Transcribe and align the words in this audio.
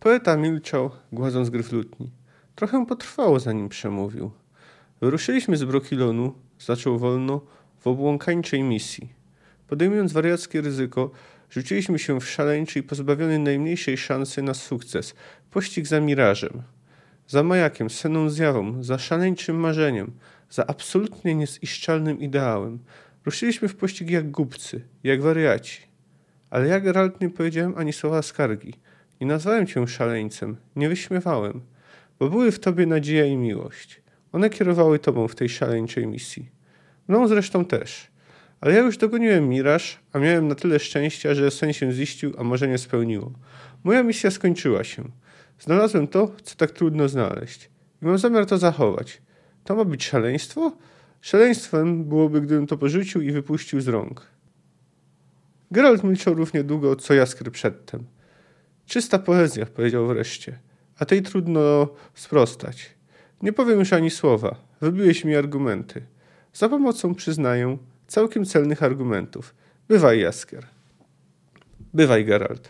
Poeta 0.00 0.36
milczał, 0.36 0.90
gładząc 1.12 1.50
gryf 1.50 1.72
lutni. 1.72 2.10
Trochę 2.54 2.86
potrwało, 2.86 3.40
zanim 3.40 3.68
przemówił. 3.68 4.30
Wyruszyliśmy 5.00 5.56
z 5.56 5.64
Brokilonu, 5.64 6.34
zaczął 6.58 6.98
wolno, 6.98 7.40
w 7.80 7.86
obłąkańczej 7.86 8.62
misji. 8.62 9.12
Podejmując 9.68 10.12
wariackie 10.12 10.60
ryzyko, 10.60 11.10
rzuciliśmy 11.50 11.98
się 11.98 12.20
w 12.20 12.28
szaleńczy 12.28 12.78
i 12.78 12.82
pozbawiony 12.82 13.38
najmniejszej 13.38 13.96
szansy 13.96 14.42
na 14.42 14.54
sukces. 14.54 15.14
Pościg 15.50 15.86
za 15.86 16.00
mirażem. 16.00 16.62
Za 17.26 17.42
majakiem, 17.42 17.90
senną 17.90 18.30
zjawą, 18.30 18.82
za 18.82 18.98
szaleńczym 18.98 19.56
marzeniem, 19.56 20.12
za 20.50 20.66
absolutnie 20.66 21.34
nieziszczalnym 21.34 22.20
ideałem. 22.20 22.78
Ruszyliśmy 23.24 23.68
w 23.68 23.76
pościg 23.76 24.10
jak 24.10 24.30
głupcy, 24.30 24.84
jak 25.04 25.22
wariaci. 25.22 25.80
Ale 26.50 26.66
ja, 26.68 26.80
Geralt, 26.80 27.20
nie 27.20 27.30
powiedziałem 27.30 27.74
ani 27.76 27.92
słowa 27.92 28.22
skargi. 28.22 28.74
Nie 29.20 29.26
nazwałem 29.26 29.66
cię 29.66 29.86
szaleńcem, 29.86 30.56
nie 30.76 30.88
wyśmiewałem, 30.88 31.60
bo 32.18 32.30
były 32.30 32.52
w 32.52 32.60
tobie 32.60 32.86
nadzieja 32.86 33.24
i 33.24 33.36
miłość. 33.36 34.02
One 34.32 34.50
kierowały 34.50 34.98
tobą 34.98 35.28
w 35.28 35.34
tej 35.34 35.48
szaleńczej 35.48 36.06
misji. 36.06 36.50
Mną 37.08 37.28
zresztą 37.28 37.64
też. 37.64 38.10
Ale 38.60 38.74
ja 38.74 38.80
już 38.80 38.96
dogoniłem 38.96 39.48
miraż, 39.48 39.98
a 40.12 40.18
miałem 40.18 40.48
na 40.48 40.54
tyle 40.54 40.78
szczęścia, 40.78 41.34
że 41.34 41.50
sen 41.50 41.72
się 41.72 41.92
ziścił, 41.92 42.34
a 42.38 42.44
marzenie 42.44 42.78
spełniło. 42.78 43.32
Moja 43.84 44.02
misja 44.02 44.30
skończyła 44.30 44.84
się. 44.84 45.04
Znalazłem 45.58 46.08
to, 46.08 46.32
co 46.42 46.56
tak 46.56 46.70
trudno 46.70 47.08
znaleźć. 47.08 47.70
I 48.02 48.06
mam 48.06 48.18
zamiar 48.18 48.46
to 48.46 48.58
zachować. 48.58 49.22
To 49.64 49.76
ma 49.76 49.84
być 49.84 50.04
szaleństwo? 50.04 50.76
Szaleństwem 51.20 52.04
byłoby, 52.04 52.40
gdybym 52.40 52.66
to 52.66 52.76
porzucił 52.76 53.20
i 53.20 53.32
wypuścił 53.32 53.80
z 53.80 53.88
rąk. 53.88 54.26
Geralt 55.70 56.04
milczał 56.04 56.34
równie 56.34 56.64
długo, 56.64 56.96
co 56.96 57.14
Jaskier 57.14 57.52
przedtem. 57.52 58.04
Czysta 58.90 59.18
poezja, 59.18 59.66
powiedział 59.66 60.06
wreszcie. 60.06 60.58
A 60.98 61.04
tej 61.04 61.22
trudno 61.22 61.88
sprostać. 62.14 62.90
Nie 63.42 63.52
powiem 63.52 63.78
już 63.78 63.92
ani 63.92 64.10
słowa. 64.10 64.56
Wybiłeś 64.80 65.24
mi 65.24 65.36
argumenty. 65.36 66.02
Za 66.52 66.68
pomocą, 66.68 67.14
przyznaję, 67.14 67.78
całkiem 68.06 68.44
celnych 68.44 68.82
argumentów. 68.82 69.54
Bywaj, 69.88 70.20
Jaskier. 70.20 70.66
Bywaj, 71.94 72.24
Geralt. 72.24 72.68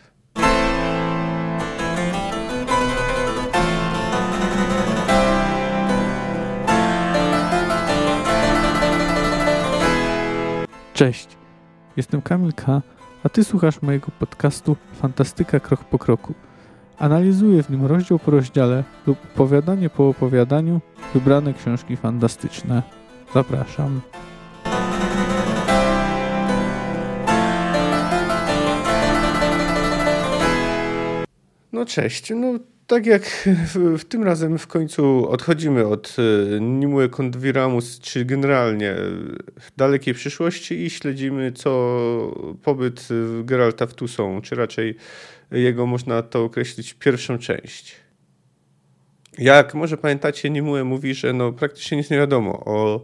Cześć, 10.94 11.28
jestem 11.96 12.22
Kamil 12.22 12.52
K., 12.52 12.82
a 13.24 13.28
ty 13.28 13.44
słuchasz 13.44 13.82
mojego 13.82 14.10
podcastu 14.18 14.76
Fantastyka 14.92 15.60
Krok 15.60 15.84
po 15.84 15.98
Kroku. 15.98 16.34
Analizuję 16.98 17.62
w 17.62 17.70
nim 17.70 17.86
rozdział 17.86 18.18
po 18.18 18.30
rozdziale 18.30 18.84
lub 19.06 19.18
opowiadanie 19.34 19.90
po 19.90 20.08
opowiadaniu 20.08 20.80
wybrane 21.14 21.54
książki 21.54 21.96
fantastyczne. 21.96 22.82
Zapraszam. 23.34 24.00
No 31.72 31.84
cześć. 31.86 32.32
No 32.36 32.52
tak 32.90 33.06
jak 33.06 33.48
w, 33.98 34.04
tym 34.04 34.24
razem 34.24 34.58
w 34.58 34.66
końcu 34.66 35.28
odchodzimy 35.28 35.86
od 35.86 36.16
y, 36.18 36.60
Nimue 36.60 37.08
Kondwiramus, 37.08 38.00
czy 38.00 38.24
generalnie 38.24 38.94
dalekiej 39.76 40.14
przyszłości 40.14 40.74
i 40.74 40.90
śledzimy 40.90 41.52
co 41.52 41.70
pobyt 42.62 43.08
Geralta 43.44 43.86
w 43.86 43.94
Tusą, 43.94 44.40
czy 44.40 44.54
raczej 44.54 44.96
jego 45.50 45.86
można 45.86 46.22
to 46.22 46.44
określić 46.44 46.94
pierwszą 46.94 47.38
część. 47.38 47.96
Jak 49.38 49.74
może 49.74 49.96
pamiętacie, 49.96 50.50
Nimue 50.50 50.84
mówi, 50.84 51.14
że 51.14 51.32
no 51.32 51.52
praktycznie 51.52 51.98
nic 51.98 52.10
nie 52.10 52.16
wiadomo 52.16 52.64
o, 52.64 53.02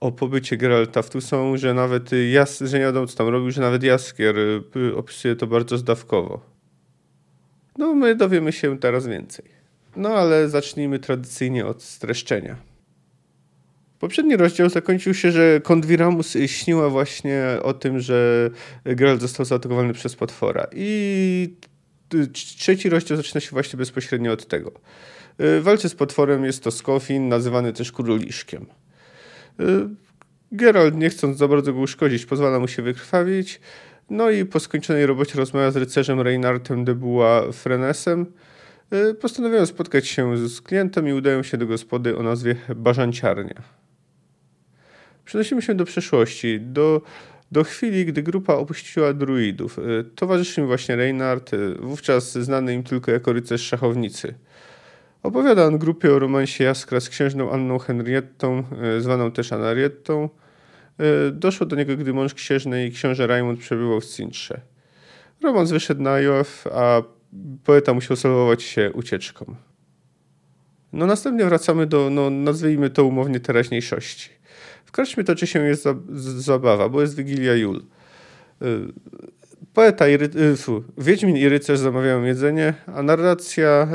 o 0.00 0.12
pobycie 0.12 0.56
Geralta 0.56 1.02
w 1.02 1.10
Tusą, 1.10 1.56
że 1.56 1.74
nawet 1.74 2.10
Jas, 2.32 2.58
że 2.58 2.78
nie 2.78 2.84
wiadomo 2.84 3.06
co 3.06 3.16
tam 3.16 3.28
robił, 3.28 3.50
że 3.50 3.60
nawet 3.60 3.82
Jaskier 3.82 4.36
opisuje 4.96 5.36
to 5.36 5.46
bardzo 5.46 5.78
zdawkowo. 5.78 6.57
No, 7.78 7.94
my 7.94 8.14
dowiemy 8.14 8.52
się 8.52 8.78
teraz 8.78 9.06
więcej. 9.06 9.44
No, 9.96 10.08
ale 10.08 10.48
zacznijmy 10.48 10.98
tradycyjnie 10.98 11.66
od 11.66 11.82
streszczenia. 11.82 12.56
Poprzedni 13.98 14.36
rozdział 14.36 14.68
zakończył 14.68 15.14
się, 15.14 15.32
że 15.32 15.60
Kondwiramus 15.60 16.36
śniła 16.46 16.88
właśnie 16.88 17.44
o 17.62 17.74
tym, 17.74 18.00
że 18.00 18.50
Geralt 18.84 19.20
został 19.20 19.46
zaatakowany 19.46 19.92
przez 19.92 20.16
potwora. 20.16 20.66
I 20.72 21.54
trzeci 22.32 22.88
rozdział 22.88 23.16
zaczyna 23.16 23.40
się 23.40 23.50
właśnie 23.50 23.76
bezpośrednio 23.76 24.32
od 24.32 24.46
tego. 24.46 24.72
W 25.38 25.60
walce 25.62 25.88
z 25.88 25.94
potworem 25.94 26.44
jest 26.44 26.64
to 26.64 26.70
Skofin, 26.70 27.28
nazywany 27.28 27.72
też 27.72 27.92
Króliszkiem. 27.92 28.66
Geralt, 30.52 30.96
nie 30.96 31.10
chcąc 31.10 31.38
za 31.38 31.48
bardzo 31.48 31.72
go 31.72 31.80
uszkodzić, 31.80 32.26
pozwala 32.26 32.58
mu 32.58 32.68
się 32.68 32.82
wykrwawić, 32.82 33.60
no 34.10 34.30
i 34.30 34.44
po 34.44 34.60
skończonej 34.60 35.06
robocie 35.06 35.38
rozmawia 35.38 35.70
z 35.70 35.76
rycerzem 35.76 36.20
Reinardem 36.20 36.84
de 36.84 36.94
Bua 36.94 37.52
Frenesem. 37.52 38.26
Y, 38.92 39.14
postanawiają 39.14 39.66
spotkać 39.66 40.06
się 40.06 40.48
z 40.48 40.60
klientem 40.60 41.08
i 41.08 41.12
udają 41.12 41.42
się 41.42 41.56
do 41.56 41.66
gospody 41.66 42.18
o 42.18 42.22
nazwie 42.22 42.56
Bażanciarnia. 42.76 43.62
Przenosimy 45.24 45.62
się 45.62 45.74
do 45.74 45.84
przeszłości, 45.84 46.60
do, 46.60 47.02
do 47.52 47.64
chwili, 47.64 48.06
gdy 48.06 48.22
grupa 48.22 48.54
opuściła 48.54 49.12
druidów. 49.12 49.78
Y, 49.78 50.04
towarzyszy 50.14 50.60
im 50.60 50.66
właśnie 50.66 50.96
Reinhard, 50.96 51.54
y, 51.54 51.74
wówczas 51.74 52.32
znany 52.32 52.74
im 52.74 52.82
tylko 52.82 53.10
jako 53.10 53.32
rycerz 53.32 53.62
szachownicy. 53.62 54.34
Opowiada 55.22 55.66
on 55.66 55.78
grupie 55.78 56.14
o 56.14 56.18
romansie 56.18 56.64
Jaskra 56.64 57.00
z 57.00 57.08
księżną 57.08 57.52
Anną 57.52 57.78
Henriettą, 57.78 58.64
zwaną 58.98 59.30
też 59.30 59.52
Anarietą, 59.52 60.28
doszło 61.32 61.66
do 61.66 61.76
niego, 61.76 61.96
gdy 61.96 62.12
mąż 62.12 62.34
księżnej 62.34 62.92
książę 62.92 63.26
Raimund 63.26 63.60
przebywał 63.60 64.00
w 64.00 64.06
Cintrze. 64.06 64.60
Romans 65.42 65.70
wyszedł 65.70 66.02
na 66.02 66.20
jaw, 66.20 66.66
a 66.66 67.02
poeta 67.64 67.94
musiał 67.94 68.16
salwować 68.16 68.62
się 68.62 68.92
ucieczką. 68.92 69.54
No 70.92 71.06
następnie 71.06 71.44
wracamy 71.44 71.86
do, 71.86 72.10
no 72.10 72.30
nazwijmy 72.30 72.90
to 72.90 73.04
umownie, 73.04 73.40
teraźniejszości. 73.40 74.30
W 74.84 74.92
karczmie 74.92 75.24
toczy 75.24 75.46
się 75.46 75.66
jest 75.66 75.84
zabawa, 76.36 76.88
bo 76.88 77.00
jest 77.00 77.16
Wigilia 77.16 77.54
Jul. 77.54 77.82
E, 78.62 78.66
poeta 79.74 80.08
i 80.08 80.16
ry... 80.16 80.30
E, 80.52 80.56
fu, 80.56 80.84
Wiedźmin 80.98 81.36
i 81.36 81.48
rycerz 81.48 81.78
zamawiają 81.78 82.24
jedzenie, 82.24 82.74
a 82.86 83.02
narracja 83.02 83.88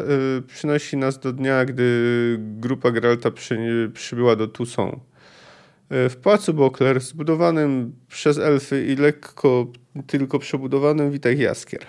przynosi 0.48 0.98
nas 0.98 1.20
do 1.20 1.34
dnia, 1.34 1.66
gdy 1.66 2.38
grupa 2.40 2.92
Geralta 2.92 3.32
przy, 3.32 3.92
przybyła 3.94 4.36
do 4.36 4.48
Toussaint. 4.48 5.13
E, 5.90 6.10
w 6.10 6.18
pałacu 6.18 6.54
Bokler, 6.54 7.02
zbudowanym 7.02 7.96
przez 8.08 8.38
elfy 8.38 8.86
i 8.86 8.96
lekko 8.96 9.68
tylko 10.08 10.40
przebudowanym, 10.40 11.12
wita 11.12 11.30
ich 11.30 11.40
Jaskier. 11.40 11.86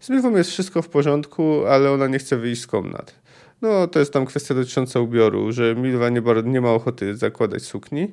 Z 0.00 0.10
Milwą 0.10 0.36
jest 0.36 0.50
wszystko 0.50 0.82
w 0.82 0.88
porządku, 0.88 1.66
ale 1.66 1.90
ona 1.90 2.06
nie 2.06 2.18
chce 2.18 2.36
wyjść 2.36 2.62
z 2.62 2.66
komnat. 2.66 3.14
No, 3.62 3.86
to 3.86 3.98
jest 3.98 4.12
tam 4.12 4.26
kwestia 4.26 4.54
dotycząca 4.54 5.00
ubioru, 5.00 5.52
że 5.52 5.74
Milwa 5.74 6.08
nie, 6.08 6.22
nie 6.44 6.60
ma 6.60 6.70
ochoty 6.70 7.16
zakładać 7.16 7.62
sukni. 7.62 8.12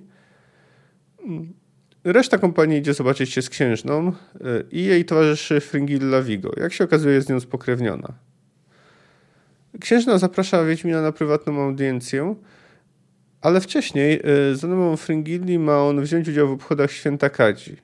Reszta 2.03 2.37
kompanii 2.37 2.77
idzie 2.79 2.93
zobaczyć 2.93 3.29
się 3.31 3.41
z 3.41 3.49
księżną 3.49 4.07
e, 4.07 4.13
i 4.71 4.83
jej 4.83 5.05
towarzyszy 5.05 5.61
Fringilla 5.61 6.21
Vigo. 6.21 6.51
Jak 6.57 6.73
się 6.73 6.83
okazuje, 6.83 7.15
jest 7.15 7.27
z 7.27 7.29
nią 7.29 7.39
spokrewniona. 7.39 8.13
Księżna 9.79 10.17
zaprasza 10.17 10.65
Wiedźmina 10.65 11.01
na 11.01 11.11
prywatną 11.11 11.61
audiencję, 11.61 12.35
ale 13.43 13.61
wcześniej 13.61 14.21
y, 14.51 14.55
za 14.55 14.67
namową 14.67 14.97
Fringilli 14.97 15.59
ma 15.59 15.83
on 15.83 16.01
wziąć 16.01 16.27
udział 16.29 16.47
w 16.47 16.51
obchodach 16.51 16.91
święta 16.91 17.29
Kadzi. 17.29 17.77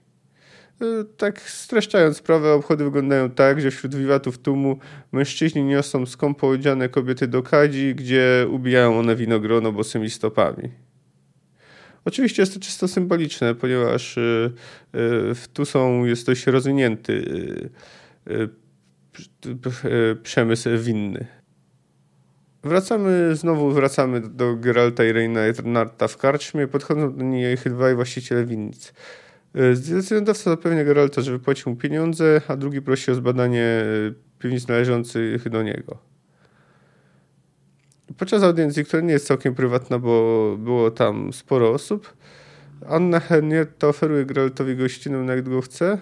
Y, 0.81 1.05
tak 1.17 1.41
streszczając 1.41 2.17
sprawę, 2.17 2.53
obchody 2.53 2.83
wyglądają 2.83 3.29
tak, 3.29 3.61
że 3.61 3.71
wśród 3.71 3.95
wiwatów 3.95 4.37
tłumu 4.37 4.79
mężczyźni 5.11 5.63
niosą 5.63 6.05
skąpo 6.05 6.49
odziane 6.49 6.89
kobiety 6.89 7.27
do 7.27 7.43
kadzi, 7.43 7.95
gdzie 7.95 8.47
ubijają 8.49 8.99
one 8.99 9.15
winogrono 9.15 9.71
bosymi 9.71 10.09
stopami. 10.09 10.69
Oczywiście 12.05 12.41
jest 12.41 12.53
to 12.53 12.59
czysto 12.59 12.87
symboliczne, 12.87 13.55
ponieważ 13.55 14.17
y, 14.17 14.51
w 15.35 15.43
Tusą 15.53 16.05
jest 16.05 16.25
dość 16.25 16.47
rozwinięty 16.47 17.23
przemysł 20.23 20.69
winny. 20.77 21.38
Wracamy, 22.63 23.35
znowu 23.35 23.71
wracamy 23.71 24.21
do 24.21 24.55
Geralta 24.55 25.05
i 25.05 25.11
Reinharda 25.11 26.07
w 26.07 26.17
karczmie. 26.17 26.67
Podchodzą 26.67 27.13
do 27.13 27.23
niej 27.23 27.57
dwaj 27.65 27.95
właściciele 27.95 28.45
winnic. 28.45 28.93
E, 29.55 29.75
Zdecydowca 29.75 30.49
zapewnia 30.49 30.83
Geralta, 30.83 31.21
że 31.21 31.31
wypłaci 31.31 31.69
mu 31.69 31.75
pieniądze, 31.75 32.41
a 32.47 32.55
drugi 32.55 32.81
prosi 32.81 33.11
o 33.11 33.15
zbadanie 33.15 33.63
e, 33.63 33.85
piwnic 34.39 34.67
należących 34.67 35.49
do 35.49 35.63
niego. 35.63 35.97
Podczas 38.17 38.43
audiencji, 38.43 38.85
która 38.85 39.01
nie 39.01 39.13
jest 39.13 39.27
całkiem 39.27 39.55
prywatna, 39.55 39.99
bo 39.99 40.55
było 40.57 40.91
tam 40.91 41.33
sporo 41.33 41.71
osób, 41.71 42.13
Anna 42.87 43.19
Henrietta 43.19 43.87
oferuje 43.87 44.25
Geraltowi 44.25 44.75
gościnę, 44.75 45.25
jak 45.25 45.41
długo 45.41 45.61
chce. 45.61 45.97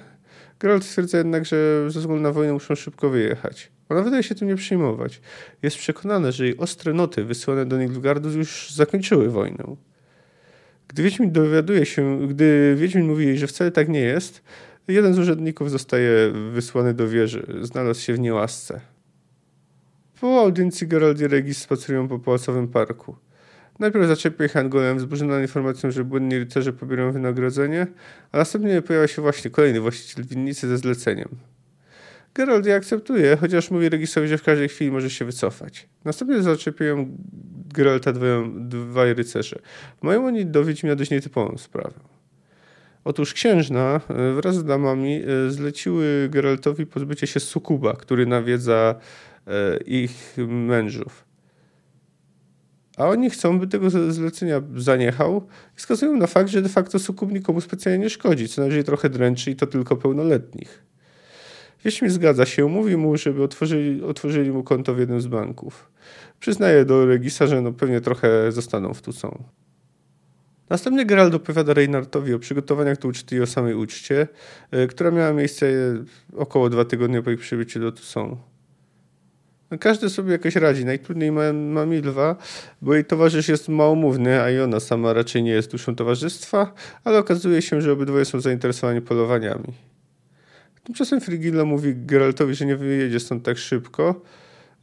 Geralt 0.60 0.84
stwierdza 0.84 1.18
jednak, 1.18 1.46
że 1.46 1.92
ze 1.92 2.00
względu 2.00 2.24
na 2.24 2.32
wojnę 2.32 2.54
muszą 2.54 2.76
szybko 2.76 3.10
wyjechać. 3.10 3.77
Ona 3.90 4.02
wydaje 4.02 4.24
się 4.24 4.36
tym 4.36 4.48
nie 4.48 4.56
przejmować. 4.56 5.22
Jest 5.62 5.78
przekonana, 5.78 6.32
że 6.32 6.46
jej 6.46 6.58
ostre 6.58 6.94
noty 6.94 7.24
wysłane 7.24 7.66
do 7.66 7.78
Nilfgaardu 7.78 8.30
już 8.38 8.72
zakończyły 8.72 9.30
wojnę. 9.30 9.76
Gdy 10.88 11.04
Wiedźmin 11.04 11.32
dowiaduje 11.32 11.86
się, 11.86 12.28
gdy 12.28 12.76
Wiedźmin 12.78 13.08
mówi 13.08 13.26
jej, 13.26 13.38
że 13.38 13.48
wcale 13.48 13.72
tak 13.72 13.90
nie 13.90 14.00
jest, 14.00 14.44
jeden 14.88 15.14
z 15.14 15.20
urzędników 15.20 15.72
zostaje 15.72 16.32
wysłany 16.52 16.94
do 16.94 17.08
wieży. 17.08 17.48
Znalazł 17.62 18.02
się 18.02 18.14
w 18.14 18.20
niełasce. 18.20 18.82
Po 20.22 20.40
audiencji 20.40 20.88
Geralt 20.88 21.22
i 21.22 21.28
Regis 21.28 21.58
spacerują 21.58 22.08
po 22.08 22.20
pałacowym 22.20 22.68
parku. 22.68 23.16
Najpierw 23.80 24.08
zaczepia 24.08 24.46
ich 24.46 24.58
Angolem, 24.58 24.98
wzburzona 24.98 25.42
informacją, 25.42 25.92
że 25.92 26.04
błędni 26.04 26.40
rycerze 26.40 26.74
pobiorą 26.74 27.12
wynagrodzenie, 27.12 27.88
a 28.32 28.38
następnie 28.38 28.82
pojawia 28.82 29.08
się 29.08 29.22
właśnie 29.22 29.52
kolejny 29.52 29.80
właściciel 29.80 30.26
winnicy 30.26 30.68
ze 30.68 30.78
zleceniem. 30.78 31.30
Geralt 32.38 32.66
je 32.66 32.76
akceptuje, 32.76 33.38
chociaż 33.38 33.72
mówi 33.72 33.90
Regisowi, 33.90 34.28
że 34.28 34.38
w 34.38 34.44
każdej 34.44 34.70
chwili 34.70 34.92
może 34.92 35.10
się 35.10 35.26
wycofać. 35.26 35.90
Następnie 36.06 36.42
zaczepiają 36.42 37.18
Geralta 37.74 38.14
dwaj 38.60 39.14
rycerze. 39.14 39.60
Mają 40.02 40.26
oni 40.26 40.46
do 40.46 40.66
Wiedźmina 40.66 40.96
dość 40.96 41.12
nietypową 41.12 41.58
sprawę. 41.58 42.00
Otóż 43.04 43.34
księżna 43.34 44.02
e, 44.10 44.34
wraz 44.34 44.56
z 44.56 44.64
damami 44.64 45.22
e, 45.48 45.52
zleciły 45.52 46.30
Geraltowi 46.32 46.86
pozbycie 46.86 47.28
się 47.28 47.40
sukuba, 47.40 47.94
który 47.94 48.26
nawiedza 48.26 48.96
e, 49.48 49.78
ich 49.78 50.38
mężów. 50.48 51.26
A 52.98 53.08
oni 53.08 53.30
chcą, 53.30 53.60
by 53.60 53.68
tego 53.68 53.90
zlecenia 53.90 54.62
zaniechał 54.76 55.48
i 55.76 55.80
wskazują 55.80 56.18
na 56.18 56.28
fakt, 56.28 56.50
że 56.50 56.62
de 56.62 56.70
facto 56.70 57.00
sukub 57.00 57.32
nikomu 57.32 57.62
specjalnie 57.62 58.04
nie 58.04 58.10
szkodzi, 58.10 58.48
co 58.48 58.62
najwyżej 58.62 58.84
trochę 58.84 59.10
dręczy 59.10 59.52
i 59.52 59.56
to 59.56 59.68
tylko 59.68 59.96
pełnoletnich. 59.96 60.88
Wiedźmin 61.88 62.12
zgadza 62.12 62.46
się, 62.46 62.68
mówi 62.68 62.98
mu, 62.98 63.18
żeby 63.18 63.44
otworzyli, 63.44 64.04
otworzyli 64.04 64.52
mu 64.52 64.64
konto 64.64 64.94
w 64.94 65.00
jednym 65.00 65.22
z 65.22 65.28
banków. 65.28 65.92
Przyznaje 66.40 66.86
do 66.86 67.06
Regisa, 67.06 67.48
że 67.48 67.62
no 67.62 67.74
pewnie 67.74 68.02
trochę 68.02 68.52
zostaną 68.52 68.94
w 68.94 69.02
Tucson. 69.02 69.44
Następnie 70.70 71.06
Gerald 71.06 71.34
opowiada 71.34 71.74
Reinhardowi 71.74 72.34
o 72.34 72.40
przygotowaniach 72.40 73.00
do 73.00 73.08
uczty 73.08 73.36
i 73.36 73.42
o 73.42 73.48
samej 73.48 73.74
uczcie, 73.74 74.28
e, 74.72 74.88
która 74.88 75.12
miała 75.12 75.34
miejsce 75.34 75.68
około 76.36 76.70
dwa 76.70 76.86
tygodnie 76.86 77.22
po 77.22 77.32
ich 77.32 77.40
przybyciu 77.40 77.80
do 77.80 77.92
Tucson. 77.92 78.38
No, 79.72 79.78
każdy 79.78 80.10
sobie 80.10 80.32
jakoś 80.32 80.56
radzi. 80.56 80.86
Najtrudniej 80.86 81.32
ma, 81.32 81.54
ma 81.54 81.86
Milwa, 81.86 82.36
bo 82.82 82.94
jej 82.94 83.06
towarzysz 83.06 83.50
jest 83.50 83.70
małomówny, 83.70 84.42
a 84.42 84.52
i 84.52 84.60
ona 84.60 84.80
sama 84.80 85.14
raczej 85.14 85.44
nie 85.44 85.52
jest 85.52 85.72
duszą 85.72 85.96
towarzystwa, 85.96 86.74
ale 87.04 87.18
okazuje 87.18 87.62
się, 87.62 87.82
że 87.82 87.92
obydwoje 87.92 88.26
są 88.26 88.40
zainteresowani 88.40 89.02
polowaniami. 89.02 89.97
Tymczasem 90.88 91.22
Frigilla 91.22 91.66
mówi 91.66 91.94
Geraltowi, 91.96 92.56
że 92.56 92.66
nie 92.66 92.76
wyjedzie 92.76 93.20
stąd 93.20 93.44
tak 93.44 93.58
szybko. 93.58 94.22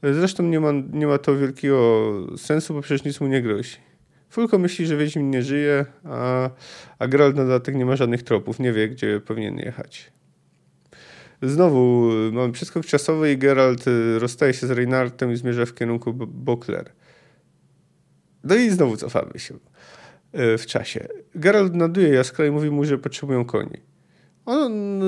Zresztą 0.03 0.43
nie 0.43 0.61
ma, 0.61 0.73
nie 0.93 1.07
ma 1.07 1.19
to 1.19 1.37
wielkiego 1.37 2.13
sensu, 2.37 2.75
bo 2.75 2.81
przecież 2.81 3.05
nic 3.05 3.21
mu 3.21 3.27
nie 3.27 3.43
grozi. 3.43 3.77
Fulko 4.31 4.59
myśli, 4.59 4.87
że 4.87 4.97
Wiedźmin 4.97 5.31
nie 5.31 5.43
żyje, 5.43 5.87
a, 6.05 6.51
a 6.99 7.09
Geralt 7.09 7.37
na 7.37 7.43
dodatek 7.43 7.75
nie 7.75 7.87
ma 7.87 7.97
żadnych 7.97 8.23
tropów, 8.23 8.59
nie 8.59 8.73
wie, 8.73 8.89
gdzie 8.89 9.21
powinien 9.21 9.59
jechać. 9.59 10.13
Znowu 11.43 12.11
mamy 12.33 12.53
przeskok 12.53 12.85
czasowy 12.85 13.33
i 13.33 13.39
Geralt 13.39 13.89
y, 13.89 14.19
rozstaje 14.19 14.55
się 14.55 14.67
z 14.67 14.71
Reinhardtem 14.71 15.33
i 15.33 15.37
zmierza 15.37 15.67
w 15.67 15.75
kierunku 15.75 16.13
Bokler. 16.15 16.93
No 18.45 18.55
i 18.55 18.71
znowu 18.71 18.97
cofamy 18.97 19.39
się 19.39 19.55
y, 19.55 20.59
w 20.59 20.67
czasie. 20.67 21.09
Geralt 21.35 21.75
naduje 21.75 22.09
Jaskra 22.09 22.47
i 22.47 22.51
mówi 22.51 22.71
mu, 22.71 22.85
że 22.85 22.99
potrzebują 22.99 23.45
koni. 23.45 23.95
On, 24.47 25.01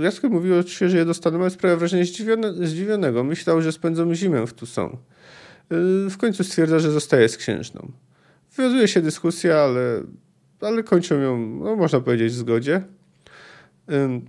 y, 0.00 0.04
Jaskier 0.04 0.30
mówił 0.30 0.58
oczywiście, 0.58 0.88
że 0.88 0.98
je 0.98 1.04
dostaną, 1.04 1.40
ale 1.40 1.50
sprawia 1.50 1.76
wrażenie 1.76 2.04
zdziwione, 2.04 2.66
zdziwionego. 2.66 3.24
Myślał, 3.24 3.62
że 3.62 3.72
spędzą 3.72 4.14
zimę 4.14 4.46
w 4.46 4.52
Tucson. 4.52 4.96
W 6.10 6.16
końcu 6.18 6.44
stwierdza, 6.44 6.78
że 6.78 6.90
zostaje 6.90 7.28
z 7.28 7.36
księżną. 7.36 7.92
Wywiązuje 8.56 8.88
się 8.88 9.00
dyskusja, 9.00 9.56
ale, 9.58 10.02
ale 10.60 10.82
kończą 10.82 11.20
ją, 11.20 11.38
no, 11.38 11.76
można 11.76 12.00
powiedzieć, 12.00 12.32
w 12.32 12.36
zgodzie. 12.36 12.82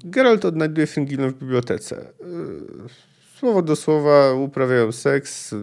Geralt 0.03 0.45
odnajduje 0.45 0.88
Fringillę 0.88 1.29
w 1.29 1.33
bibliotece. 1.33 2.06
Słowo 3.39 3.62
do 3.62 3.75
słowa 3.75 4.33
uprawiają 4.33 4.91
seks. 4.91 5.56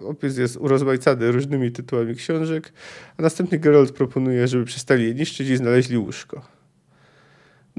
Opis 0.00 0.38
jest 0.38 0.56
urozmaicany 0.56 1.32
różnymi 1.32 1.72
tytułami 1.72 2.14
książek, 2.14 2.72
a 3.16 3.22
następnie 3.22 3.58
Geralt 3.58 3.92
proponuje, 3.92 4.48
żeby 4.48 4.64
przestali 4.64 5.04
je 5.04 5.14
niszczyć 5.14 5.48
i 5.48 5.56
znaleźli 5.56 5.98
łóżko. 5.98 6.59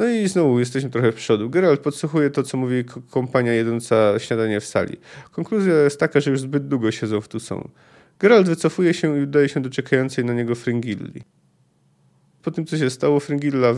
No 0.01 0.07
i 0.07 0.27
znowu 0.27 0.59
jesteśmy 0.59 0.89
trochę 0.89 1.11
w 1.11 1.15
przodu. 1.15 1.49
Geralt 1.49 1.79
podsłuchuje 1.79 2.29
to, 2.29 2.43
co 2.43 2.57
mówi 2.57 2.83
kompania 3.09 3.53
jedząca 3.53 4.19
śniadanie 4.19 4.59
w 4.59 4.65
sali. 4.65 4.97
Konkluzja 5.31 5.73
jest 5.73 5.99
taka, 5.99 6.19
że 6.19 6.31
już 6.31 6.39
zbyt 6.39 6.67
długo 6.67 6.91
siedzą 6.91 7.21
w 7.21 7.27
tu 7.27 7.39
są. 7.39 7.69
Geralt 8.19 8.47
wycofuje 8.47 8.93
się 8.93 9.19
i 9.19 9.23
udaje 9.23 9.49
się 9.49 9.61
do 9.61 9.69
czekającej 9.69 10.25
na 10.25 10.33
niego 10.33 10.55
Fringilli. 10.55 11.21
Po 12.43 12.51
tym, 12.51 12.65
co 12.65 12.77
się 12.77 12.89
stało, 12.89 13.19
Fringilla 13.19 13.73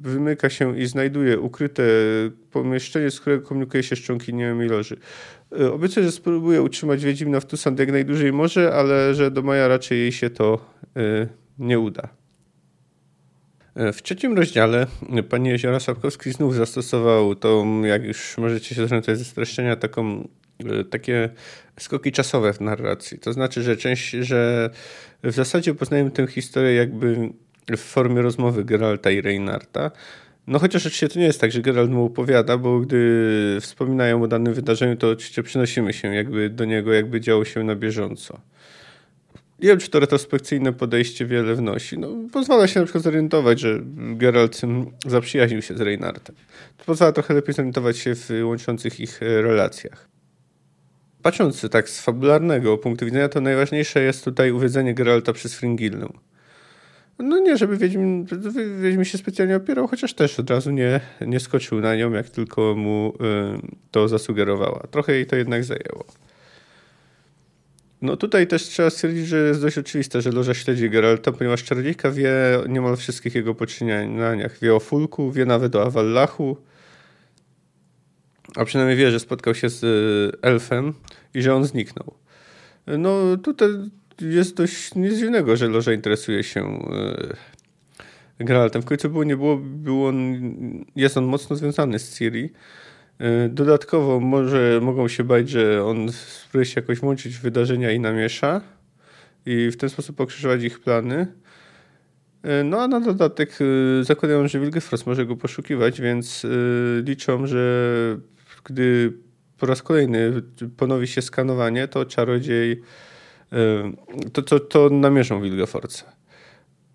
wymyka 0.00 0.50
się 0.50 0.78
i 0.78 0.86
znajduje 0.86 1.40
ukryte 1.40 1.82
pomieszczenie, 2.50 3.10
z 3.10 3.20
którego 3.20 3.46
komunikuje 3.46 3.82
się 3.82 3.96
z 3.96 3.98
członkiniami 3.98 4.68
loży. 4.68 4.96
E, 5.60 5.72
obiecuje, 5.72 6.06
że 6.06 6.12
spróbuje 6.12 6.62
utrzymać 6.62 7.04
Wiedźmina 7.04 7.40
w 7.40 7.46
Tusand 7.46 7.78
jak 7.78 7.92
najdłużej 7.92 8.32
może, 8.32 8.74
ale 8.74 9.14
że 9.14 9.30
do 9.30 9.42
maja 9.42 9.68
raczej 9.68 9.98
jej 9.98 10.12
się 10.12 10.30
to 10.30 10.70
y, 10.96 11.28
nie 11.58 11.78
uda. 11.78 12.25
E, 13.76 13.92
w 13.92 14.02
trzecim 14.02 14.36
rozdziale 14.36 14.86
pani 15.28 15.48
Jeziora 15.48 15.80
Sapkowski 15.80 16.32
znów 16.32 16.54
zastosował 16.54 17.34
tą, 17.34 17.82
jak 17.82 18.04
już 18.04 18.38
możecie 18.38 18.74
się 18.74 18.86
zorientować 18.86 19.18
ze 19.18 19.24
streszczenia, 19.24 19.76
taką 19.76 20.28
takie 20.90 21.30
skoki 21.80 22.12
czasowe 22.12 22.52
w 22.52 22.60
narracji. 22.60 23.18
To 23.18 23.32
znaczy, 23.32 23.62
że 23.62 23.76
część, 23.76 24.10
że 24.10 24.70
w 25.22 25.32
zasadzie 25.32 25.74
poznajemy 25.74 26.10
tę 26.10 26.26
historię 26.26 26.74
jakby 26.74 27.30
w 27.76 27.80
formie 27.80 28.22
rozmowy 28.22 28.64
Geralta 28.64 29.10
i 29.10 29.20
Reinarta. 29.20 29.90
No 30.46 30.58
chociaż 30.58 30.82
oczywiście 30.82 31.08
to 31.08 31.18
nie 31.18 31.24
jest 31.24 31.40
tak, 31.40 31.52
że 31.52 31.62
Geralt 31.62 31.90
mu 31.90 32.04
opowiada, 32.04 32.58
bo 32.58 32.80
gdy 32.80 33.58
wspominają 33.60 34.22
o 34.22 34.28
danym 34.28 34.54
wydarzeniu, 34.54 34.96
to 34.96 35.10
oczywiście 35.10 35.42
przenosimy 35.42 35.92
się 35.92 36.14
jakby 36.14 36.50
do 36.50 36.64
niego, 36.64 36.92
jakby 36.92 37.20
działo 37.20 37.44
się 37.44 37.64
na 37.64 37.74
bieżąco. 37.74 38.40
Nie 39.58 39.68
wiem, 39.68 39.78
czy 39.78 39.90
to 39.90 40.00
retrospekcyjne 40.00 40.72
podejście 40.72 41.26
wiele 41.26 41.54
wnosi. 41.54 41.98
No, 41.98 42.08
pozwala 42.32 42.66
się 42.66 42.80
na 42.80 42.86
przykład 42.86 43.04
zorientować, 43.04 43.60
że 43.60 43.80
Geralt 43.96 44.60
zaprzyjaźnił 45.06 45.62
się 45.62 45.74
z 45.74 45.80
Reinartem. 45.80 46.36
To 46.76 46.84
pozwala 46.84 47.12
trochę 47.12 47.34
lepiej 47.34 47.54
zorientować 47.54 47.98
się 47.98 48.14
w 48.14 48.30
łączących 48.44 49.00
ich 49.00 49.20
relacjach 49.20 50.08
patrząc 51.26 51.66
tak 51.70 51.90
z 51.90 52.00
fabularnego 52.00 52.78
punktu 52.78 53.04
widzenia, 53.04 53.28
to 53.28 53.40
najważniejsze 53.40 54.02
jest 54.02 54.24
tutaj 54.24 54.50
uwiedzenie 54.52 54.94
Geralta 54.94 55.32
przez 55.32 55.54
Fringillę. 55.54 56.08
No 57.18 57.38
nie, 57.38 57.56
żeby 57.56 57.76
Wiedźmin, 57.76 58.26
Wiedźmin 58.80 59.04
się 59.04 59.18
specjalnie 59.18 59.56
opierał, 59.56 59.86
chociaż 59.86 60.14
też 60.14 60.40
od 60.40 60.50
razu 60.50 60.70
nie, 60.70 61.00
nie 61.20 61.40
skoczył 61.40 61.80
na 61.80 61.96
nią, 61.96 62.12
jak 62.12 62.30
tylko 62.30 62.74
mu 62.74 63.12
y, 63.14 63.76
to 63.90 64.08
zasugerowała. 64.08 64.86
Trochę 64.90 65.12
jej 65.12 65.26
to 65.26 65.36
jednak 65.36 65.64
zajęło. 65.64 66.04
No 68.02 68.16
tutaj 68.16 68.46
też 68.46 68.62
trzeba 68.62 68.90
stwierdzić, 68.90 69.26
że 69.26 69.36
jest 69.36 69.62
dość 69.62 69.78
oczywiste, 69.78 70.22
że 70.22 70.30
Loża 70.30 70.54
śledzi 70.54 70.90
Geralta, 70.90 71.32
ponieważ 71.32 71.64
Czarodziejka 71.64 72.10
wie 72.10 72.32
niemal 72.68 72.96
wszystkich 72.96 73.34
jego 73.34 73.54
poczynieniach. 73.54 74.58
Wie 74.62 74.74
o 74.74 74.80
Fulku, 74.80 75.32
wie 75.32 75.46
nawet 75.46 75.76
o 75.76 75.82
Avallachu, 75.82 76.56
a 78.56 78.64
przynajmniej 78.64 78.96
wie, 78.96 79.10
że 79.10 79.20
spotkał 79.20 79.54
się 79.54 79.68
z 79.68 79.84
y, 79.84 80.38
elfem 80.42 80.94
i 81.34 81.42
że 81.42 81.54
on 81.54 81.64
zniknął. 81.64 82.14
No 82.86 83.36
tutaj 83.36 83.68
jest 84.20 84.54
dość 84.54 84.94
nic 84.94 85.14
dziwnego, 85.14 85.56
że 85.56 85.68
Loża 85.68 85.92
interesuje 85.92 86.44
się 86.44 86.88
y, 88.40 88.44
Geraltem. 88.44 88.82
W 88.82 88.84
końcu 88.84 89.10
było, 89.10 89.24
nie 89.24 89.36
było, 89.36 89.56
było 89.56 90.08
on, 90.08 90.36
jest 90.96 91.16
on 91.16 91.24
mocno 91.24 91.56
związany 91.56 91.98
z 91.98 92.18
Ciri. 92.18 92.52
Y, 93.20 93.48
dodatkowo 93.48 94.20
może 94.20 94.80
mogą 94.82 95.08
się 95.08 95.24
bać, 95.24 95.50
że 95.50 95.84
on 95.84 96.12
spróbuje 96.12 96.64
się 96.64 96.80
jakoś 96.80 96.98
włączyć 96.98 97.36
w 97.36 97.40
wydarzenia 97.40 97.92
i 97.92 98.00
namiesza 98.00 98.60
i 99.46 99.70
w 99.70 99.76
ten 99.76 99.88
sposób 99.88 100.16
pokrzyżować 100.16 100.62
ich 100.62 100.80
plany. 100.80 101.26
No 102.64 102.80
a 102.82 102.88
na 102.88 103.00
dodatek 103.00 103.58
zakładają, 104.02 104.48
że 104.48 104.60
Wilgefortz 104.60 105.06
może 105.06 105.26
go 105.26 105.36
poszukiwać, 105.36 106.00
więc 106.00 106.46
liczą, 107.04 107.46
że 107.46 108.18
gdy 108.64 109.12
po 109.58 109.66
raz 109.66 109.82
kolejny 109.82 110.42
ponowi 110.76 111.06
się 111.06 111.22
skanowanie, 111.22 111.88
to 111.88 112.04
czarodziej 112.04 112.82
to, 114.32 114.42
to, 114.42 114.60
to 114.60 114.88
namierzą 114.90 115.42
Wilgefortza. 115.42 116.15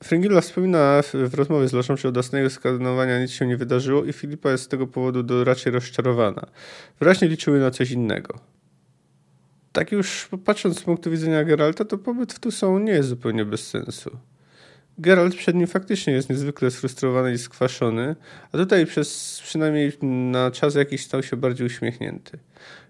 Fringilla 0.04 0.42
wspomina 0.42 1.02
w 1.14 1.34
rozmowie 1.34 1.68
z 1.68 1.74
Loszą, 1.74 1.98
że 1.98 2.10
od 2.10 2.18
ostatniego 2.18 2.50
skanowania 2.50 3.22
nic 3.22 3.32
się 3.32 3.48
nie 3.48 3.58
wydarzyło 3.58 4.04
i 4.04 4.14
Filipa 4.14 4.52
jest 4.52 4.64
z 4.64 4.68
tego 4.68 4.88
powodu 4.88 5.24
do 5.24 5.44
raczej 5.44 5.72
rozczarowana. 5.72 6.48
Wyraźnie 7.00 7.28
liczyły 7.28 7.60
na 7.60 7.72
coś 7.72 7.92
innego. 7.92 8.40
Tak 9.72 9.92
już 9.92 10.30
patrząc 10.46 10.80
z 10.80 10.84
punktu 10.84 11.12
widzenia 11.12 11.44
Geralta, 11.44 11.86
to 11.86 11.98
pobyt 11.98 12.34
w 12.34 12.40
Tucson 12.40 12.84
nie 12.84 12.92
jest 12.92 13.10
zupełnie 13.10 13.46
bez 13.46 13.68
sensu. 13.68 14.18
Geralt 14.98 15.36
przed 15.36 15.56
nim 15.56 15.68
faktycznie 15.68 16.14
jest 16.14 16.30
niezwykle 16.30 16.72
sfrustrowany 16.72 17.34
i 17.34 17.38
skwaszony, 17.38 18.16
a 18.52 18.58
tutaj 18.58 18.86
przez 18.86 19.40
przynajmniej 19.44 19.92
na 20.32 20.52
czas 20.52 20.76
jakiś 20.76 21.06
stał 21.06 21.24
się 21.24 21.38
bardziej 21.38 21.68
uśmiechnięty. 21.68 22.40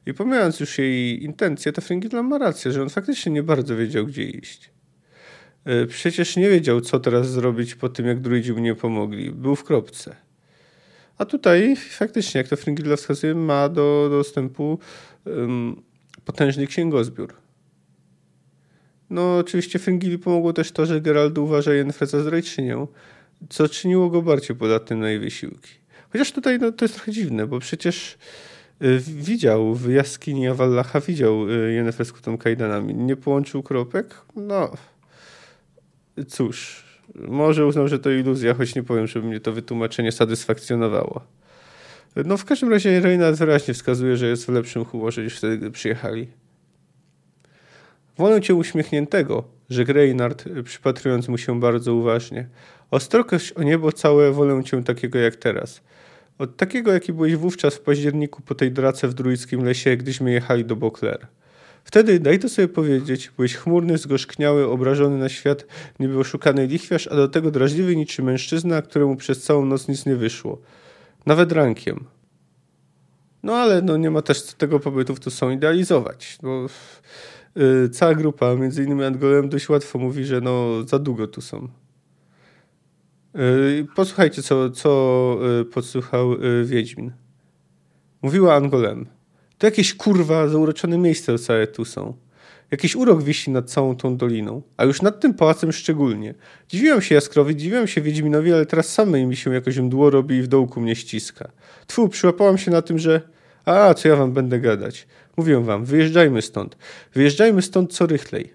I 0.05 0.13
pomijając 0.13 0.59
już 0.59 0.77
jej 0.77 1.23
intencje, 1.23 1.73
to 1.73 1.81
Fringilla 1.81 2.23
ma 2.23 2.37
rację, 2.37 2.71
że 2.71 2.81
on 2.81 2.89
faktycznie 2.89 3.31
nie 3.31 3.43
bardzo 3.43 3.75
wiedział, 3.75 4.05
gdzie 4.05 4.23
iść. 4.23 4.70
E, 5.65 5.85
przecież 5.85 6.35
nie 6.35 6.49
wiedział, 6.49 6.81
co 6.81 6.99
teraz 6.99 7.29
zrobić 7.29 7.75
po 7.75 7.89
tym, 7.89 8.05
jak 8.05 8.19
druidzi 8.19 8.53
mu 8.53 8.59
nie 8.59 8.75
pomogli. 8.75 9.31
Był 9.31 9.55
w 9.55 9.63
kropce. 9.63 10.15
A 11.17 11.25
tutaj 11.25 11.75
faktycznie, 11.75 12.37
jak 12.37 12.47
to 12.47 12.55
Fringilla 12.55 12.95
wskazuje, 12.95 13.35
ma 13.35 13.69
do 13.69 14.07
dostępu 14.11 14.79
um, 15.25 15.81
potężny 16.25 16.67
księgozbiór. 16.67 17.33
No, 19.09 19.37
oczywiście 19.37 19.79
Fringilli 19.79 20.17
pomogło 20.17 20.53
też 20.53 20.71
to, 20.71 20.85
że 20.85 21.01
Geralt 21.01 21.37
uważa 21.37 21.73
Yennefer 21.73 22.07
za 22.07 22.21
zdrajczynię, 22.21 22.87
co 23.49 23.69
czyniło 23.69 24.09
go 24.09 24.21
bardziej 24.21 24.55
podatnym 24.55 24.99
na 24.99 25.09
jej 25.09 25.19
wysiłki. 25.19 25.69
Chociaż 26.11 26.31
tutaj 26.31 26.59
no, 26.59 26.71
to 26.71 26.85
jest 26.85 26.95
trochę 26.95 27.11
dziwne, 27.11 27.47
bo 27.47 27.59
przecież 27.59 28.17
y, 28.81 28.99
widział 28.99 29.75
w 29.75 29.91
jaskini 29.91 30.47
Avallacha, 30.47 30.99
widział 30.99 31.49
y, 31.49 31.73
Yennefer 31.73 32.05
z 32.05 32.11
kutą 32.11 32.37
kajdanami. 32.37 32.93
Nie 32.93 33.15
połączył 33.15 33.63
kropek? 33.63 34.15
No, 34.35 34.71
cóż, 36.27 36.83
może 37.15 37.65
uznał, 37.65 37.87
że 37.87 37.99
to 37.99 38.11
iluzja, 38.11 38.53
choć 38.53 38.75
nie 38.75 38.83
powiem, 38.83 39.07
żeby 39.07 39.27
mnie 39.27 39.39
to 39.39 39.53
wytłumaczenie 39.53 40.11
satysfakcjonowało. 40.11 41.21
No 42.15 42.37
w 42.37 42.45
każdym 42.45 42.69
razie 42.69 42.99
Reynard 42.99 43.37
wyraźnie 43.37 43.73
wskazuje, 43.73 44.17
że 44.17 44.27
jest 44.27 44.45
w 44.45 44.49
lepszym 44.49 44.85
humorze 44.85 45.23
niż 45.23 45.37
wtedy, 45.37 45.57
gdy 45.57 45.71
przyjechali. 45.71 46.27
Wolę 48.17 48.41
cię 48.41 48.55
uśmiechniętego, 48.55 49.43
rzekł 49.69 49.93
Reynard, 49.93 50.45
przypatrując 50.63 51.27
mu 51.27 51.37
się 51.37 51.59
bardzo 51.59 51.93
uważnie. 51.93 52.47
Ostrokość 52.91 53.51
o 53.51 53.63
niebo 53.63 53.91
całe 53.91 54.31
wolę 54.31 54.63
cię 54.63 54.83
takiego 54.83 55.19
jak 55.19 55.35
teraz. 55.35 55.81
Od 56.37 56.57
takiego, 56.57 56.93
jaki 56.93 57.13
byłeś 57.13 57.35
wówczas 57.35 57.75
w 57.75 57.81
październiku 57.81 58.41
po 58.41 58.55
tej 58.55 58.71
drace 58.71 59.07
w 59.07 59.13
druickim 59.13 59.63
lesie, 59.63 59.97
gdyśmy 59.97 60.31
jechali 60.31 60.65
do 60.65 60.75
Beauclair. 60.75 61.27
Wtedy, 61.83 62.19
daj 62.19 62.39
to 62.39 62.49
sobie 62.49 62.67
powiedzieć, 62.67 63.31
byłeś 63.37 63.55
chmurny, 63.55 63.97
zgorzkniały, 63.97 64.67
obrażony 64.67 65.17
na 65.17 65.29
świat, 65.29 65.65
niby 65.99 66.19
oszukany 66.19 66.67
lichwiarz, 66.67 67.07
a 67.07 67.15
do 67.15 67.27
tego 67.27 67.51
drażliwy 67.51 67.95
niczym 67.95 68.25
mężczyzna, 68.25 68.81
któremu 68.81 69.15
przez 69.15 69.43
całą 69.43 69.65
noc 69.65 69.87
nic 69.87 70.05
nie 70.05 70.15
wyszło. 70.15 70.61
Nawet 71.25 71.51
rankiem. 71.51 72.05
No 73.43 73.55
ale 73.55 73.81
no, 73.81 73.97
nie 73.97 74.11
ma 74.11 74.21
też 74.21 74.43
tego 74.43 74.79
pobytów 74.79 75.19
tu 75.19 75.29
są 75.29 75.49
idealizować, 75.49 76.37
bo 76.41 76.67
yy, 77.55 77.89
cała 77.89 78.15
grupa, 78.15 78.55
między 78.55 78.83
innymi 78.83 79.03
Angolem, 79.03 79.49
dość 79.49 79.69
łatwo 79.69 79.99
mówi, 79.99 80.25
że 80.25 80.41
no 80.41 80.83
za 80.83 80.99
długo 80.99 81.27
tu 81.27 81.41
są. 81.41 81.67
Yy, 83.33 83.87
posłuchajcie, 83.95 84.43
co, 84.43 84.69
co 84.69 85.37
yy, 85.41 85.65
podsłuchał 85.65 86.41
yy, 86.41 86.65
Wiedźmin. 86.65 87.11
Mówiła 88.21 88.55
Angolem. 88.55 89.05
To 89.61 89.67
jakieś 89.67 89.93
kurwa 89.93 90.47
zauroczone 90.47 90.97
miejsce 90.97 91.39
całe 91.39 91.67
tu 91.67 91.85
są. 91.85 92.13
Jakiś 92.71 92.95
urok 92.95 93.23
wisi 93.23 93.51
nad 93.51 93.69
całą 93.69 93.95
tą 93.95 94.17
doliną, 94.17 94.61
a 94.77 94.85
już 94.85 95.01
nad 95.01 95.19
tym 95.19 95.33
pałacem 95.33 95.71
szczególnie. 95.71 96.33
Dziwiłem 96.69 97.01
się 97.01 97.15
Jaskrowi, 97.15 97.55
dziwiłem 97.55 97.87
się 97.87 98.01
Wiedźminowi, 98.01 98.53
ale 98.53 98.65
teraz 98.65 98.89
samej 98.89 99.25
mi 99.25 99.35
się 99.35 99.53
jakoś 99.53 99.77
mdło 99.77 100.09
robi 100.09 100.35
i 100.35 100.41
w 100.41 100.47
dołku 100.47 100.81
mnie 100.81 100.95
ściska. 100.95 101.51
Tfu, 101.87 102.09
przyłapałam 102.09 102.57
się 102.57 102.71
na 102.71 102.81
tym, 102.81 102.99
że... 102.99 103.21
A, 103.65 103.93
co 103.93 104.07
ja 104.07 104.15
wam 104.15 104.31
będę 104.33 104.59
gadać. 104.59 105.07
Mówię 105.37 105.63
wam, 105.63 105.85
wyjeżdżajmy 105.85 106.41
stąd. 106.41 106.77
Wyjeżdżajmy 107.13 107.61
stąd 107.61 107.93
co 107.93 108.05
rychlej. 108.05 108.53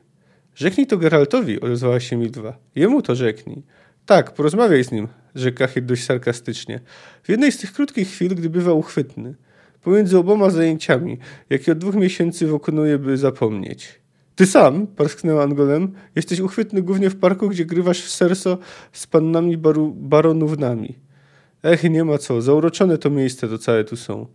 Rzeknij 0.54 0.86
to 0.86 0.98
Geraltowi, 0.98 1.60
odezwała 1.60 2.00
się 2.00 2.16
Milwa. 2.16 2.58
Jemu 2.74 3.02
to 3.02 3.14
rzeknij. 3.14 3.62
Tak, 4.06 4.34
porozmawiaj 4.34 4.84
z 4.84 4.90
nim, 4.90 5.08
rzekł 5.34 5.58
Kachir 5.58 5.82
dość 5.82 6.04
sarkastycznie. 6.04 6.80
W 7.22 7.28
jednej 7.28 7.52
z 7.52 7.58
tych 7.58 7.72
krótkich 7.72 8.08
chwil, 8.08 8.34
gdy 8.34 8.50
bywa 8.50 8.72
uchwytny. 8.72 9.34
Pomiędzy 9.86 10.18
oboma 10.18 10.50
zajęciami, 10.50 11.18
jakie 11.50 11.72
od 11.72 11.78
dwóch 11.78 11.94
miesięcy 11.94 12.46
wykonuje, 12.46 12.98
by 12.98 13.16
zapomnieć. 13.16 14.00
Ty 14.34 14.46
sam, 14.46 14.86
parsknęła 14.86 15.42
Angolem, 15.42 15.92
jesteś 16.14 16.40
uchwytny 16.40 16.82
głównie 16.82 17.10
w 17.10 17.16
parku, 17.16 17.48
gdzie 17.48 17.64
grywasz 17.64 18.00
w 18.00 18.10
serso 18.10 18.58
z 18.92 19.06
pannami 19.06 19.56
baru, 19.56 19.94
baronownami. 19.96 20.94
Ech, 21.62 21.90
nie 21.90 22.04
ma 22.04 22.18
co, 22.18 22.42
zauroczone 22.42 22.98
to 22.98 23.10
miejsce 23.10 23.48
to 23.48 23.58
całe 23.58 23.84
tu 23.84 23.96
są. 23.96 24.26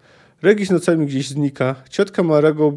Regis 0.41 0.69
nocami 0.69 1.05
gdzieś 1.05 1.27
znika, 1.27 1.75
ciotka 1.89 2.23
ma 2.23 2.41
rago, 2.41 2.73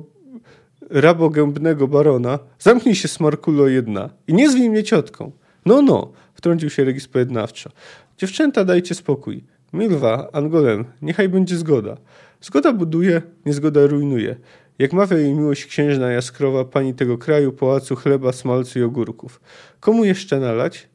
rabogębnego 0.90 1.88
barona. 1.88 2.38
Zamknij 2.58 2.94
się, 2.94 3.08
smarkulo 3.08 3.68
jedna 3.68 4.10
i 4.28 4.34
nie 4.34 4.50
zwij 4.50 4.70
mnie 4.70 4.82
ciotką. 4.82 5.32
No, 5.66 5.82
no, 5.82 6.12
wtrącił 6.34 6.70
się 6.70 6.84
Regis 6.84 7.08
pojednawczo. 7.08 7.70
Dziewczęta, 8.18 8.64
dajcie 8.64 8.94
spokój. 8.94 9.44
Milwa, 9.72 10.28
Angolem, 10.32 10.84
niechaj 11.02 11.28
będzie 11.28 11.56
zgoda. 11.56 11.96
Zgoda 12.44 12.72
buduje, 12.72 13.22
niezgoda 13.46 13.86
rujnuje. 13.86 14.36
Jak 14.78 14.92
mawia 14.92 15.16
jej 15.16 15.34
miłość 15.34 15.66
księżna 15.66 16.12
Jaskrowa, 16.12 16.64
pani 16.64 16.94
tego 16.94 17.18
kraju, 17.18 17.52
pałacu 17.52 17.96
chleba, 17.96 18.32
smalcu 18.32 18.78
i 18.78 18.82
ogórków. 18.82 19.40
Komu 19.80 20.04
jeszcze 20.04 20.40
nalać? 20.40 20.88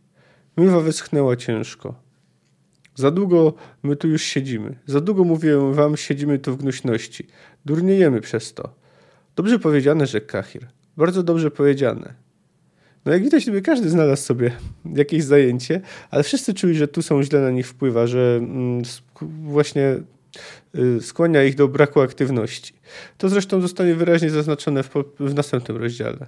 Milwa 0.58 0.80
wyschnęła 0.80 1.36
ciężko. 1.36 1.96
Za 2.96 3.12
długo 3.12 3.54
my 3.84 3.96
tu 3.96 4.08
już 4.08 4.24
siedzimy. 4.24 4.76
Za 4.86 5.02
długo, 5.02 5.24
mówię 5.24 5.74
wam, 5.74 5.98
siedzimy 5.98 6.40
tu 6.40 6.54
w 6.54 6.58
gnuśności. 6.58 7.28
Durniejemy 7.66 8.22
przez 8.22 8.54
to. 8.54 8.70
Dobrze 9.36 9.60
powiedziane, 9.60 10.08
rzekł 10.08 10.28
Kahir. 10.28 10.68
Bardzo 10.98 11.24
dobrze 11.24 11.52
powiedziane. 11.52 12.14
No 13.06 13.12
jak 13.12 13.24
widać, 13.24 13.44
gdyby 13.44 13.62
każdy 13.62 13.90
znalazł 13.90 14.24
sobie 14.24 14.52
jakieś 14.96 15.24
zajęcie, 15.24 15.82
ale 16.12 16.24
wszyscy 16.24 16.54
czuli, 16.54 16.76
że 16.76 16.88
tu 16.88 17.02
są 17.02 17.24
źle 17.24 17.42
na 17.42 17.52
nich 17.52 17.68
wpływa, 17.68 18.08
że 18.08 18.38
mm, 18.42 18.82
właśnie 19.22 19.98
skłania 21.02 21.44
ich 21.44 21.56
do 21.56 21.68
braku 21.68 22.02
aktywności. 22.02 22.74
To 23.18 23.30
zresztą 23.30 23.62
zostanie 23.62 23.96
wyraźnie 23.96 24.30
zaznaczone 24.30 24.84
w, 24.84 24.90
w 25.20 25.34
następnym 25.34 25.78
rozdziale. 25.78 26.28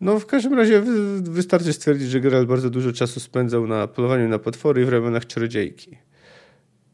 No 0.00 0.18
w 0.18 0.26
każdym 0.26 0.54
razie 0.54 0.82
wystarczy 1.20 1.72
stwierdzić, 1.72 2.08
że 2.08 2.20
Geralt 2.20 2.48
bardzo 2.48 2.70
dużo 2.70 2.92
czasu 2.92 3.20
spędzał 3.20 3.66
na 3.66 3.86
polowaniu 3.86 4.28
na 4.28 4.38
potwory 4.38 4.86
w 4.86 4.88
ramionach 4.88 5.26
czarodziejki. 5.26 5.98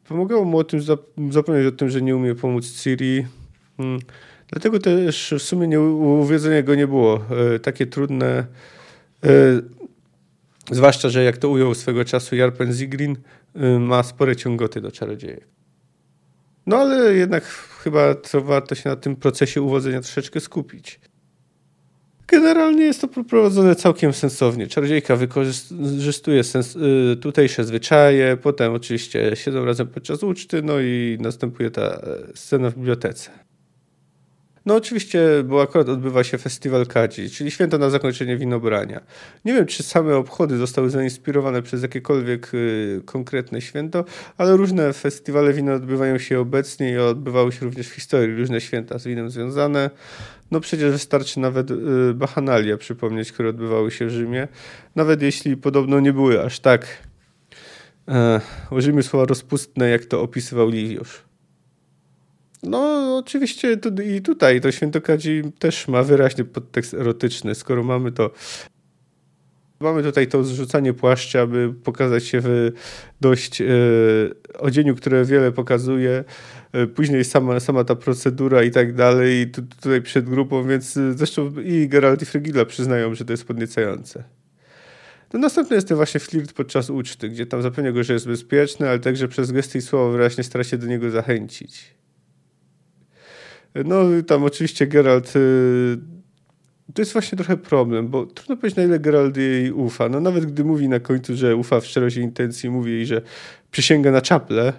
Pomagało 0.08 0.44
mu 0.44 0.58
o 0.58 0.64
tym 0.64 0.80
zapomnieć 1.30 1.66
o 1.66 1.72
tym, 1.72 1.90
że 1.90 2.02
nie 2.02 2.16
umie 2.16 2.34
pomóc 2.34 2.82
Ciri. 2.82 3.26
Hmm. 3.76 4.00
Dlatego 4.48 4.78
też 4.78 5.34
w 5.38 5.42
sumie 5.42 5.68
nie, 5.68 5.80
uwiedzenie 5.80 6.62
go 6.62 6.74
nie 6.74 6.86
było 6.86 7.20
e, 7.54 7.58
takie 7.58 7.86
trudne. 7.86 8.46
E, 9.24 9.60
zwłaszcza, 10.70 11.08
że 11.08 11.24
jak 11.24 11.36
to 11.36 11.48
ujął 11.48 11.74
swego 11.74 12.04
czasu 12.04 12.36
Jarpen 12.36 12.72
Zigrin, 12.72 13.16
e, 13.54 13.78
ma 13.78 14.02
spore 14.02 14.36
ciągoty 14.36 14.80
do 14.80 14.92
czarodziejek. 14.92 15.53
No 16.66 16.76
ale 16.76 17.14
jednak 17.14 17.44
chyba 17.82 18.14
to 18.14 18.40
warto 18.40 18.74
się 18.74 18.90
na 18.90 18.96
tym 18.96 19.16
procesie 19.16 19.62
uwodzenia 19.62 20.00
troszeczkę 20.00 20.40
skupić. 20.40 21.00
Generalnie 22.26 22.84
jest 22.84 23.00
to 23.00 23.08
prowadzone 23.08 23.74
całkiem 23.74 24.12
sensownie. 24.12 24.66
Czarodziejka 24.66 25.16
wykorzystuje 25.16 26.44
sens, 26.44 26.76
y, 26.76 27.16
tutejsze 27.20 27.64
zwyczaje, 27.64 28.36
potem 28.36 28.72
oczywiście 28.72 29.30
siedzą 29.34 29.64
razem 29.64 29.86
podczas 29.86 30.22
uczty, 30.22 30.62
no 30.62 30.80
i 30.80 31.18
następuje 31.20 31.70
ta 31.70 31.82
e, 31.82 32.00
scena 32.34 32.70
w 32.70 32.74
bibliotece. 32.74 33.30
No 34.66 34.74
oczywiście, 34.74 35.20
bo 35.44 35.62
akurat 35.62 35.88
odbywa 35.88 36.24
się 36.24 36.38
festiwal 36.38 36.86
Kadzi, 36.86 37.30
czyli 37.30 37.50
święto 37.50 37.78
na 37.78 37.90
zakończenie 37.90 38.36
winobrania. 38.36 39.00
Nie 39.44 39.52
wiem, 39.52 39.66
czy 39.66 39.82
same 39.82 40.16
obchody 40.16 40.56
zostały 40.56 40.90
zainspirowane 40.90 41.62
przez 41.62 41.82
jakiekolwiek 41.82 42.54
y, 42.54 43.02
konkretne 43.04 43.60
święto, 43.60 44.04
ale 44.38 44.56
różne 44.56 44.92
festiwale 44.92 45.52
wina 45.52 45.74
odbywają 45.74 46.18
się 46.18 46.40
obecnie 46.40 46.92
i 46.92 46.98
odbywały 46.98 47.52
się 47.52 47.64
również 47.64 47.88
w 47.88 47.94
historii 47.94 48.36
różne 48.36 48.60
święta 48.60 48.98
z 48.98 49.06
winem 49.06 49.30
związane. 49.30 49.90
No 50.50 50.60
przecież 50.60 50.92
wystarczy 50.92 51.40
nawet 51.40 51.70
y, 51.70 51.76
bachanalia 52.14 52.76
przypomnieć, 52.76 53.32
które 53.32 53.48
odbywały 53.48 53.90
się 53.90 54.06
w 54.06 54.10
Rzymie. 54.10 54.48
Nawet 54.96 55.22
jeśli 55.22 55.56
podobno 55.56 56.00
nie 56.00 56.12
były 56.12 56.42
aż 56.42 56.60
tak, 56.60 56.86
e, 58.08 58.40
użyjmy 58.70 59.02
słowa 59.02 59.26
rozpustne, 59.26 59.88
jak 59.88 60.04
to 60.04 60.22
opisywał 60.22 60.68
Liwiusz. 60.68 61.23
No, 62.64 63.16
oczywiście 63.16 63.76
i 64.16 64.22
tutaj 64.22 64.60
to 64.60 64.72
Świętokradzi 64.72 65.42
też 65.58 65.88
ma 65.88 66.02
wyraźny 66.02 66.44
podtekst 66.44 66.94
erotyczny. 66.94 67.54
Skoro 67.54 67.82
mamy 67.82 68.12
to 68.12 68.30
Mamy 69.80 70.02
tutaj 70.02 70.26
to 70.26 70.44
zrzucanie 70.44 70.92
płaszcza, 70.92 71.40
aby 71.40 71.74
pokazać 71.84 72.24
się 72.24 72.40
w 72.42 72.72
dość 73.20 73.60
e, 73.60 73.66
odzieniu, 74.58 74.94
które 74.94 75.24
wiele 75.24 75.52
pokazuje. 75.52 76.24
E, 76.72 76.86
później 76.86 77.24
sama, 77.24 77.60
sama 77.60 77.84
ta 77.84 77.94
procedura 77.94 78.62
i 78.62 78.70
tak 78.70 78.94
dalej, 78.94 79.50
tu, 79.50 79.62
tutaj 79.62 80.02
przed 80.02 80.28
grupą, 80.28 80.68
więc 80.68 80.96
e, 80.96 81.12
zresztą 81.12 81.52
i 81.64 81.88
Geralt 81.88 82.22
i 82.22 82.26
Frigila 82.26 82.64
przyznają, 82.64 83.14
że 83.14 83.24
to 83.24 83.32
jest 83.32 83.44
podniecające. 83.44 84.24
No 85.32 85.40
następny 85.40 85.76
jest 85.76 85.88
ten 85.88 85.96
właśnie 85.96 86.20
flirt 86.20 86.52
podczas 86.52 86.90
uczty, 86.90 87.28
gdzie 87.28 87.46
tam 87.46 87.62
zapewnia 87.62 87.92
go, 87.92 88.02
że 88.04 88.12
jest 88.12 88.26
bezpieczny, 88.26 88.88
ale 88.88 88.98
także 88.98 89.28
przez 89.28 89.52
gesty 89.52 89.78
i 89.78 89.82
słowa 89.82 90.12
wyraźnie 90.12 90.44
stara 90.44 90.64
się 90.64 90.78
do 90.78 90.86
niego 90.86 91.10
zachęcić. 91.10 91.94
No 93.84 94.04
tam 94.26 94.44
oczywiście 94.44 94.86
Geralt 94.86 95.36
y, 95.36 95.98
to 96.94 97.02
jest 97.02 97.12
właśnie 97.12 97.38
trochę 97.38 97.56
problem, 97.56 98.08
bo 98.08 98.26
trudno 98.26 98.56
powiedzieć, 98.56 98.76
na 98.76 98.82
ile 98.82 98.98
Geralt 98.98 99.36
jej 99.36 99.72
ufa. 99.72 100.08
No 100.08 100.20
nawet 100.20 100.46
gdy 100.46 100.64
mówi 100.64 100.88
na 100.88 101.00
końcu, 101.00 101.36
że 101.36 101.56
ufa 101.56 101.80
w 101.80 101.86
szczerości 101.86 102.20
intencji, 102.20 102.70
mówi 102.70 102.92
jej, 102.92 103.06
że 103.06 103.22
przysięga 103.70 104.10
na 104.10 104.20
czaple, 104.20 104.72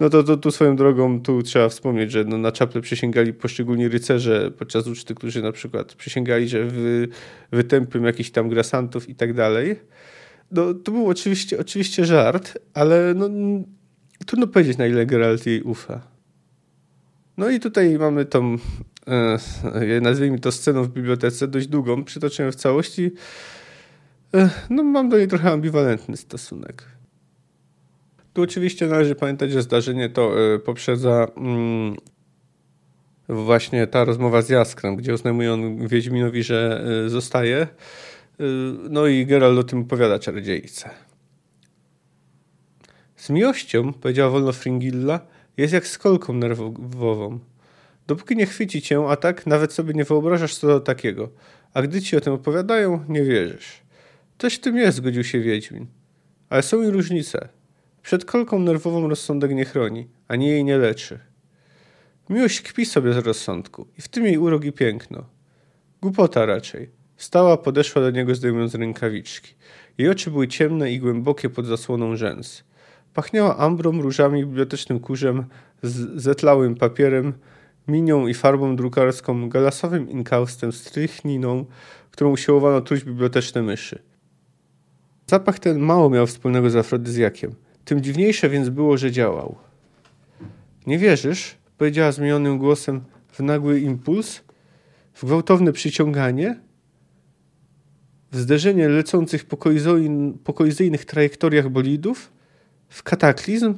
no 0.00 0.10
to, 0.10 0.22
to 0.22 0.36
tu 0.36 0.50
swoją 0.50 0.76
drogą 0.76 1.22
tu 1.22 1.42
trzeba 1.42 1.68
wspomnieć, 1.68 2.10
że 2.10 2.24
no 2.24 2.38
na 2.38 2.52
czaple 2.52 2.80
przysięgali 2.80 3.32
poszczególni 3.32 3.88
rycerze 3.88 4.50
podczas 4.50 4.86
uczty, 4.86 5.14
którzy 5.14 5.42
na 5.42 5.52
przykład 5.52 5.94
przysięgali, 5.94 6.48
że 6.48 6.64
wy, 6.64 7.08
wytępią 7.52 8.02
jakichś 8.02 8.30
tam 8.30 8.48
grasantów 8.48 9.08
i 9.08 9.14
tak 9.14 9.32
dalej. 9.32 9.76
No 10.50 10.74
to 10.74 10.92
był 10.92 11.08
oczywiście, 11.08 11.58
oczywiście 11.58 12.04
żart, 12.04 12.58
ale 12.74 13.14
no, 13.16 13.28
trudno 14.26 14.46
powiedzieć, 14.46 14.78
na 14.78 14.86
ile 14.86 15.06
Geralt 15.06 15.46
jej 15.46 15.62
ufa. 15.62 16.09
No 17.40 17.50
i 17.50 17.60
tutaj 17.60 17.98
mamy 17.98 18.24
tą, 18.24 18.56
e, 19.06 20.00
nazwijmy 20.00 20.38
to 20.38 20.52
sceną 20.52 20.82
w 20.82 20.88
bibliotece, 20.88 21.48
dość 21.48 21.66
długą, 21.66 22.04
przytoczę 22.04 22.52
w 22.52 22.54
całości. 22.54 23.10
E, 24.34 24.50
no 24.70 24.82
mam 24.82 25.08
do 25.08 25.18
niej 25.18 25.28
trochę 25.28 25.50
ambiwalentny 25.50 26.16
stosunek. 26.16 26.84
Tu 28.32 28.42
oczywiście 28.42 28.86
należy 28.86 29.14
pamiętać, 29.14 29.52
że 29.52 29.62
zdarzenie 29.62 30.08
to 30.08 30.54
e, 30.54 30.58
poprzedza 30.58 31.26
mm, 31.36 31.96
właśnie 33.28 33.86
ta 33.86 34.04
rozmowa 34.04 34.42
z 34.42 34.48
Jaskrem, 34.48 34.96
gdzie 34.96 35.14
oznajmuje 35.14 35.52
on 35.52 35.88
Wiedźminowi, 35.88 36.42
że 36.42 36.84
zostaje. 37.06 37.66
No 38.90 39.06
i 39.06 39.26
Geralt 39.26 39.58
o 39.58 39.62
tym 39.62 39.80
opowiada 39.80 40.18
czarodziejce. 40.18 40.90
Z 43.16 43.30
miłością, 43.30 43.92
powiedziała 43.92 44.30
wolno 44.30 44.52
Fringilla, 44.52 45.20
jest 45.60 45.74
jak 45.74 45.86
z 45.86 45.98
kolką 45.98 46.32
nerwową. 46.32 47.38
Dopóki 48.06 48.36
nie 48.36 48.46
chwyci 48.46 48.82
cię 48.82 49.06
a 49.08 49.16
tak 49.16 49.46
nawet 49.46 49.72
sobie 49.72 49.94
nie 49.94 50.04
wyobrażasz 50.04 50.54
co 50.54 50.66
do 50.66 50.80
takiego. 50.80 51.30
A 51.74 51.82
gdy 51.82 52.02
ci 52.02 52.16
o 52.16 52.20
tym 52.20 52.32
opowiadają, 52.32 53.04
nie 53.08 53.22
wierzysz. 53.22 53.82
Coś 54.38 54.54
w 54.54 54.60
tym 54.60 54.76
jest, 54.76 54.96
zgodził 54.96 55.24
się 55.24 55.40
Wiedźmin. 55.40 55.86
Ale 56.48 56.62
są 56.62 56.82
i 56.82 56.86
różnice. 56.86 57.48
Przed 58.02 58.24
kolką 58.24 58.58
nerwową 58.58 59.08
rozsądek 59.08 59.50
nie 59.50 59.64
chroni, 59.64 60.08
ani 60.28 60.48
jej 60.48 60.64
nie 60.64 60.78
leczy. 60.78 61.18
Miłość 62.30 62.60
kpi 62.60 62.86
sobie 62.86 63.12
z 63.12 63.16
rozsądku 63.16 63.86
i 63.98 64.02
w 64.02 64.08
tym 64.08 64.24
jej 64.24 64.38
urok 64.38 64.64
i 64.64 64.72
piękno. 64.72 65.26
Głupota 66.02 66.46
raczej. 66.46 66.90
Stała, 67.16 67.56
podeszła 67.56 68.02
do 68.02 68.10
niego 68.10 68.34
zdejmując 68.34 68.74
rękawiczki. 68.74 69.54
Jej 69.98 70.08
oczy 70.08 70.30
były 70.30 70.48
ciemne 70.48 70.92
i 70.92 70.98
głębokie 70.98 71.50
pod 71.50 71.66
zasłoną 71.66 72.16
rzęs. 72.16 72.64
Pachniała 73.14 73.56
ambrą, 73.56 74.02
różami, 74.02 74.46
bibliotecznym 74.46 75.00
kurzem, 75.00 75.44
zetlałym 76.16 76.74
papierem, 76.74 77.32
minią 77.88 78.26
i 78.26 78.34
farbą 78.34 78.76
drukarską, 78.76 79.48
galasowym 79.48 80.10
inkaustem, 80.10 80.72
strychniną, 80.72 81.64
którą 82.10 82.30
usiłowano 82.30 82.80
truć 82.80 83.04
biblioteczne 83.04 83.62
myszy. 83.62 84.02
Zapach 85.26 85.58
ten 85.58 85.78
mało 85.78 86.10
miał 86.10 86.26
wspólnego 86.26 86.70
z 86.70 86.76
afrodyzjakiem. 86.76 87.54
Tym 87.84 88.00
dziwniejsze 88.02 88.48
więc 88.48 88.68
było, 88.68 88.96
że 88.96 89.12
działał. 89.12 89.56
Nie 90.86 90.98
wierzysz? 90.98 91.56
Powiedziała 91.78 92.12
zmienionym 92.12 92.58
głosem 92.58 93.00
w 93.32 93.40
nagły 93.40 93.80
impuls, 93.80 94.40
w 95.14 95.24
gwałtowne 95.24 95.72
przyciąganie, 95.72 96.60
w 98.32 98.38
zderzenie 98.38 98.88
lecących 98.88 99.44
po 100.44 100.52
kolizyjnych 100.54 101.04
trajektoriach 101.04 101.68
bolidów, 101.68 102.32
w 102.90 103.02
kataklizm. 103.02 103.74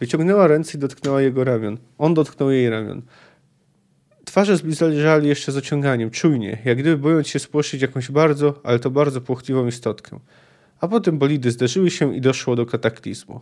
Wyciągnęła 0.00 0.46
ręce 0.46 0.78
i 0.78 0.80
dotknęła 0.80 1.22
jego 1.22 1.44
ramion. 1.44 1.78
On 1.98 2.14
dotknął 2.14 2.50
jej 2.50 2.70
ramion. 2.70 3.02
Twarze 4.24 4.56
zbliżali 4.56 5.28
jeszcze 5.28 5.52
z 5.52 5.56
ociąganiem, 5.56 6.10
czujnie, 6.10 6.58
jak 6.64 6.78
gdyby 6.78 7.02
bojąc 7.02 7.28
się 7.28 7.38
spłoszyć 7.38 7.82
jakąś 7.82 8.10
bardzo, 8.10 8.60
ale 8.64 8.78
to 8.78 8.90
bardzo 8.90 9.20
płochliwą 9.20 9.66
istotkę 9.66 10.20
a 10.80 10.88
potem 10.88 11.18
bolidy 11.18 11.50
zderzyły 11.50 11.90
się 11.90 12.16
i 12.16 12.20
doszło 12.20 12.56
do 12.56 12.66
kataklizmu. 12.66 13.40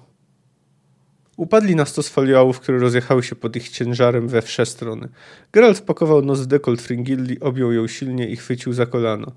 Upadli 1.36 1.76
na 1.76 1.84
stos 1.84 2.08
foliałów, 2.08 2.60
które 2.60 2.78
rozjechały 2.78 3.22
się 3.22 3.36
pod 3.36 3.56
ich 3.56 3.68
ciężarem 3.68 4.28
we 4.28 4.42
wsze 4.42 4.66
strony. 4.66 5.08
Geralt 5.52 5.78
wpakował 5.78 6.22
nos 6.22 6.40
w 6.40 6.46
dekolt 6.46 6.82
Fringilli, 6.82 7.40
objął 7.40 7.72
ją 7.72 7.86
silnie 7.86 8.28
i 8.28 8.36
chwycił 8.36 8.72
za 8.72 8.86
kolano. 8.86 9.32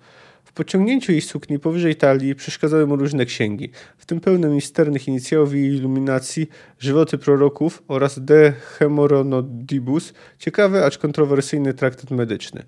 W 0.49 0.53
pociągnięciu 0.53 1.11
jej 1.11 1.21
sukni 1.21 1.59
powyżej 1.59 1.95
talii 1.95 2.35
przeszkadzały 2.35 2.87
mu 2.87 2.95
różne 2.95 3.25
księgi, 3.25 3.69
w 3.97 4.05
tym 4.05 4.19
pełne 4.19 4.49
misternych 4.49 5.07
inicjałów 5.07 5.53
i 5.53 5.57
iluminacji, 5.57 6.49
żywoty 6.79 7.17
proroków 7.17 7.83
oraz 7.87 8.25
De 8.25 8.51
Hemoronodibus, 8.51 10.13
ciekawy, 10.39 10.85
acz 10.85 10.97
kontrowersyjny 10.97 11.73
traktat 11.73 12.11
medyczny. 12.11 12.63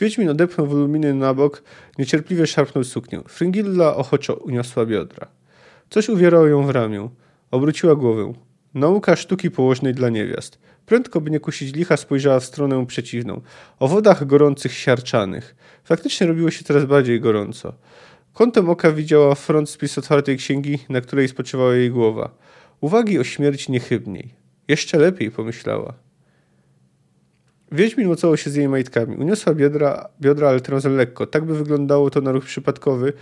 Wiedźmin 0.00 0.28
odepchnął 0.28 0.66
woluminy 0.66 1.14
na 1.14 1.34
bok, 1.34 1.62
niecierpliwie 1.98 2.46
szarpnął 2.46 2.84
suknię. 2.84 3.20
Fringilla 3.28 3.96
ochoczo 3.96 4.34
uniosła 4.34 4.86
biodra. 4.86 5.26
Coś 5.90 6.08
uwierało 6.08 6.46
ją 6.46 6.66
w 6.66 6.70
ramię. 6.70 7.08
Obróciła 7.50 7.94
głowę. 7.94 8.32
Nauka 8.74 9.16
sztuki 9.16 9.50
położnej 9.50 9.94
dla 9.94 10.08
niewiast. 10.08 10.58
Prędko, 10.86 11.20
by 11.20 11.30
nie 11.30 11.40
kusić 11.40 11.74
licha, 11.74 11.96
spojrzała 11.96 12.40
w 12.40 12.44
stronę 12.44 12.86
przeciwną. 12.86 13.40
O 13.78 13.88
wodach 13.88 14.26
gorących, 14.26 14.72
siarczanych. 14.72 15.56
Faktycznie 15.84 16.26
robiło 16.26 16.50
się 16.50 16.64
coraz 16.64 16.84
bardziej 16.84 17.20
gorąco. 17.20 17.74
Kątem 18.32 18.70
oka 18.70 18.92
widziała 18.92 19.34
front 19.34 19.70
spis 19.70 19.98
otwartej 19.98 20.36
księgi, 20.36 20.78
na 20.88 21.00
której 21.00 21.28
spoczywała 21.28 21.74
jej 21.74 21.90
głowa. 21.90 22.30
Uwagi 22.80 23.18
o 23.18 23.24
śmierci 23.24 23.72
niechybniej. 23.72 24.34
Jeszcze 24.68 24.98
lepiej, 24.98 25.30
pomyślała. 25.30 25.94
Wiedźmin 27.72 28.08
mocował 28.08 28.36
się 28.36 28.50
z 28.50 28.54
jej 28.54 28.68
majtkami. 28.68 29.16
Uniosła 29.16 29.54
biodra, 29.54 30.08
biodra 30.20 30.48
ale 30.48 30.60
trochę 30.60 30.88
lekko. 30.88 31.26
Tak 31.26 31.44
by 31.44 31.58
wyglądało 31.58 32.10
to 32.10 32.20
na 32.20 32.32
ruch 32.32 32.44
przypadkowy, 32.44 33.12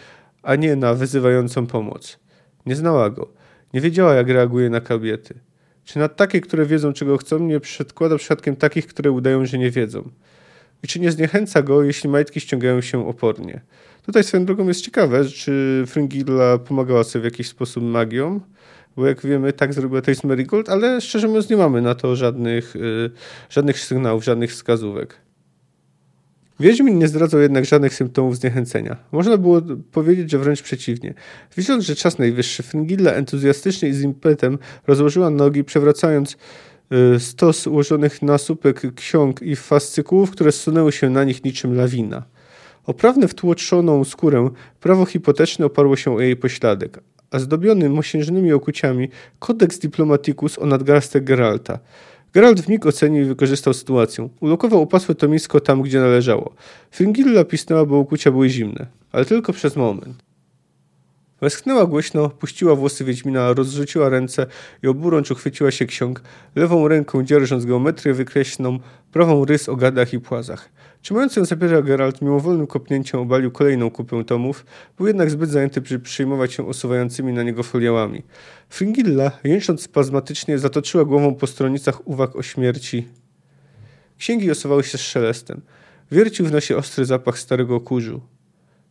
a 0.42 0.57
nie 0.57 0.77
na 0.77 0.94
wyzywającą 0.94 1.66
pomoc. 1.66 2.18
Nie 2.66 2.77
znała 2.77 3.11
go. 3.11 3.33
Nie 3.75 3.81
wiedziała, 3.81 4.14
jak 4.14 4.29
reaguje 4.29 4.70
na 4.70 4.81
kobiety. 4.81 5.40
Czy 5.92 5.98
na 5.98 6.09
takie, 6.09 6.40
które 6.40 6.66
wiedzą, 6.66 6.92
czego 6.92 7.16
chcą, 7.16 7.38
nie 7.38 7.61
przedkłada 7.61 8.16
przypadkiem 8.16 8.57
takich, 8.57 8.87
które 8.87 9.11
udają, 9.11 9.46
że 9.46 9.59
nie 9.59 9.70
wiedzą. 9.70 10.11
I 10.83 10.88
czy 10.88 11.00
nie 11.00 11.12
zniechęca 11.12 11.62
go, 11.62 11.83
jeśli 11.83 12.11
majtki 12.11 12.40
ściągają 12.40 12.81
się 12.81 13.09
opornie. 13.09 13.61
Tutaj 14.07 14.24
swoją 14.24 14.44
drogą 14.44 14.68
jest 14.68 14.81
ciekawe, 14.81 15.24
czy 15.24 15.85
Fringilla 15.87 16.59
pomagała 16.59 17.05
sobie 17.05 17.20
w 17.20 17.24
jakiś 17.24 17.48
sposób 17.48 17.85
magią, 17.85 18.40
bo 18.96 19.07
jak 19.07 19.26
wiemy, 19.26 19.53
tak 19.53 19.74
zrobiła 19.74 20.03
to 20.03 20.11
jest 20.11 20.24
Marigold, 20.24 20.68
ale 20.68 21.00
szczerze 21.00 21.29
mówiąc 21.29 21.50
nie 21.50 21.57
mamy 21.57 21.83
na 21.83 21.94
to 21.94 22.16
żadnych, 22.16 22.76
y, 22.76 23.11
żadnych 23.48 23.81
sygnałów, 23.81 24.24
żadnych 24.24 24.50
wskazówek. 24.50 25.16
Wiedźmin 26.61 26.99
nie 26.99 27.09
zdradzał 27.09 27.40
jednak 27.40 27.64
żadnych 27.64 27.94
symptomów 27.94 28.37
zniechęcenia. 28.37 28.96
Można 29.12 29.37
było 29.37 29.62
powiedzieć, 29.92 30.31
że 30.31 30.38
wręcz 30.38 30.62
przeciwnie. 30.62 31.14
Widząc, 31.57 31.85
że 31.85 31.96
czas 31.96 32.18
najwyższy, 32.18 32.62
Fringilla 32.62 33.12
entuzjastycznie 33.12 33.88
i 33.88 33.92
z 33.92 34.03
impetem 34.03 34.59
rozłożyła 34.87 35.31
nogi, 35.31 35.64
przewracając 35.64 36.37
y, 37.16 37.20
stos 37.20 37.66
ułożonych 37.66 38.23
na 38.23 38.38
słupek 38.38 38.94
ksiąg 38.94 39.42
i 39.42 39.57
fascykułów, 39.57 40.31
które 40.31 40.53
zsunęły 40.53 40.92
się 40.92 41.11
na 41.11 41.25
nich 41.25 41.44
niczym 41.44 41.77
lawina. 41.77 42.23
Oprawne 42.87 43.29
w 43.29 43.35
tłoczoną 43.35 44.05
skórę 44.05 44.51
prawo 44.81 45.05
hipoteczne 45.05 45.66
oparło 45.66 45.96
się 45.96 46.14
o 46.14 46.20
jej 46.20 46.37
pośladek, 46.37 47.01
a 47.31 47.38
zdobiony 47.38 47.88
mosiężnymi 47.88 48.53
okuciami 48.53 49.09
Codex 49.38 49.79
Diplomaticus 49.79 50.59
o 50.59 50.66
nadgarstek 50.66 51.25
Geralta. 51.25 51.79
Geralt 52.34 52.60
w 52.60 52.68
mig 52.68 52.86
ocenił 52.86 53.22
i 53.22 53.26
wykorzystał 53.26 53.74
sytuację. 53.74 54.28
Ulokował 54.40 54.82
opasłe 54.82 55.14
tomisko 55.14 55.60
tam, 55.60 55.82
gdzie 55.82 56.00
należało. 56.00 56.54
Fringilla 56.90 57.44
pisnęła, 57.44 57.86
bo 57.86 57.98
ukucia 57.98 58.30
były 58.30 58.48
zimne, 58.48 58.86
ale 59.12 59.24
tylko 59.24 59.52
przez 59.52 59.76
moment. 59.76 60.22
Westchnęła 61.40 61.86
głośno, 61.86 62.28
puściła 62.28 62.74
włosy 62.74 63.04
Wiedźmina, 63.04 63.52
rozrzuciła 63.52 64.08
ręce 64.08 64.46
i 64.82 64.86
oburącz 64.86 65.30
uchwyciła 65.30 65.70
się 65.70 65.86
ksiąg, 65.86 66.22
lewą 66.54 66.88
ręką 66.88 67.22
dzierżąc 67.22 67.64
geometrię 67.64 68.14
wykreśloną, 68.14 68.78
prawą 69.12 69.44
rys 69.44 69.68
o 69.68 69.76
gadach 69.76 70.12
i 70.12 70.20
płazach. 70.20 70.68
Trzymając 71.02 71.36
ją 71.36 71.44
za 71.44 71.56
Geralt 71.56 72.22
mimowolnym 72.22 72.66
kopnięciem 72.66 73.20
obalił 73.20 73.50
kolejną 73.50 73.90
kupę 73.90 74.24
tomów, 74.24 74.66
był 74.96 75.06
jednak 75.06 75.30
zbyt 75.30 75.50
zajęty, 75.50 75.80
by 75.80 75.98
przyjmować 75.98 76.52
się 76.52 76.68
osuwającymi 76.68 77.32
na 77.32 77.42
niego 77.42 77.62
foliałami. 77.62 78.22
Fringilla, 78.68 79.30
jęcząc 79.44 79.82
spazmatycznie, 79.82 80.58
zatoczyła 80.58 81.04
głową 81.04 81.34
po 81.34 81.46
stronicach 81.46 82.08
uwag 82.08 82.36
o 82.36 82.42
śmierci. 82.42 83.08
Księgi 84.18 84.50
osuwały 84.50 84.84
się 84.84 84.98
z 84.98 85.00
szelestem. 85.00 85.60
Wiercił 86.12 86.46
w 86.46 86.52
nosie 86.52 86.76
ostry 86.76 87.04
zapach 87.04 87.38
starego 87.38 87.80
kurzu. 87.80 88.20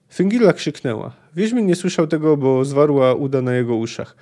Fringilla 0.09 0.53
krzyknęła. 0.53 1.15
Wiedźmin 1.35 1.65
nie 1.65 1.75
słyszał 1.75 2.07
tego, 2.07 2.37
bo 2.37 2.65
zwarła 2.65 3.13
uda 3.13 3.41
na 3.41 3.53
jego 3.53 3.75
uszach. 3.75 4.15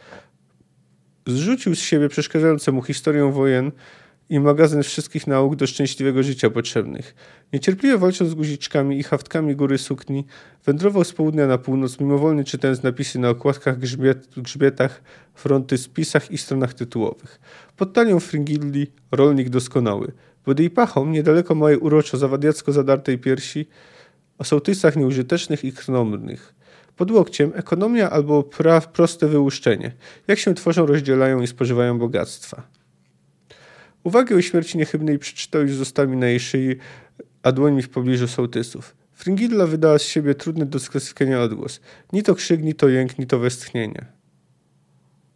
Zrzucił 1.28 1.76
z 1.76 1.80
siebie 1.80 2.10
przeszkadzające 2.10 2.72
mu 2.72 2.82
historię 2.82 3.32
wojen, 3.32 3.72
i 4.30 4.40
magazyn 4.40 4.84
wszystkich 4.84 5.28
nauk 5.28 5.56
do 5.56 5.68
szczęśliwego 5.68 6.24
życia 6.24 6.50
potrzebnych. 6.50 7.16
Niecierpliwie 7.54 7.98
walcząc 7.98 8.32
z 8.32 8.34
guziczkami 8.34 9.00
i 9.00 9.04
haftkami 9.04 9.56
góry 9.56 9.78
sukni, 9.78 10.26
wędrował 10.66 11.04
z 11.04 11.14
południa 11.14 11.48
na 11.48 11.58
północ, 11.58 12.00
mimowolnie 12.00 12.44
czytając 12.44 12.84
napisy 12.84 13.20
na 13.20 13.30
okładkach, 13.30 13.80
grzbiet, 13.80 14.28
grzbietach, 14.38 15.02
fronty, 15.34 15.78
spisach 15.78 16.32
i 16.32 16.38
stronach 16.38 16.74
tytułowych. 16.74 17.40
Pod 17.78 17.94
talią 17.94 18.20
Fringilli 18.20 18.88
rolnik 19.12 19.50
doskonały. 19.50 20.12
Pod 20.44 20.60
jej 20.60 20.70
pachą, 20.70 21.06
niedaleko 21.06 21.56
mojej 21.56 21.80
uroczo 21.80 22.18
zawadiacko 22.18 22.72
zadartej 22.72 23.18
piersi, 23.18 23.68
o 24.38 24.44
sołtysach 24.44 24.96
nieużytecznych 24.96 25.64
i 25.64 25.74
krnomnych. 25.74 26.54
Pod 26.96 27.12
łokciem 27.12 27.52
ekonomia 27.56 28.10
albo 28.10 28.44
praw 28.44 28.88
proste 28.88 29.28
wyłuszczenie. 29.28 29.92
Jak 30.28 30.40
się 30.40 30.54
tworzą, 30.54 30.86
rozdzielają 30.86 31.42
i 31.42 31.48
spożywają 31.48 32.00
bogactwa. 32.00 32.64
Uwagę 34.08 34.36
o 34.36 34.42
śmierci 34.42 34.78
niechybnej 34.78 35.20
przeczytał 35.20 35.62
już 35.62 35.72
z 35.72 35.82
ustami 35.82 36.18
na 36.18 36.28
jej 36.28 36.40
szyi, 36.40 36.76
a 37.44 37.52
dłońmi 37.52 37.82
w 37.82 37.90
pobliżu 37.90 38.28
sołtysów. 38.28 38.96
Fringilla 39.14 39.66
wydała 39.68 40.00
z 40.00 40.02
siebie 40.02 40.36
trudny 40.36 40.66
do 40.66 40.80
sklasyfikowania 40.80 41.42
odgłos. 41.42 41.82
Ni 42.14 42.24
to 42.24 42.36
krzyk, 42.36 42.64
ni 42.64 42.74
to 42.74 42.90
jęk, 42.90 43.18
ni 43.18 43.28
to 43.28 43.40
westchnienie. 43.40 44.06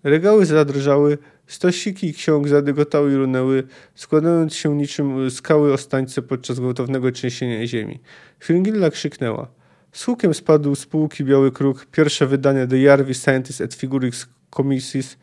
Regały 0.04 0.46
zadrżały, 0.46 1.18
stosiki 1.48 2.14
ksiąg 2.14 2.48
zadygotały 2.48 3.12
i 3.14 3.16
runęły, 3.16 3.64
składając 3.96 4.56
się 4.56 4.76
niczym 4.76 5.32
skały 5.32 5.74
ostańce 5.74 6.22
podczas 6.22 6.60
gwałtownego 6.60 7.12
trzęsienia 7.12 7.68
ziemi. 7.68 8.00
Fringilla 8.40 8.90
krzyknęła. 8.90 9.48
Z 9.92 10.04
hukiem 10.04 10.34
spadł 10.34 10.76
z 10.76 10.86
półki 10.86 11.24
biały 11.24 11.52
kruk, 11.52 11.86
pierwsze 11.86 12.28
wydanie 12.28 12.68
The 12.68 12.80
Jarvi 12.80 13.14
Scientist 13.14 13.62
et 13.62 13.74
Figurix 13.74 14.28
Commissis. 14.56 15.18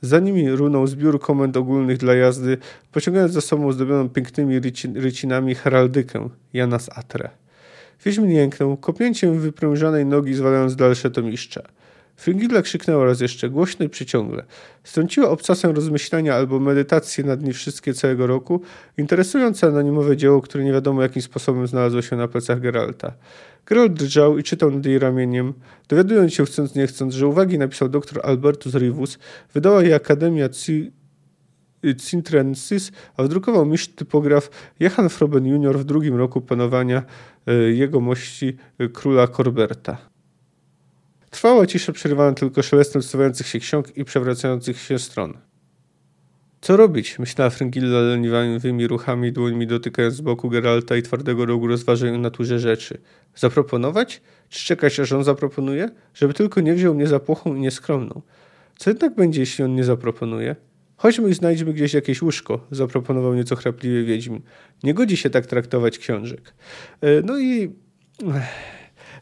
Za 0.00 0.18
nimi 0.18 0.50
runął 0.50 0.86
zbiór 0.86 1.20
komend 1.20 1.56
ogólnych 1.56 1.98
dla 1.98 2.14
jazdy, 2.14 2.58
pociągając 2.92 3.32
za 3.32 3.40
sobą 3.40 3.72
zdobioną 3.72 4.08
pięknymi 4.08 4.60
rycinami 4.94 5.54
heraldykę 5.54 6.28
Janas 6.52 6.90
Atre. 6.94 7.30
Wiedźmin 8.04 8.30
jęknął, 8.30 8.76
kopnięciem 8.76 9.40
wyprężonej 9.40 10.06
nogi 10.06 10.34
zwalając 10.34 10.76
dalsze 10.76 11.10
tomiszcza. 11.10 11.62
Fringilla 12.16 12.62
krzyknęła 12.62 13.04
raz 13.04 13.20
jeszcze, 13.20 13.50
głośno 13.50 13.84
i 13.84 13.88
przyciągle. 13.88 14.44
Strąciła 14.84 15.30
obcasem 15.30 15.70
rozmyślania 15.70 16.34
albo 16.34 16.60
medytacje 16.60 17.24
nad 17.24 17.40
nimi 17.40 17.52
wszystkie 17.52 17.94
całego 17.94 18.26
roku, 18.26 18.60
interesujące 18.98 19.66
anonimowe 19.66 20.16
dzieło, 20.16 20.40
które 20.40 20.64
nie 20.64 20.72
wiadomo 20.72 21.02
jakim 21.02 21.22
sposobem 21.22 21.66
znalazło 21.66 22.02
się 22.02 22.16
na 22.16 22.28
plecach 22.28 22.60
Geralta. 22.60 23.12
Geralt 23.66 23.92
drżał 23.92 24.38
i 24.38 24.42
czytał 24.42 24.70
nad 24.70 24.86
jej 24.86 24.98
ramieniem, 24.98 25.54
dowiadując 25.88 26.34
się 26.34 26.44
chcąc 26.44 26.74
nie 26.74 26.86
chcąc, 26.86 27.14
że 27.14 27.26
uwagi 27.26 27.58
napisał 27.58 27.88
dr 27.88 28.20
Albertus 28.22 28.74
Rivus, 28.74 29.18
wydała 29.54 29.82
jej 29.82 29.94
Akademia 29.94 30.48
Cintrensis, 31.98 32.92
a 33.16 33.22
wydrukował 33.22 33.66
mistrz 33.66 33.88
typograf 33.88 34.50
Johann 34.80 35.08
Froben 35.08 35.46
junior 35.46 35.78
w 35.78 35.84
drugim 35.84 36.16
roku 36.16 36.40
panowania 36.40 37.02
e, 37.46 37.54
jego 37.54 38.00
mości 38.00 38.56
króla 38.92 39.26
Korberta. 39.26 39.96
Trwała 41.30 41.66
cisza 41.66 41.92
przerywana 41.92 42.32
tylko 42.32 42.62
szelestem 42.62 43.02
suwających 43.02 43.46
się 43.46 43.58
ksiąg 43.58 43.96
i 43.96 44.04
przewracających 44.04 44.80
się 44.80 44.98
stron. 44.98 45.34
Co 46.64 46.76
robić? 46.76 47.18
Myślała 47.18 47.50
Fringilla 47.50 48.00
leniwymi 48.00 48.86
ruchami, 48.86 49.32
dłońmi 49.32 49.66
dotykając 49.66 50.14
z 50.14 50.20
boku 50.20 50.50
Geralta 50.50 50.96
i 50.96 51.02
twardego 51.02 51.46
rogu 51.46 51.66
rozważań 51.66 52.14
o 52.14 52.18
naturze 52.18 52.58
rzeczy. 52.58 52.98
Zaproponować? 53.36 54.22
Czy 54.48 54.64
czekać, 54.64 55.00
aż 55.00 55.12
on 55.12 55.24
zaproponuje? 55.24 55.90
Żeby 56.14 56.34
tylko 56.34 56.60
nie 56.60 56.74
wziął 56.74 56.94
mnie 56.94 57.06
za 57.06 57.20
płochą 57.20 57.54
i 57.54 57.60
nieskromną. 57.60 58.22
Co 58.76 58.90
jednak 58.90 59.14
będzie, 59.14 59.40
jeśli 59.40 59.64
on 59.64 59.74
nie 59.74 59.84
zaproponuje? 59.84 60.56
Chodźmy 60.96 61.30
i 61.30 61.34
znajdźmy 61.34 61.72
gdzieś 61.72 61.94
jakieś 61.94 62.22
łóżko, 62.22 62.66
zaproponował 62.70 63.34
nieco 63.34 63.56
chrapliwy 63.56 64.04
Wiedźmin. 64.04 64.42
Nie 64.82 64.94
godzi 64.94 65.16
się 65.16 65.30
tak 65.30 65.46
traktować 65.46 65.98
książek. 65.98 66.54
E, 67.00 67.22
no 67.24 67.38
i 67.38 67.72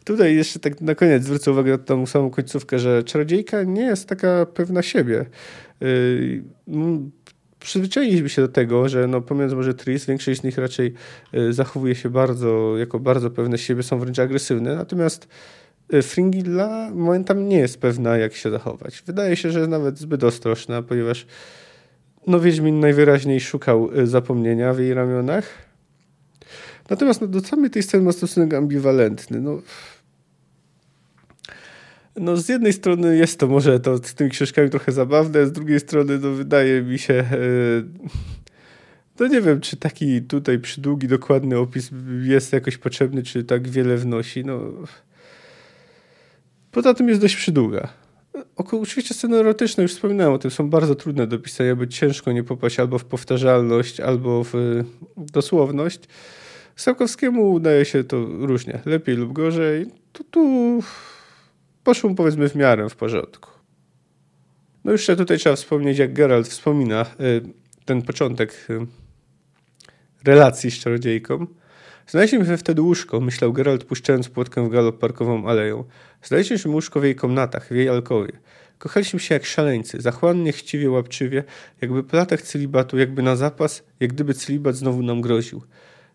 tutaj 0.04 0.36
jeszcze 0.36 0.58
tak 0.60 0.80
na 0.80 0.94
koniec 0.94 1.22
zwrócę 1.22 1.50
uwagę 1.50 1.72
na 1.72 1.78
tą 1.78 2.06
samą 2.06 2.30
końcówkę, 2.30 2.78
że 2.78 3.04
czarodziejka 3.04 3.62
nie 3.62 3.82
jest 3.82 4.08
taka 4.08 4.46
pewna 4.46 4.82
siebie. 4.82 5.26
E, 7.62 7.64
przyzwyczailiśmy 7.64 8.28
się 8.28 8.42
do 8.42 8.48
tego, 8.48 8.88
że 8.88 9.06
no, 9.06 9.20
pomijając 9.20 9.54
może 9.54 9.74
Tris, 9.74 10.06
większość 10.06 10.40
z 10.40 10.44
nich 10.44 10.58
raczej 10.58 10.94
e, 11.32 11.52
zachowuje 11.52 11.94
się 11.94 12.10
bardzo, 12.10 12.78
jako 12.78 12.98
bardzo 12.98 13.30
pewne 13.30 13.58
siebie, 13.58 13.82
są 13.82 13.98
wręcz 13.98 14.18
agresywne, 14.18 14.76
natomiast 14.76 15.28
Fringilla 16.02 16.90
momentami 16.94 17.44
nie 17.44 17.58
jest 17.58 17.80
pewna, 17.80 18.16
jak 18.16 18.34
się 18.34 18.50
zachować. 18.50 19.02
Wydaje 19.06 19.36
się, 19.36 19.50
że 19.50 19.58
jest 19.58 19.70
nawet 19.70 19.98
zbyt 19.98 20.24
ostrożna, 20.24 20.82
ponieważ 20.82 21.26
no 22.26 22.40
Wiedźmin 22.40 22.80
najwyraźniej 22.80 23.40
szukał 23.40 23.98
y, 23.98 24.06
zapomnienia 24.06 24.74
w 24.74 24.78
jej 24.78 24.94
ramionach. 24.94 25.44
Natomiast 26.90 27.20
no, 27.20 27.26
do 27.26 27.40
samej 27.40 27.70
tej 27.70 27.82
sceny 27.82 28.04
ma 28.04 28.12
stosunek 28.12 28.54
ambiwalentny. 28.54 29.40
No, 29.40 29.62
no 32.16 32.36
z 32.36 32.48
jednej 32.48 32.72
strony 32.72 33.16
jest 33.16 33.40
to 33.40 33.46
może 33.46 33.80
to 33.80 33.96
z 33.96 34.14
tymi 34.14 34.30
książkami 34.30 34.70
trochę 34.70 34.92
zabawne, 34.92 35.46
z 35.46 35.52
drugiej 35.52 35.80
strony 35.80 36.18
no 36.18 36.30
wydaje 36.30 36.82
mi 36.82 36.98
się... 36.98 37.14
Yy, 37.14 37.84
no 39.20 39.26
nie 39.26 39.40
wiem, 39.40 39.60
czy 39.60 39.76
taki 39.76 40.22
tutaj 40.22 40.58
przydługi, 40.58 41.08
dokładny 41.08 41.58
opis 41.58 41.90
jest 42.22 42.52
jakoś 42.52 42.78
potrzebny, 42.78 43.22
czy 43.22 43.44
tak 43.44 43.68
wiele 43.68 43.96
wnosi. 43.96 44.44
No. 44.44 44.60
Poza 46.70 46.94
tym 46.94 47.08
jest 47.08 47.20
dość 47.20 47.36
przydługa. 47.36 47.88
Oczywiście 48.56 49.14
sceny 49.14 49.36
erotyczne, 49.36 49.82
już 49.82 49.92
wspominałem 49.92 50.32
o 50.32 50.38
tym, 50.38 50.50
są 50.50 50.70
bardzo 50.70 50.94
trudne 50.94 51.26
do 51.26 51.38
pisania, 51.38 51.76
by 51.76 51.88
ciężko 51.88 52.32
nie 52.32 52.44
popaść 52.44 52.80
albo 52.80 52.98
w 52.98 53.04
powtarzalność, 53.04 54.00
albo 54.00 54.44
w 54.44 54.54
y, 54.54 54.84
dosłowność. 55.16 56.00
Sapkowskiemu 56.76 57.52
udaje 57.52 57.84
się 57.84 58.04
to 58.04 58.24
różnie, 58.24 58.80
lepiej 58.84 59.16
lub 59.16 59.32
gorzej. 59.32 59.86
Tu, 60.12 60.24
tu 60.24 60.82
poszło 61.84 62.14
powiedzmy 62.14 62.48
w 62.48 62.54
miarę 62.54 62.88
w 62.88 62.96
porządku. 62.96 63.50
No 64.84 64.92
jeszcze 64.92 65.16
tutaj 65.16 65.38
trzeba 65.38 65.56
wspomnieć, 65.56 65.98
jak 65.98 66.12
Geralt 66.12 66.48
wspomina 66.48 67.06
y, 67.20 67.42
ten 67.84 68.02
początek 68.02 68.66
y, 68.70 68.86
relacji 70.24 70.70
z 70.70 70.78
czarodziejką. 70.78 71.46
Znaleźliśmy 72.06 72.56
wtedy 72.56 72.82
łóżko, 72.82 73.20
myślał 73.20 73.52
Geralt, 73.52 73.84
puszczając 73.84 74.28
płotkę 74.28 74.66
w 74.66 74.68
galop 74.68 74.98
parkową 74.98 75.48
aleją. 75.48 75.84
Znaleźliśmy 76.22 76.70
łóżko 76.70 77.00
w 77.00 77.04
jej 77.04 77.14
komnatach, 77.14 77.68
w 77.68 77.74
jej 77.74 77.88
alkowie. 77.88 78.32
Kochaliśmy 78.78 79.20
się 79.20 79.34
jak 79.34 79.46
szaleńcy, 79.46 80.00
zachłannie, 80.00 80.52
chciwie, 80.52 80.90
łapczywie, 80.90 81.44
jakby 81.80 82.02
po 82.04 82.16
latach 82.16 82.42
celibatu, 82.42 82.98
jakby 82.98 83.22
na 83.22 83.36
zapas, 83.36 83.84
jak 84.00 84.12
gdyby 84.12 84.34
celibat 84.34 84.76
znowu 84.76 85.02
nam 85.02 85.20
groził. 85.20 85.62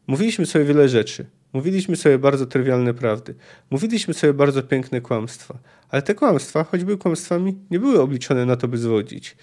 Mówiliśmy 0.08 0.46
sobie 0.46 0.66
wiele 0.66 0.90
rzeczy. 0.90 1.26
Mówiliśmy 1.54 1.96
sobie 1.96 2.20
bardzo 2.20 2.46
trywialne 2.46 2.94
prawdy. 2.94 3.36
Mówiliśmy 3.70 4.14
sobie 4.14 4.34
bardzo 4.34 4.64
piękne 4.64 5.02
kłamstwa. 5.02 5.58
Ale 5.90 6.02
te 6.02 6.16
kłamstwa, 6.16 6.64
choć 6.64 6.84
były 6.84 6.98
kłamstwami, 6.98 7.56
nie 7.72 7.80
były 7.80 8.02
obliczone 8.02 8.46
na 8.46 8.56
to, 8.56 8.68
by 8.68 8.78
zwodzić. 8.78 9.36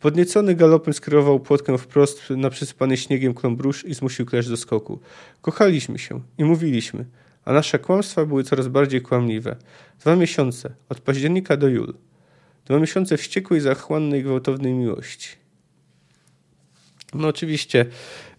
Podniecony 0.00 0.54
galopem 0.54 0.94
skierował 0.94 1.40
płotkę 1.40 1.78
wprost 1.78 2.30
na 2.30 2.50
przysypany 2.50 2.96
śniegiem 2.96 3.34
kląbrusz 3.34 3.84
i 3.84 3.94
zmusił 3.94 4.26
klesz 4.26 4.48
do 4.48 4.56
skoku. 4.56 5.00
Kochaliśmy 5.42 5.98
się 5.98 6.20
i 6.38 6.44
mówiliśmy, 6.44 7.04
a 7.44 7.52
nasze 7.52 7.78
kłamstwa 7.78 8.26
były 8.26 8.44
coraz 8.44 8.68
bardziej 8.68 9.02
kłamliwe. 9.02 9.56
Dwa 10.00 10.16
miesiące, 10.16 10.74
od 10.88 11.00
października 11.00 11.56
do 11.56 11.68
jul. 11.68 11.94
Dwa 12.64 12.78
miesiące 12.78 13.16
wściekłej, 13.16 13.60
zachłannej, 13.60 14.22
gwałtownej 14.22 14.74
miłości. 14.74 15.28
No 17.14 17.28
oczywiście 17.28 17.86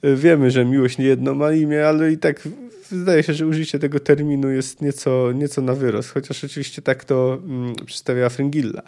y, 0.06 0.16
wiemy, 0.16 0.52
że 0.52 0.66
miłość 0.66 0.98
nie 0.98 1.06
jedno 1.06 1.36
ma 1.36 1.52
imię, 1.52 1.88
ale 1.88 2.12
i 2.12 2.18
tak 2.18 2.48
wydaje 2.92 3.24
się, 3.24 3.34
że 3.34 3.48
użycie 3.48 3.80
tego 3.80 4.00
terminu 4.00 4.52
jest 4.52 4.82
nieco, 4.82 5.32
nieco 5.32 5.62
na 5.62 5.74
wyrost, 5.74 6.10
chociaż 6.10 6.44
oczywiście 6.44 6.82
tak 6.82 7.06
to 7.06 7.42
mm, 7.44 7.76
przedstawiała 7.86 8.30
Fringilla, 8.30 8.82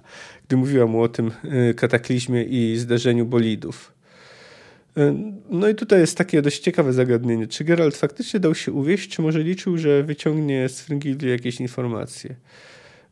gdy 0.48 0.58
mówiła 0.58 0.88
mu 0.88 1.02
o 1.02 1.10
tym 1.10 1.32
y, 1.70 1.74
kataklizmie 1.74 2.44
i 2.44 2.78
zderzeniu 2.78 3.26
bolidów. 3.26 3.94
Y, 4.98 5.14
no 5.50 5.68
i 5.68 5.76
tutaj 5.76 6.00
jest 6.00 6.18
takie 6.18 6.42
dość 6.42 6.60
ciekawe 6.60 6.94
zagadnienie. 6.94 7.48
Czy 7.48 7.64
Geralt 7.64 7.98
faktycznie 7.98 8.40
dał 8.40 8.56
się 8.56 8.72
uwieść, 8.72 9.10
czy 9.10 9.22
może 9.22 9.40
liczył, 9.40 9.78
że 9.78 10.04
wyciągnie 10.04 10.70
z 10.70 10.82
Fringilli 10.82 11.30
jakieś 11.30 11.60
informacje? 11.60 12.36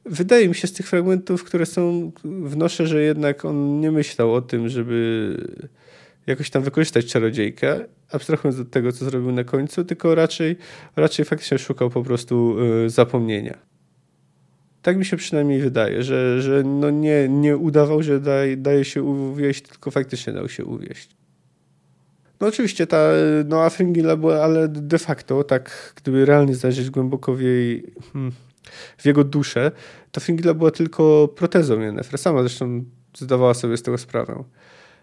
Wydaje 0.06 0.48
mi 0.48 0.56
się 0.56 0.68
z 0.68 0.74
tych 0.74 0.88
fragmentów, 0.88 1.44
które 1.44 1.66
są, 1.66 2.12
wnoszę, 2.24 2.88
że 2.88 3.02
jednak 3.02 3.46
on 3.46 3.80
nie 3.80 3.92
myślał 3.92 4.34
o 4.34 4.42
tym, 4.42 4.70
żeby 4.70 5.38
jakoś 6.28 6.50
tam 6.50 6.64
wykorzystać 6.64 7.06
czarodziejkę, 7.06 7.86
abstrahując 8.12 8.60
od 8.60 8.70
tego, 8.70 8.92
co 8.92 9.06
zrobił 9.06 9.32
na 9.32 9.44
końcu, 9.44 9.84
tylko 9.84 10.16
raczej, 10.16 10.58
raczej 10.96 11.26
faktycznie 11.26 11.58
szukał 11.58 11.90
po 11.90 12.04
prostu 12.04 12.56
y, 12.86 12.90
zapomnienia. 12.90 13.58
Tak 14.82 14.98
mi 14.98 15.06
się 15.06 15.18
przynajmniej 15.18 15.60
wydaje, 15.60 16.04
że, 16.04 16.42
że 16.42 16.64
no 16.64 16.90
nie, 16.90 17.30
nie 17.30 17.58
udawał, 17.58 18.04
że 18.04 18.20
daje, 18.20 18.58
daje 18.58 18.86
się 18.86 19.04
uwieść, 19.04 19.62
tylko 19.62 19.92
faktycznie 19.92 20.34
dał 20.34 20.50
się 20.50 20.66
uwieść. 20.66 21.10
No 22.40 22.48
oczywiście 22.48 22.88
ta 22.88 23.10
no 23.46 23.64
Afringilla 23.64 24.16
była, 24.16 24.44
ale 24.44 24.68
de 24.68 25.00
facto, 25.00 25.44
tak 25.44 25.94
gdyby 25.96 26.26
realnie 26.26 26.56
zajrzeć 26.56 26.90
głęboko 26.90 27.34
w 27.34 27.42
jej, 27.42 27.94
hmm, 28.14 28.32
w 28.98 29.06
jego 29.06 29.24
duszę, 29.24 29.72
ta 30.12 30.22
Fringilla 30.22 30.54
była 30.54 30.72
tylko 30.72 31.28
protezą 31.28 31.80
Yennefer. 31.80 32.20
Sama 32.20 32.42
zresztą 32.42 32.84
zdawała 33.18 33.54
sobie 33.54 33.78
z 33.78 33.82
tego 33.82 33.98
sprawę. 33.98 34.44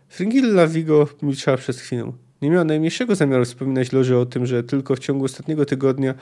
Fringilla 0.08 0.66
Vigo 0.66 1.08
milczała 1.22 1.56
przez 1.56 1.80
chwilę. 1.80 2.12
Nie 2.42 2.50
miała 2.50 2.64
najmniejszego 2.64 3.14
zamiaru 3.14 3.44
wspominać 3.44 3.92
Loży 3.92 4.16
o 4.16 4.26
tym, 4.26 4.46
że 4.46 4.64
tylko 4.64 4.96
w 4.96 4.98
ciągu 4.98 5.24
ostatniego 5.24 5.64
tygodnia 5.64 6.14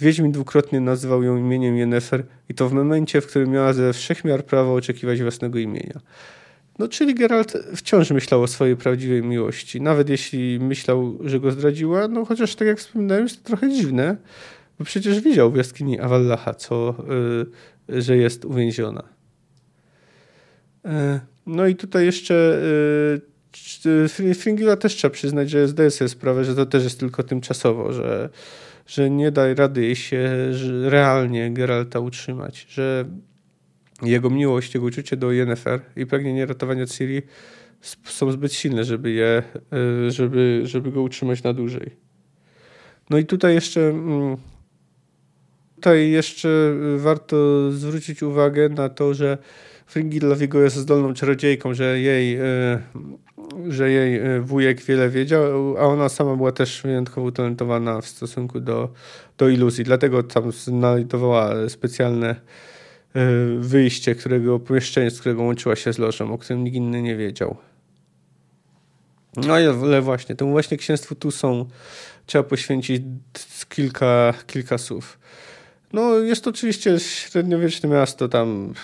Wiedźmin 0.00 0.32
dwukrotnie 0.32 0.80
nazywał 0.80 1.22
ją 1.22 1.36
imieniem 1.36 1.76
Yennefer 1.76 2.24
i 2.48 2.54
to 2.54 2.68
w 2.68 2.72
momencie, 2.72 3.20
w 3.20 3.26
którym 3.26 3.50
miała 3.50 3.72
ze 3.72 3.92
wszechmiar 3.92 4.44
prawo 4.44 4.74
oczekiwać 4.74 5.22
własnego 5.22 5.58
imienia. 5.58 6.00
No, 6.78 6.88
czyli 6.88 7.14
Geralt 7.14 7.52
wciąż 7.76 8.10
myślał 8.10 8.42
o 8.42 8.46
swojej 8.46 8.76
prawdziwej 8.76 9.22
miłości. 9.22 9.80
Nawet 9.80 10.08
jeśli 10.08 10.60
myślał, 10.60 11.18
że 11.24 11.40
go 11.40 11.50
zdradziła, 11.50 12.08
no 12.08 12.24
chociaż 12.24 12.56
tak 12.56 12.68
jak 12.68 12.78
wspominałem, 12.78 13.22
jest 13.22 13.42
to 13.42 13.48
trochę 13.48 13.70
dziwne, 13.70 14.16
bo 14.78 14.84
przecież 14.84 15.20
widział 15.20 15.52
w 15.52 15.56
jaskini 15.56 16.00
Avallacha, 16.00 16.54
co, 16.54 16.94
y, 17.90 18.02
że 18.02 18.16
jest 18.16 18.44
uwięziona. 18.44 19.02
E, 20.84 21.20
no 21.46 21.66
i 21.66 21.76
tutaj 21.76 22.04
jeszcze 22.04 22.62
y, 23.16 23.31
Fringilla 24.34 24.76
też 24.76 24.94
trzeba 24.94 25.12
przyznać, 25.12 25.50
że 25.50 25.68
zdaje 25.68 25.90
sobie 25.90 26.08
sprawę, 26.08 26.44
że 26.44 26.54
to 26.54 26.66
też 26.66 26.84
jest 26.84 27.00
tylko 27.00 27.22
tymczasowo, 27.22 27.92
że, 27.92 28.30
że 28.86 29.10
nie 29.10 29.30
da 29.30 29.54
rady 29.54 29.82
jej 29.82 29.96
się 29.96 30.52
realnie 30.84 31.50
Geralta 31.50 32.00
utrzymać, 32.00 32.66
że 32.68 33.04
jego 34.02 34.30
miłość, 34.30 34.74
jego 34.74 34.86
uczucie 34.86 35.16
do 35.16 35.32
Yennefer 35.32 35.80
i 35.96 36.06
pragnienie 36.06 36.46
ratowania 36.46 36.86
Ciri 36.86 37.22
są 38.04 38.32
zbyt 38.32 38.52
silne, 38.52 38.84
żeby, 38.84 39.10
je, 39.10 39.42
y, 40.06 40.10
żeby, 40.10 40.60
żeby 40.64 40.92
go 40.92 41.02
utrzymać 41.02 41.42
na 41.42 41.52
dłużej. 41.52 41.90
No 43.10 43.18
i 43.18 43.26
tutaj 43.26 43.54
jeszcze 43.54 43.88
mm, 43.88 44.36
tutaj 45.74 46.10
jeszcze 46.10 46.48
warto 46.96 47.36
zwrócić 47.72 48.22
uwagę 48.22 48.68
na 48.68 48.88
to, 48.88 49.14
że 49.14 49.38
Fringilla 49.86 50.36
Vigo 50.36 50.60
jest 50.60 50.76
zdolną 50.76 51.14
czarodziejką, 51.14 51.74
że 51.74 52.00
jej, 52.00 52.40
y, 52.40 52.42
że 53.68 53.90
jej 53.90 54.36
y, 54.36 54.40
wujek 54.40 54.82
wiele 54.82 55.08
wiedział, 55.10 55.74
a 55.78 55.80
ona 55.80 56.08
sama 56.08 56.36
była 56.36 56.52
też 56.52 56.82
wyjątkowo 56.82 57.26
utalentowana 57.26 58.00
w 58.00 58.06
stosunku 58.06 58.60
do, 58.60 58.88
do 59.38 59.48
iluzji. 59.48 59.84
Dlatego 59.84 60.22
tam 60.22 60.52
znajdowała 60.52 61.68
specjalne 61.68 62.36
wyjście, 63.58 64.14
którego 64.14 64.58
pomieszczenie, 64.58 65.10
z 65.10 65.20
którego 65.20 65.42
łączyła 65.42 65.76
się 65.76 65.92
z 65.92 65.98
lożą, 65.98 66.32
o 66.32 66.38
którym 66.38 66.64
nikt 66.64 66.76
inny 66.76 67.02
nie 67.02 67.16
wiedział. 67.16 67.56
No 69.36 69.54
ale 69.54 70.02
właśnie, 70.02 70.34
temu 70.36 70.50
właśnie 70.50 70.76
księstwu 70.76 71.14
tu 71.14 71.30
są, 71.30 71.66
trzeba 72.26 72.44
poświęcić 72.44 73.02
kilka, 73.68 74.34
kilka 74.46 74.78
słów. 74.78 75.18
No, 75.92 76.18
jest 76.18 76.44
to 76.44 76.50
oczywiście 76.50 76.98
średniowieczne 77.00 77.88
miasto, 77.88 78.28
tam 78.28 78.74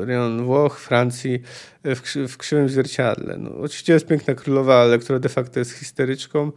rejon 0.00 0.44
Włoch, 0.44 0.80
Francji, 0.80 1.42
w, 1.84 2.28
w 2.28 2.36
krzywym 2.36 2.68
zwierciadle. 2.68 3.36
No, 3.38 3.50
oczywiście 3.60 3.92
jest 3.92 4.06
piękna 4.06 4.34
królowa, 4.34 4.80
ale 4.80 4.98
która 4.98 5.18
de 5.18 5.28
facto 5.28 5.58
jest 5.58 5.72
histeryczką, 5.72 6.52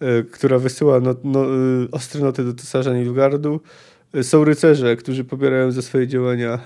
e, 0.00 0.22
która 0.22 0.58
wysyła 0.58 1.00
no, 1.00 1.14
no, 1.24 1.44
e, 1.44 1.48
ostre 1.92 2.20
noty 2.20 2.44
do 2.44 2.54
cesarza 2.54 2.94
Nilgardu. 2.94 3.60
E, 4.14 4.22
są 4.24 4.44
rycerze, 4.44 4.96
którzy 4.96 5.24
pobierają 5.24 5.72
za 5.72 5.82
swoje 5.82 6.06
działania 6.06 6.58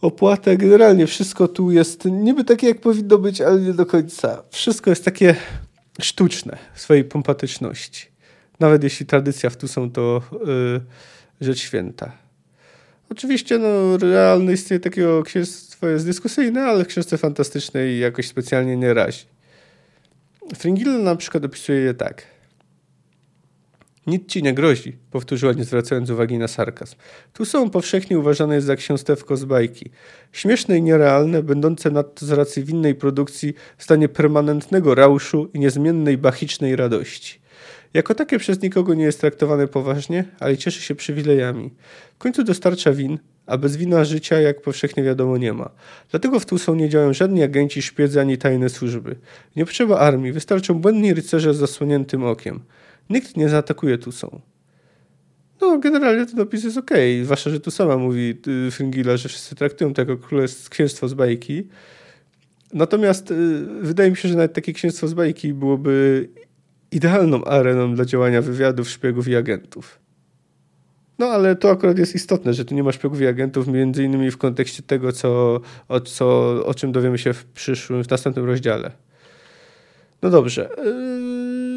opłatę. 0.00 0.56
Generalnie 0.56 1.06
wszystko 1.06 1.48
tu 1.48 1.70
jest 1.70 2.04
niby 2.04 2.44
takie, 2.44 2.68
jak 2.68 2.80
powinno 2.80 3.18
być, 3.18 3.40
ale 3.40 3.60
nie 3.60 3.72
do 3.72 3.86
końca. 3.86 4.42
Wszystko 4.50 4.90
jest 4.90 5.04
takie 5.04 5.34
sztuczne 6.00 6.58
w 6.74 6.80
swojej 6.80 7.04
pompatyczności. 7.04 8.13
Nawet 8.60 8.84
jeśli 8.84 9.06
tradycja 9.06 9.50
w 9.50 9.56
tu 9.56 9.68
są 9.68 9.90
to 9.90 10.22
yy, 10.46 10.80
rzecz 11.40 11.58
święta. 11.58 12.12
Oczywiście 13.10 13.58
no, 13.58 13.96
realne 13.96 14.52
istnienie 14.52 14.80
takiego 14.80 15.22
księstwa 15.22 15.88
jest 15.88 16.06
dyskusyjne, 16.06 16.64
ale 16.64 16.84
w 16.84 16.86
książce 16.86 17.18
fantastycznej 17.18 17.98
jakoś 17.98 18.28
specjalnie 18.28 18.76
nie 18.76 18.94
razi. 18.94 19.24
Fringilla 20.56 20.98
na 20.98 21.16
przykład 21.16 21.44
opisuje 21.44 21.78
je 21.78 21.94
tak. 21.94 22.22
Nic 24.06 24.28
ci 24.28 24.42
nie 24.42 24.54
grozi, 24.54 24.96
powtórzyła 25.10 25.52
nie 25.52 25.64
zwracając 25.64 26.10
uwagi 26.10 26.38
na 26.38 26.48
sarkazm. 26.48 26.96
Tu 27.32 27.44
są 27.44 27.70
powszechnie 27.70 28.18
uważane 28.18 28.60
za 28.60 28.76
ksiąstewko 28.76 29.36
z 29.36 29.44
bajki. 29.44 29.90
Śmieszne 30.32 30.78
i 30.78 30.82
nierealne, 30.82 31.42
będące 31.42 31.90
nadto 31.90 32.26
z 32.26 32.30
racji 32.30 32.64
winnej 32.64 32.94
produkcji 32.94 33.54
w 33.76 33.84
stanie 33.84 34.08
permanentnego 34.08 34.94
rauszu 34.94 35.50
i 35.54 35.58
niezmiennej 35.58 36.18
bachicznej 36.18 36.76
radości. 36.76 37.43
Jako 37.94 38.14
takie 38.14 38.38
przez 38.38 38.62
nikogo 38.62 38.94
nie 38.94 39.04
jest 39.04 39.20
traktowane 39.20 39.68
poważnie, 39.68 40.24
ale 40.40 40.56
cieszy 40.56 40.82
się 40.82 40.94
przywilejami. 40.94 41.70
W 42.14 42.18
końcu 42.18 42.44
dostarcza 42.44 42.92
win, 42.92 43.18
a 43.46 43.58
bez 43.58 43.76
wina 43.76 44.04
życia, 44.04 44.40
jak 44.40 44.62
powszechnie 44.62 45.02
wiadomo, 45.02 45.38
nie 45.38 45.52
ma. 45.52 45.70
Dlatego 46.10 46.40
w 46.40 46.46
Tulsą 46.46 46.74
nie 46.74 46.88
działają 46.88 47.12
żadni 47.12 47.42
agenci, 47.42 47.82
szpiedzy 47.82 48.20
ani 48.20 48.38
tajne 48.38 48.68
służby. 48.68 49.16
Nie 49.56 49.64
potrzeba 49.64 49.98
armii, 49.98 50.32
wystarczą 50.32 50.74
błędni 50.74 51.14
rycerze 51.14 51.54
z 51.54 51.56
zasłoniętym 51.56 52.24
okiem. 52.24 52.60
Nikt 53.10 53.36
nie 53.36 53.48
zaatakuje 53.48 53.98
Tusą. 53.98 54.40
No, 55.60 55.78
generalnie 55.78 56.26
ten 56.26 56.40
opis 56.40 56.64
jest 56.64 56.78
okej. 56.78 57.14
Okay. 57.16 57.24
Zwłaszcza, 57.24 57.50
że 57.50 57.60
tu 57.60 57.70
sama 57.70 57.96
mówi 57.96 58.34
y, 58.66 58.70
Fringilla, 58.70 59.16
że 59.16 59.28
wszyscy 59.28 59.54
traktują 59.54 59.94
tego 59.94 60.16
królestwo 60.16 61.08
z 61.08 61.14
bajki. 61.14 61.68
Natomiast 62.72 63.30
y, 63.30 63.34
wydaje 63.80 64.10
mi 64.10 64.16
się, 64.16 64.28
że 64.28 64.34
nawet 64.34 64.52
takie 64.52 64.72
księstwo 64.72 65.08
z 65.08 65.14
bajki 65.14 65.54
byłoby 65.54 66.28
idealną 66.94 67.44
areną 67.44 67.94
dla 67.94 68.04
działania 68.04 68.42
wywiadów, 68.42 68.90
szpiegów 68.90 69.28
i 69.28 69.36
agentów. 69.36 69.98
No, 71.18 71.26
ale 71.26 71.56
to 71.56 71.70
akurat 71.70 71.98
jest 71.98 72.14
istotne, 72.14 72.54
że 72.54 72.64
tu 72.64 72.74
nie 72.74 72.82
ma 72.82 72.92
szpiegów 72.92 73.20
i 73.20 73.26
agentów, 73.26 73.68
między 73.68 74.04
innymi 74.04 74.30
w 74.30 74.38
kontekście 74.38 74.82
tego, 74.82 75.12
co, 75.12 75.60
o, 75.88 76.00
co, 76.00 76.26
o 76.66 76.74
czym 76.74 76.92
dowiemy 76.92 77.18
się 77.18 77.32
w 77.32 77.44
przyszłym, 77.44 78.04
w 78.04 78.10
następnym 78.10 78.44
rozdziale. 78.46 78.90
No 80.22 80.30
dobrze. 80.30 80.68
Yy, 80.84 80.84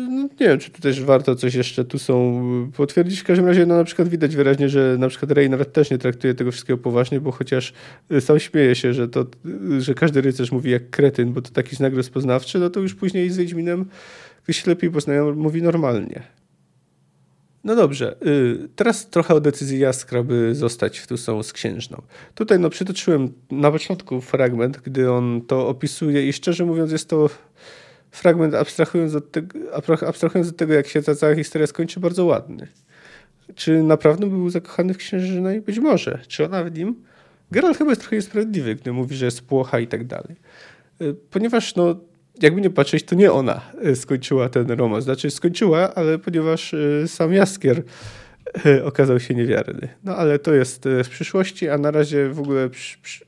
no 0.09 0.23
nie 0.39 0.47
wiem, 0.47 0.59
czy 0.59 0.71
tu 0.71 0.81
też 0.81 1.03
warto 1.03 1.35
coś 1.35 1.55
jeszcze 1.55 1.85
tu 1.85 1.99
są 1.99 2.41
potwierdzić. 2.77 3.19
W 3.19 3.23
każdym 3.23 3.45
razie, 3.45 3.65
no 3.65 3.77
na 3.77 3.83
przykład 3.83 4.07
widać 4.07 4.35
wyraźnie, 4.35 4.69
że 4.69 4.95
na 4.99 5.09
przykład 5.09 5.31
Rey 5.31 5.49
nawet 5.49 5.73
też 5.73 5.91
nie 5.91 5.97
traktuje 5.97 6.33
tego 6.33 6.51
wszystkiego 6.51 6.77
poważnie, 6.77 7.19
bo 7.19 7.31
chociaż 7.31 7.73
sam 8.19 8.39
śmieje 8.39 8.75
się, 8.75 8.93
że, 8.93 9.07
to, 9.07 9.25
że 9.79 9.93
każdy 9.93 10.21
rycerz 10.21 10.51
mówi 10.51 10.71
jak 10.71 10.89
kretyn, 10.89 11.33
bo 11.33 11.41
to 11.41 11.51
taki 11.51 11.75
znak 11.75 11.95
rozpoznawczy, 11.95 12.59
no 12.59 12.69
to 12.69 12.79
już 12.79 12.95
później 12.95 13.29
z 13.29 13.37
Wiedźminem, 13.37 13.85
gdy 14.47 14.53
się 14.53 14.69
lepiej 14.69 14.91
poznają, 14.91 15.35
mówi 15.35 15.61
normalnie. 15.61 16.23
No 17.63 17.75
dobrze, 17.75 18.15
yy, 18.21 18.69
teraz 18.75 19.09
trochę 19.09 19.33
o 19.33 19.39
decyzji 19.39 19.79
Jaskra, 19.79 20.23
by 20.23 20.55
zostać 20.55 20.99
w 20.99 21.17
są 21.19 21.43
z 21.43 21.53
księżną. 21.53 22.01
Tutaj 22.35 22.59
no 22.59 22.69
przytoczyłem 22.69 23.33
na 23.51 23.71
początku 23.71 24.21
fragment, 24.21 24.77
gdy 24.77 25.11
on 25.11 25.41
to 25.41 25.67
opisuje 25.67 26.27
i 26.27 26.33
szczerze 26.33 26.65
mówiąc 26.65 26.91
jest 26.91 27.09
to 27.09 27.29
fragment, 28.11 28.55
abstrahując 28.55 29.15
od, 29.15 29.31
tego, 29.31 29.59
abstrahując 30.07 30.49
od 30.49 30.57
tego, 30.57 30.73
jak 30.73 30.87
się 30.87 31.01
ta 31.01 31.15
cała 31.15 31.35
historia 31.35 31.67
skończy, 31.67 31.99
bardzo 31.99 32.25
ładny. 32.25 32.67
Czy 33.55 33.83
naprawdę 33.83 34.29
był 34.29 34.49
zakochany 34.49 34.93
w 34.93 34.97
księżynej? 34.97 35.61
Być 35.61 35.79
może. 35.79 36.19
Czy 36.27 36.45
ona 36.45 36.63
w 36.63 36.77
nim? 36.77 37.03
Geralt 37.51 37.77
chyba 37.77 37.91
jest 37.91 38.01
trochę 38.01 38.15
niesprawiedliwy, 38.15 38.75
gdy 38.75 38.93
mówi, 38.93 39.15
że 39.15 39.25
jest 39.25 39.41
płocha 39.41 39.79
i 39.79 39.87
tak 39.87 40.07
dalej. 40.07 40.35
Y, 41.01 41.15
ponieważ, 41.29 41.75
no, 41.75 41.95
jakby 42.43 42.61
nie 42.61 42.69
patrzeć, 42.69 43.03
to 43.03 43.15
nie 43.15 43.31
ona 43.31 43.61
y, 43.85 43.95
skończyła 43.95 44.49
ten 44.49 44.71
romans. 44.71 45.03
Znaczy, 45.03 45.31
skończyła, 45.31 45.93
ale 45.95 46.19
ponieważ 46.19 46.73
y, 46.73 47.03
sam 47.07 47.33
Jaskier 47.33 47.83
okazał 48.83 49.19
się 49.19 49.33
niewiarny. 49.33 49.87
No, 50.03 50.15
ale 50.15 50.39
to 50.39 50.53
jest 50.53 50.85
w 51.03 51.09
przyszłości, 51.09 51.69
a 51.69 51.77
na 51.77 51.91
razie 51.91 52.29
w 52.29 52.39
ogóle 52.39 52.69
przy, 52.69 52.97
przy, 53.01 53.25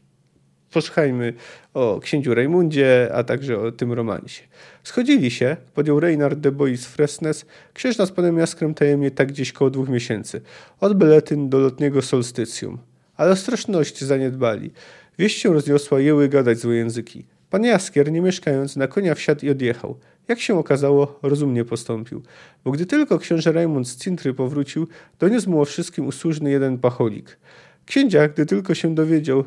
posłuchajmy 0.72 1.34
o 1.74 2.00
księciu 2.00 2.34
Raymundzie, 2.34 3.12
a 3.14 3.24
także 3.24 3.60
o 3.60 3.72
tym 3.72 3.94
romansie. 3.94 4.44
Schodzili 4.84 5.32
się, 5.32 5.58
podjął 5.74 6.00
Reynard 6.00 6.40
de 6.40 6.52
Bois 6.52 6.86
Fresnes, 6.86 7.46
księżna 7.74 8.06
z 8.06 8.12
panem 8.12 8.38
Jaskrem 8.38 8.74
tajemnie 8.74 9.12
tak 9.12 9.28
gdzieś 9.28 9.52
koło 9.52 9.70
dwóch 9.70 9.90
miesięcy, 9.90 10.42
od 10.80 10.98
Beletyn 10.98 11.50
do 11.50 11.60
lotniego 11.60 12.02
solstycjum. 12.02 12.78
Ale 13.18 13.36
straszność 13.36 14.04
zaniedbali. 14.04 14.72
Wieść 15.20 15.42
się 15.42 15.54
rozniosła, 15.54 16.00
jęły 16.00 16.30
gadać 16.30 16.60
złe 16.60 16.76
języki. 16.76 17.26
Pan 17.50 17.64
Jaskier, 17.64 18.12
nie 18.12 18.22
mieszkając, 18.22 18.76
na 18.76 18.88
konia 18.88 19.16
wsiadł 19.16 19.46
i 19.46 19.50
odjechał. 19.50 19.98
Jak 20.28 20.40
się 20.40 20.60
okazało, 20.60 21.20
rozumnie 21.22 21.66
postąpił, 21.66 22.24
bo 22.64 22.72
gdy 22.72 22.86
tylko 22.86 23.20
książę 23.20 23.52
Raymond 23.52 23.88
z 23.88 23.98
Cintry 23.98 24.34
powrócił, 24.34 24.88
doniósł 25.20 25.50
mu 25.50 25.62
o 25.62 25.66
wszystkim 25.66 26.08
usłużny 26.08 26.52
jeden 26.52 26.78
pacholik. 26.78 27.38
Księcia, 27.86 28.28
gdy 28.28 28.46
tylko 28.46 28.74
się 28.74 28.96
dowiedział, 28.96 29.44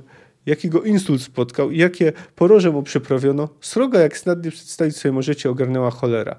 jaki 0.47 0.69
go 0.69 0.83
insult 0.83 1.23
spotkał 1.23 1.71
i 1.71 1.79
jakie 1.79 2.13
poroże 2.35 2.71
mu 2.71 2.83
przyprawiono, 2.83 3.49
sroga 3.61 4.01
jak 4.01 4.19
snadnie 4.19 4.51
przedstawić 4.51 4.97
sobie 4.97 5.13
możecie 5.13 5.51
ogarnęła 5.51 5.91
cholera. 5.91 6.37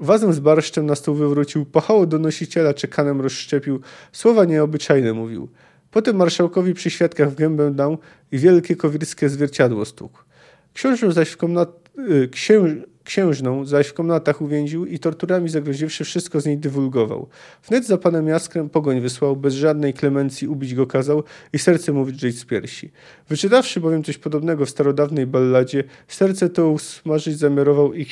Wazem 0.00 0.32
z 0.32 0.40
barszczem 0.40 0.86
na 0.86 0.94
stół 0.94 1.14
wywrócił, 1.14 1.66
pachało 1.66 2.06
do 2.06 2.18
nosiciela 2.18 2.74
czekanem 2.74 3.20
rozszczepił, 3.20 3.80
słowa 4.12 4.44
nieobyczajne 4.44 5.12
mówił. 5.12 5.48
Potem 5.90 6.16
marszałkowi 6.16 6.74
przy 6.74 6.90
świadkach 6.90 7.30
w 7.30 7.34
gębę 7.34 7.70
dał 7.70 7.98
i 8.32 8.38
wielkie 8.38 8.76
kowirskie 8.76 9.28
zwierciadło 9.28 9.84
stukł. 9.84 10.25
Książę 10.76 11.12
zaś 11.12 11.28
w 11.28 11.36
komnat... 11.36 11.90
Y, 12.10 12.28
księż... 12.28 12.72
Księżną 13.04 13.64
zaś 13.64 13.86
w 13.86 13.94
komnatach 13.94 14.42
uwięził 14.42 14.86
i 14.86 14.98
torturami 14.98 15.48
zagroziwszy 15.48 16.04
wszystko 16.04 16.40
z 16.40 16.46
niej 16.46 16.58
dywulgował. 16.58 17.28
Wnet 17.68 17.86
za 17.86 17.98
panem 17.98 18.28
Jaskrem 18.28 18.68
pogoń 18.68 19.00
wysłał, 19.00 19.36
bez 19.36 19.54
żadnej 19.54 19.94
klemencji 19.94 20.48
ubić 20.48 20.74
go 20.74 20.86
kazał 20.86 21.24
i 21.52 21.58
serce 21.58 21.92
mu 21.92 22.04
wydrzeć 22.04 22.38
z 22.38 22.44
piersi. 22.44 22.92
Wyczytawszy 23.28 23.80
bowiem 23.80 24.04
coś 24.04 24.18
podobnego 24.18 24.66
w 24.66 24.70
starodawnej 24.70 25.26
balladzie, 25.26 25.84
serce 26.08 26.48
to 26.48 26.70
usmażyć 26.70 27.38
zamiarował 27.38 27.94
i 27.94 28.06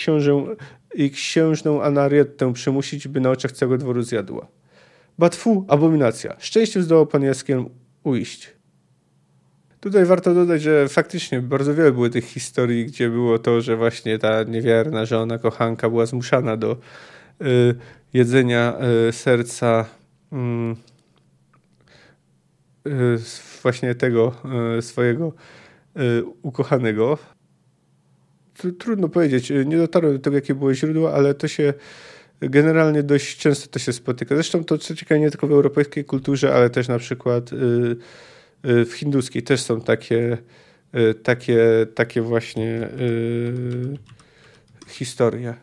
i 0.94 1.11
księżną 1.11 1.83
Anarietę 1.83 2.53
przymusić, 2.53 3.09
by 3.09 3.20
na 3.20 3.31
oczach 3.31 3.53
całego 3.53 3.79
dworu 3.79 4.03
zjadła. 4.03 4.46
Batfu, 5.18 5.64
abominacja. 5.68 6.37
Szczęściem 6.38 6.83
zdołał 6.83 7.07
pan 7.07 7.22
Jaskiem 7.22 7.68
ujść. 8.05 8.54
Tutaj 9.85 10.05
warto 10.05 10.35
dodać, 10.35 10.62
że 10.62 10.88
faktycznie 10.88 11.40
bardzo 11.40 11.75
wiele 11.75 11.92
było 11.92 12.09
tych 12.09 12.25
historii, 12.25 12.87
gdzie 12.87 13.11
było 13.11 13.38
to, 13.38 13.61
że 13.61 13.77
właśnie 13.77 14.18
ta 14.18 14.42
niewierna 14.42 15.05
żona, 15.07 15.38
kochanka 15.38 15.90
była 15.90 16.07
zmuszana 16.07 16.57
do 16.57 16.77
jedzenia 18.14 18.79
serca 19.12 19.85
mm, 20.33 20.77
właśnie 23.62 23.94
tego 23.94 24.35
swojego 24.81 25.33
ukochanego. 26.42 27.18
Trudno 28.79 29.09
powiedzieć, 29.09 29.53
nie 29.66 29.77
dotarłem 29.77 30.12
do 30.12 30.18
tego, 30.18 30.37
jakie 30.37 30.55
było 30.55 30.75
źródło, 30.75 31.14
ale 31.14 31.35
to 31.35 31.49
się 31.49 31.75
generalnie 32.40 33.03
dość 33.03 33.38
często 33.38 33.70
to 33.70 33.79
się 33.79 33.92
spotyka. 33.92 34.35
Zresztą 34.35 34.64
to 34.64 34.79
co 34.79 34.94
ciekawe 34.94 35.20
nie 35.20 35.31
tylko 35.31 35.47
w 35.47 35.53
europejskiej 35.53 36.05
kulturze, 36.05 36.55
ale 36.55 36.70
też 36.70 36.88
na 36.88 36.99
przykład 36.99 37.51
w 38.64 38.92
hinduskiej 38.92 39.42
też 39.42 39.62
są 39.62 39.81
takie 39.81 40.38
Y, 40.94 41.14
takie, 41.14 41.59
takie 41.94 42.22
właśnie 42.22 42.88
yy, 42.98 43.98
historie. 44.88 45.55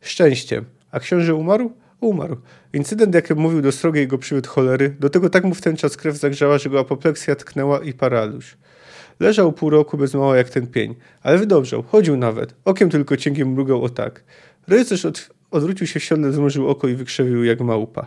Szczęściem. 0.00 0.64
A 0.90 1.00
książę 1.00 1.34
umarł? 1.34 1.72
Umarł. 2.00 2.36
Incydent, 2.72 3.14
jak 3.14 3.36
mówił 3.36 3.62
do 3.62 3.72
srogiej, 3.72 4.08
go 4.08 4.18
przywiódł 4.18 4.48
cholery. 4.48 4.96
Do 5.00 5.10
tego 5.10 5.30
tak 5.30 5.44
mu 5.44 5.54
w 5.54 5.60
ten 5.60 5.76
czas 5.76 5.96
krew 5.96 6.16
zagrzała, 6.16 6.58
że 6.58 6.70
go 6.70 6.80
apopleksja 6.80 7.36
tknęła 7.36 7.80
i 7.80 7.92
paraliż. 7.92 8.56
Leżał 9.20 9.52
pół 9.52 9.70
roku 9.70 9.98
bez 9.98 10.14
mała 10.14 10.36
jak 10.36 10.50
ten 10.50 10.66
pień, 10.66 10.94
ale 11.22 11.38
wydobrzał, 11.38 11.82
chodził 11.82 12.16
nawet. 12.16 12.54
Okiem 12.64 12.90
tylko 12.90 13.16
cienkiem 13.16 13.52
mrugał 13.52 13.84
o 13.84 13.88
tak. 13.88 14.24
Rycerz 14.68 15.04
od, 15.04 15.30
odwrócił 15.50 15.86
się 15.86 16.00
w 16.00 16.04
siodle, 16.04 16.32
zmrużył 16.32 16.68
oko 16.68 16.88
i 16.88 16.94
wykrzewił 16.94 17.44
jak 17.44 17.60
małpa. 17.60 18.06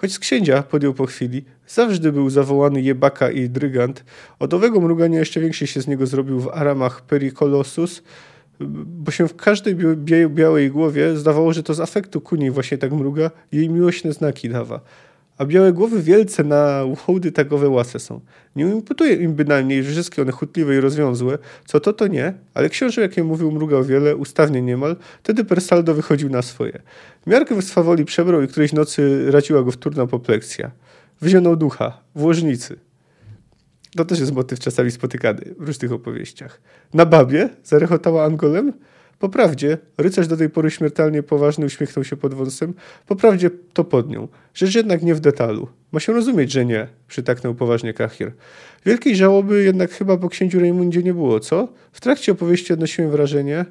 Choć 0.00 0.12
z 0.12 0.18
księcia, 0.18 0.62
podjął 0.62 0.94
po 0.94 1.06
chwili, 1.06 1.44
zawsze 1.66 2.12
był 2.12 2.30
zawołany 2.30 2.82
jebaka 2.82 3.30
i 3.30 3.48
drygant, 3.48 4.04
od 4.38 4.54
owego 4.54 4.80
mrugania 4.80 5.18
jeszcze 5.18 5.40
większy 5.40 5.66
się 5.66 5.82
z 5.82 5.86
niego 5.86 6.06
zrobił 6.06 6.40
w 6.40 6.48
aramach 6.48 7.02
Pericolosus, 7.02 8.02
bo 8.86 9.10
się 9.10 9.28
w 9.28 9.36
każdej 9.36 9.76
białej 10.28 10.70
głowie 10.70 11.16
zdawało, 11.16 11.52
że 11.52 11.62
to 11.62 11.74
z 11.74 11.80
afektu 11.80 12.20
ku 12.20 12.36
niej 12.36 12.50
właśnie 12.50 12.78
tak 12.78 12.92
mruga. 12.92 13.30
Jej 13.52 13.70
miłośne 13.70 14.12
znaki 14.12 14.48
dawa 14.48 14.80
a 15.38 15.44
białe 15.44 15.72
głowy 15.72 16.02
wielce 16.02 16.44
na 16.44 16.82
hołdy 16.98 17.32
tagowe 17.32 17.68
łase 17.68 17.98
są. 17.98 18.20
Nie 18.56 18.64
imputuje 18.64 19.14
im 19.14 19.34
bynajmniej, 19.34 19.84
że 19.84 19.90
wszystkie 19.90 20.22
one 20.22 20.32
chutliwe 20.32 20.76
i 20.76 20.80
rozwiązłe, 20.80 21.38
co 21.66 21.80
to 21.80 21.92
to 21.92 22.06
nie, 22.06 22.34
ale 22.54 22.68
książę, 22.68 23.00
jak 23.00 23.16
mówił, 23.16 23.52
mrugał 23.52 23.84
wiele, 23.84 24.16
ustawnie 24.16 24.62
niemal, 24.62 24.96
wtedy 25.22 25.44
Persaldo 25.44 25.94
wychodził 25.94 26.30
na 26.30 26.42
swoje. 26.42 26.82
Miarkę 27.26 27.62
swawoli 27.62 28.04
przebrał 28.04 28.42
i 28.42 28.48
którejś 28.48 28.72
nocy 28.72 29.30
radziła 29.30 29.62
go 29.62 29.70
wtórna 29.70 30.06
popleksja. 30.06 30.70
Wyzionął 31.20 31.56
ducha, 31.56 32.00
w 32.14 32.22
łożnicy. 32.22 32.78
To 33.96 34.04
też 34.04 34.20
jest 34.20 34.32
motyw 34.32 34.60
czasami 34.60 34.90
spotykany 34.90 35.40
w 35.58 35.66
różnych 35.66 35.92
opowieściach. 35.92 36.60
Na 36.94 37.06
babie 37.06 37.48
zarechotała 37.64 38.24
Angolem, 38.24 38.72
po 39.18 39.28
prawdzie, 39.28 39.78
rycerz 39.98 40.28
do 40.28 40.36
tej 40.36 40.50
pory 40.50 40.70
śmiertelnie 40.70 41.22
poważny 41.22 41.66
uśmiechnął 41.66 42.04
się 42.04 42.16
pod 42.16 42.34
wąsem. 42.34 42.74
Po 43.06 43.16
prawdzie 43.16 43.50
to 43.72 43.84
pod 43.84 44.10
nią. 44.10 44.28
Rzecz 44.54 44.74
jednak 44.74 45.02
nie 45.02 45.14
w 45.14 45.20
detalu. 45.20 45.68
Ma 45.92 46.00
się 46.00 46.12
rozumieć, 46.12 46.52
że 46.52 46.64
nie, 46.64 46.88
przytaknął 47.08 47.54
poważnie 47.54 47.94
Kahir. 47.94 48.32
Wielkiej 48.86 49.16
żałoby 49.16 49.62
jednak 49.62 49.90
chyba 49.90 50.16
po 50.16 50.28
księciu 50.28 50.60
Rejmundzie 50.60 51.02
nie 51.02 51.14
było, 51.14 51.40
co? 51.40 51.68
W 51.92 52.00
trakcie 52.00 52.32
opowieści 52.32 52.72
odnosiłem 52.72 53.10
wrażenie, 53.10 53.64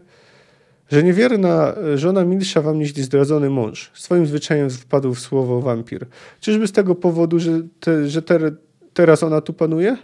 że 0.91 1.03
niewierna 1.03 1.75
żona 1.95 2.25
milsza 2.25 2.62
wam 2.62 2.79
nieźli 2.79 3.03
zdradzony 3.03 3.49
mąż. 3.49 3.91
Swoim 3.93 4.27
zwyczajem 4.27 4.69
wpadł 4.69 5.13
w 5.13 5.19
słowo 5.19 5.62
wampir. 5.62 6.05
Czyżby 6.39 6.67
z 6.67 6.71
tego 6.71 6.95
powodu, 6.95 7.39
że, 7.39 7.62
te, 7.79 8.10
że 8.10 8.21
ter, 8.21 8.55
teraz 8.93 9.23
ona 9.23 9.41
tu 9.41 9.53
panuje? 9.53 9.97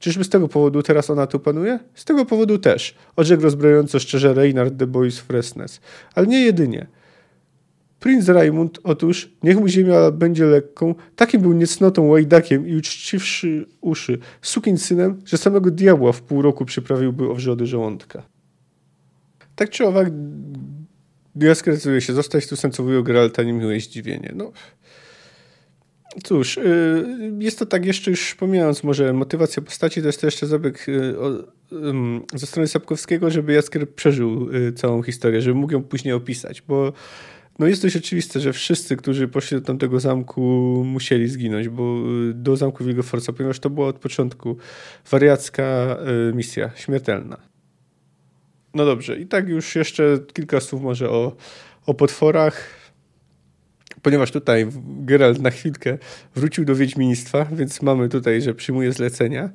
Czyżby 0.00 0.24
z 0.24 0.28
tego 0.28 0.48
powodu 0.48 0.82
teraz 0.82 1.10
ona 1.10 1.26
tu 1.26 1.40
panuje? 1.40 1.78
Z 1.94 2.04
tego 2.04 2.24
powodu 2.24 2.58
też, 2.58 2.94
odrzekł 3.16 3.42
rozbrajająco 3.42 3.98
szczerze 3.98 4.34
Reinhard 4.34 4.74
de 4.74 4.86
Bois 4.86 5.18
Fresnes. 5.18 5.80
Ale 6.14 6.26
nie 6.26 6.40
jedynie. 6.40 6.86
Princ 8.00 8.28
Raimund, 8.28 8.78
otóż, 8.84 9.32
niech 9.42 9.56
mu 9.56 9.68
ziemia 9.68 10.10
będzie 10.10 10.44
lekką, 10.44 10.94
takim 11.16 11.40
był 11.40 11.52
niecnotą 11.52 12.06
łajdakiem 12.06 12.68
i 12.68 12.76
uczciwszy 12.76 13.66
uszy, 13.80 14.18
sukin 14.42 14.78
synem, 14.78 15.22
że 15.24 15.36
samego 15.36 15.70
diabła 15.70 16.12
w 16.12 16.22
pół 16.22 16.42
roku 16.42 16.64
przyprawiłby 16.64 17.30
o 17.30 17.34
wrzody 17.34 17.66
żołądka. 17.66 18.22
Tak 19.56 19.70
czy 19.70 19.86
owak, 19.86 20.08
Jaskier 21.36 22.02
się 22.02 22.12
zostać 22.12 22.46
tu 22.46 22.56
sęcowują 22.56 23.02
Geralta 23.02 23.42
niemiłe 23.42 23.80
zdziwienie. 23.80 24.32
No, 24.36 24.52
Cóż, 26.24 26.56
y, 26.56 27.04
jest 27.38 27.58
to 27.58 27.66
tak 27.66 27.86
jeszcze 27.86 28.10
już 28.10 28.34
pomijając 28.34 28.84
może 28.84 29.12
motywację 29.12 29.62
postaci, 29.62 30.00
to 30.00 30.06
jest 30.06 30.20
to 30.20 30.26
jeszcze 30.26 30.46
zabieg 30.46 30.88
y, 30.88 31.14
ze 32.34 32.46
strony 32.46 32.68
Sapkowskiego, 32.68 33.30
żeby 33.30 33.52
Jaskier 33.52 33.94
przeżył 33.94 34.54
y, 34.54 34.72
całą 34.72 35.02
historię, 35.02 35.42
żeby 35.42 35.54
mógł 35.54 35.72
ją 35.72 35.82
później 35.82 36.14
opisać, 36.14 36.62
bo 36.62 36.92
no 37.58 37.66
jest 37.66 37.82
dość 37.82 37.96
oczywiste, 37.96 38.40
że 38.40 38.52
wszyscy, 38.52 38.96
którzy 38.96 39.28
poszli 39.28 39.56
do 39.56 39.66
tamtego 39.66 40.00
zamku 40.00 40.42
musieli 40.86 41.28
zginąć, 41.28 41.68
bo 41.68 41.96
do 42.34 42.56
zamku 42.56 42.84
Wilgefortza, 42.84 43.32
ponieważ 43.32 43.60
to 43.60 43.70
była 43.70 43.88
od 43.88 43.98
początku 43.98 44.56
wariacka 45.10 45.96
misja, 46.34 46.70
śmiertelna. 46.76 47.36
No 48.74 48.84
dobrze, 48.84 49.20
i 49.20 49.26
tak 49.26 49.48
już 49.48 49.76
jeszcze 49.76 50.18
kilka 50.32 50.60
słów 50.60 50.82
może 50.82 51.10
o, 51.10 51.36
o 51.86 51.94
potworach 51.94 52.79
ponieważ 54.02 54.30
tutaj 54.30 54.66
Geralt 54.84 55.40
na 55.40 55.50
chwilkę 55.50 55.98
wrócił 56.34 56.64
do 56.64 56.74
Wiedźmiństwa, 56.74 57.46
więc 57.52 57.82
mamy 57.82 58.08
tutaj, 58.08 58.42
że 58.42 58.54
przyjmuje 58.54 58.92
zlecenia. 58.92 59.50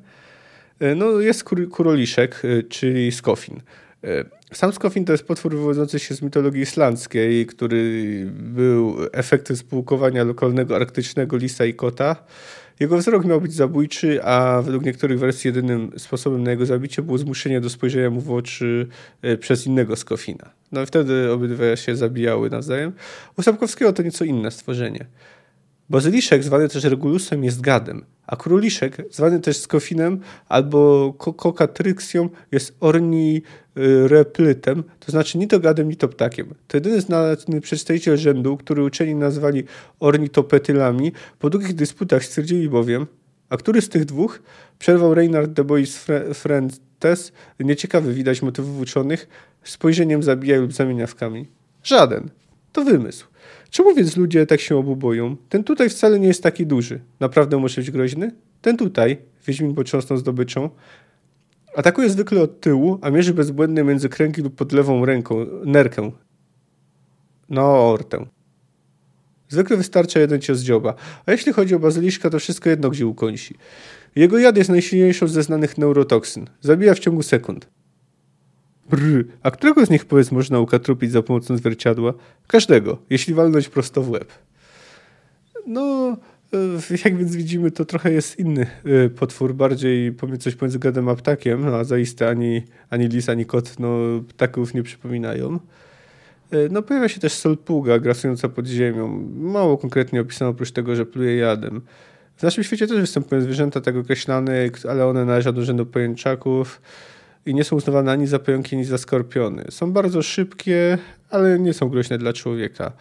E, 0.80 0.94
no 0.94 1.20
jest 1.20 1.44
kur 1.44 1.68
kuroliszek, 1.68 2.42
e, 2.44 2.62
czyli 2.62 3.12
skofin. 3.12 3.60
E, 4.04 4.24
sam 4.52 4.72
skofin 4.72 5.04
to 5.04 5.12
jest 5.12 5.24
potwór 5.24 5.56
wywodzący 5.56 5.98
się 5.98 6.14
z 6.14 6.22
mitologii 6.22 6.62
islandzkiej, 6.62 7.46
który 7.46 8.22
był 8.30 8.96
efektem 9.12 9.56
spółkowania 9.56 10.24
lokalnego 10.24 10.76
arktycznego 10.76 11.36
lisa 11.36 11.64
i 11.64 11.74
kota. 11.74 12.16
Jego 12.80 12.98
wzrok 12.98 13.24
miał 13.24 13.40
być 13.40 13.54
zabójczy, 13.54 14.24
a 14.24 14.62
według 14.62 14.84
niektórych 14.84 15.18
wersji 15.18 15.48
jedynym 15.48 15.92
sposobem 15.96 16.42
na 16.42 16.50
jego 16.50 16.66
zabicie 16.66 17.02
było 17.02 17.18
zmuszenie 17.18 17.60
do 17.60 17.70
spojrzenia 17.70 18.10
mu 18.10 18.20
w 18.20 18.30
oczy 18.30 18.86
przez 19.40 19.66
innego 19.66 19.96
skofina. 19.96 20.50
No 20.72 20.82
i 20.82 20.86
wtedy 20.86 21.32
obydwa 21.32 21.76
się 21.76 21.96
zabijały 21.96 22.50
nawzajem. 22.50 22.92
U 23.38 23.42
Sapkowskiego 23.42 23.92
to 23.92 24.02
nieco 24.02 24.24
inne 24.24 24.50
stworzenie. 24.50 25.06
Bazyliszek, 25.90 26.44
zwany 26.44 26.68
też 26.68 26.84
Regulusem, 26.84 27.44
jest 27.44 27.60
gadem, 27.60 28.04
a 28.26 28.36
króliszek, 28.36 28.96
zwany 29.10 29.40
też 29.40 29.56
skofinem 29.56 30.20
albo 30.48 31.12
kokatryksją, 31.12 32.28
jest 32.52 32.76
ornireplytem, 32.80 34.84
to 35.00 35.12
znaczy 35.12 35.38
ni 35.38 35.48
to 35.48 35.60
gadem, 35.60 35.88
ni 35.88 35.96
to 35.96 36.08
ptakiem. 36.08 36.54
To 36.68 36.76
jedyny 36.76 37.00
znany 37.00 37.60
przedstawiciel 37.62 38.16
rzędu, 38.16 38.56
który 38.56 38.84
uczeni 38.84 39.14
nazwali 39.14 39.64
ornitopetylami. 40.00 41.12
Po 41.38 41.50
długich 41.50 41.74
dysputach 41.74 42.24
stwierdzili 42.24 42.68
bowiem, 42.68 43.06
a 43.48 43.56
który 43.56 43.82
z 43.82 43.88
tych 43.88 44.04
dwóch 44.04 44.42
przerwał 44.78 45.14
Reinhard 45.14 45.50
de 45.50 45.64
Bois 45.64 46.06
Frentes, 46.34 47.32
nieciekawy 47.60 48.14
widać 48.14 48.42
motywów 48.42 48.80
uczonych, 48.80 49.28
spojrzeniem 49.64 50.22
zabija 50.22 50.60
lub 50.60 50.72
zamienia 50.72 51.06
w 51.06 51.14
kamień? 51.14 51.46
Żaden. 51.84 52.30
To 52.72 52.84
wymysł. 52.84 53.26
Czemu 53.70 53.94
więc 53.94 54.16
ludzie 54.16 54.46
tak 54.46 54.60
się 54.60 54.76
obu 54.76 54.96
boją? 54.96 55.36
Ten 55.48 55.64
tutaj 55.64 55.88
wcale 55.88 56.20
nie 56.20 56.28
jest 56.28 56.42
taki 56.42 56.66
duży. 56.66 57.00
Naprawdę 57.20 57.58
może 57.58 57.80
być 57.80 57.90
groźny? 57.90 58.30
Ten 58.62 58.76
tutaj, 58.76 59.18
Wiedźmin 59.46 59.74
potrząsnął 59.74 60.18
zdobyczą, 60.18 60.70
atakuje 61.76 62.10
zwykle 62.10 62.42
od 62.42 62.60
tyłu, 62.60 62.98
a 63.02 63.10
mierzy 63.10 63.34
bezbłędnie 63.34 63.84
między 63.84 64.08
kręgi 64.08 64.42
lub 64.42 64.54
pod 64.54 64.72
lewą 64.72 65.04
ręką, 65.04 65.46
nerkę. 65.64 66.10
No, 67.48 67.90
ortę. 67.90 68.26
Zwykle 69.48 69.76
wystarcza 69.76 70.20
jeden 70.20 70.40
cios 70.40 70.60
dzioba, 70.60 70.94
a 71.26 71.32
jeśli 71.32 71.52
chodzi 71.52 71.74
o 71.74 71.78
bazyliszka, 71.78 72.30
to 72.30 72.38
wszystko 72.38 72.70
jedno 72.70 72.90
gdzie 72.90 73.06
ukońsi. 73.06 73.54
Jego 74.16 74.38
jad 74.38 74.56
jest 74.56 74.70
najsilniejszą 74.70 75.28
ze 75.28 75.42
znanych 75.42 75.78
neurotoksyn. 75.78 76.46
Zabija 76.60 76.94
w 76.94 76.98
ciągu 76.98 77.22
sekund. 77.22 77.68
Brr, 78.90 79.24
a 79.42 79.50
którego 79.50 79.86
z 79.86 79.90
nich 79.90 80.04
powiedz 80.04 80.32
można 80.32 80.60
ukatrupić 80.60 81.10
za 81.10 81.22
pomocą 81.22 81.56
zwierciadła? 81.56 82.14
Każdego, 82.46 82.98
jeśli 83.10 83.34
walnąć 83.34 83.68
prosto 83.68 84.02
w 84.02 84.10
łeb. 84.10 84.32
No, 85.66 86.16
e, 86.52 86.96
jak 87.04 87.16
więc 87.16 87.36
widzimy, 87.36 87.70
to 87.70 87.84
trochę 87.84 88.12
jest 88.12 88.38
inny 88.38 88.66
e, 88.84 89.08
potwór, 89.08 89.54
bardziej 89.54 90.14
coś 90.40 90.54
pomiędzy 90.54 90.78
gadem 90.78 91.08
a 91.08 91.14
ptakiem, 91.14 91.74
a 91.74 91.84
zaiste 91.84 92.28
ani, 92.28 92.62
ani 92.90 93.08
lis, 93.08 93.28
ani 93.28 93.46
kot 93.46 93.78
no, 93.78 93.98
ptaków 94.28 94.74
nie 94.74 94.82
przypominają. 94.82 95.58
E, 96.50 96.68
no, 96.70 96.82
pojawia 96.82 97.08
się 97.08 97.20
też 97.20 97.32
solpuga 97.32 97.98
grasująca 97.98 98.48
pod 98.48 98.66
ziemią. 98.66 99.28
Mało 99.36 99.78
konkretnie 99.78 100.20
opisano 100.20 100.50
oprócz 100.50 100.70
tego, 100.70 100.96
że 100.96 101.06
pluje 101.06 101.36
jadem. 101.36 101.80
W 102.36 102.42
naszym 102.42 102.64
świecie 102.64 102.86
też 102.86 103.00
występują 103.00 103.40
zwierzęta 103.40 103.80
tak 103.80 103.96
określane, 103.96 104.70
ale 104.88 105.06
one 105.06 105.24
należą 105.24 105.52
do 105.52 105.64
rzędu 105.64 105.86
pojęczaków 105.86 106.80
i 107.46 107.54
nie 107.54 107.64
są 107.64 107.76
uznawane 107.76 108.12
ani 108.12 108.26
za 108.26 108.38
pająki, 108.38 108.76
ani 108.76 108.84
za 108.84 108.98
skorpiony. 108.98 109.64
Są 109.70 109.92
bardzo 109.92 110.22
szybkie, 110.22 110.98
ale 111.30 111.58
nie 111.58 111.72
są 111.74 111.88
groźne 111.88 112.18
dla 112.18 112.32
człowieka. 112.32 112.92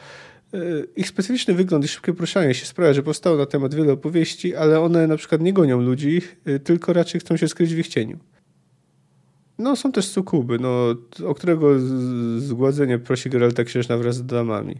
E, 0.53 0.57
ich 0.95 1.07
specyficzny 1.07 1.53
wygląd 1.53 1.85
i 1.85 1.87
szybkie 1.87 2.13
poruszanie 2.13 2.53
się 2.53 2.65
sprawia, 2.65 2.93
że 2.93 3.03
powstało 3.03 3.37
na 3.37 3.45
temat 3.45 3.75
wiele 3.75 3.93
opowieści, 3.93 4.55
ale 4.55 4.79
one 4.79 5.07
na 5.07 5.17
przykład 5.17 5.41
nie 5.41 5.53
gonią 5.53 5.81
ludzi, 5.81 6.21
e, 6.45 6.59
tylko 6.59 6.93
raczej 6.93 7.21
chcą 7.21 7.37
się 7.37 7.47
skryć 7.47 7.75
w 7.75 7.77
ich 7.79 7.87
cieniu. 7.87 8.19
No, 9.57 9.75
są 9.75 9.91
też 9.91 10.07
sukuby, 10.07 10.59
no, 10.59 10.95
o 11.25 11.35
którego 11.35 11.79
zgładzenie 12.37 12.99
prosi 12.99 13.29
Geralta 13.29 13.63
Księżna 13.63 13.97
wraz 13.97 14.15
z 14.15 14.25
damami. 14.25 14.75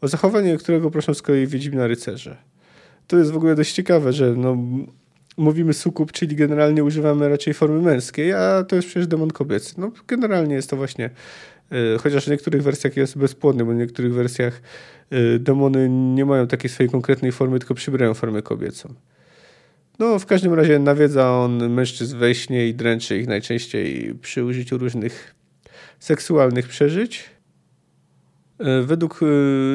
O 0.00 0.08
zachowanie 0.08 0.56
którego 0.56 0.90
proszą 0.90 1.14
z 1.14 1.22
kolei 1.22 1.46
Wiedźmina 1.46 1.86
rycerze. 1.86 2.36
To 3.06 3.16
jest 3.16 3.30
w 3.30 3.36
ogóle 3.36 3.54
dość 3.54 3.72
ciekawe, 3.72 4.12
że 4.12 4.34
no, 4.36 4.56
mówimy 5.36 5.72
sukub, 5.72 6.12
czyli 6.12 6.36
generalnie 6.36 6.84
używamy 6.84 7.28
raczej 7.28 7.54
formy 7.54 7.82
męskiej, 7.82 8.32
a 8.32 8.64
to 8.68 8.76
jest 8.76 8.88
przecież 8.88 9.06
demon 9.06 9.30
kobiecy. 9.30 9.74
No, 9.78 9.92
generalnie 10.06 10.54
jest 10.54 10.70
to 10.70 10.76
właśnie, 10.76 11.10
y, 11.72 11.98
chociaż 11.98 12.26
w 12.26 12.30
niektórych 12.30 12.62
wersjach 12.62 12.96
jest 12.96 13.18
bezpłodny, 13.18 13.64
bo 13.64 13.72
w 13.72 13.76
niektórych 13.76 14.14
wersjach 14.14 14.62
y, 15.12 15.38
demony 15.38 15.88
nie 15.88 16.24
mają 16.24 16.46
takiej 16.46 16.70
swojej 16.70 16.90
konkretnej 16.90 17.32
formy, 17.32 17.58
tylko 17.58 17.74
przybierają 17.74 18.14
formę 18.14 18.42
kobiecą. 18.42 18.94
No, 19.98 20.18
w 20.18 20.26
każdym 20.26 20.54
razie 20.54 20.78
nawiedza 20.78 21.30
on 21.30 21.70
mężczyzn 21.70 22.18
we 22.18 22.34
śnie 22.34 22.68
i 22.68 22.74
dręczy 22.74 23.18
ich 23.18 23.26
najczęściej 23.26 24.14
przy 24.22 24.44
użyciu 24.44 24.78
różnych 24.78 25.34
seksualnych 25.98 26.68
przeżyć. 26.68 27.33
E, 28.58 28.82
według, 28.82 29.20
e, 29.22 29.26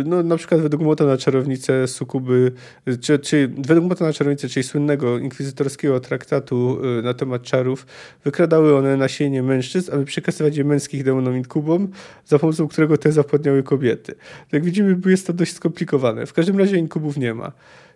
no 0.05 0.23
na 0.23 0.38
przykład 0.38 0.61
według 0.61 0.84
Mota 0.84 1.05
na 1.05 1.17
czarownicę 1.17 1.88
sukuby, 1.88 2.51
czy, 3.01 3.19
czy 3.19 3.51
według 3.57 3.89
Mota 3.89 4.05
na 4.05 4.13
czarownicę, 4.13 4.49
czyli 4.49 4.63
słynnego 4.63 5.17
inkwizytorskiego 5.17 5.99
traktatu 5.99 6.80
e, 6.99 7.01
na 7.01 7.13
temat 7.13 7.41
czarów, 7.41 7.86
wykradały 8.23 8.77
one 8.77 8.97
nasienie 8.97 9.43
mężczyzn, 9.43 9.91
aby 9.93 10.05
przekazywać 10.05 10.57
je 10.57 10.63
męskich 10.63 11.03
demonom 11.03 11.38
inkubom, 11.38 11.88
za 12.25 12.39
pomocą 12.39 12.67
którego 12.67 12.97
te 12.97 13.11
zapładniały 13.11 13.63
kobiety. 13.63 14.15
Jak 14.51 14.63
widzimy, 14.63 14.97
jest 15.05 15.27
to 15.27 15.34
dość 15.34 15.53
skomplikowane. 15.53 16.25
W 16.25 16.34
każdym 16.34 16.59
razie 16.59 16.77
inkubów 16.77 17.17
nie 17.17 17.34
ma. 17.34 17.51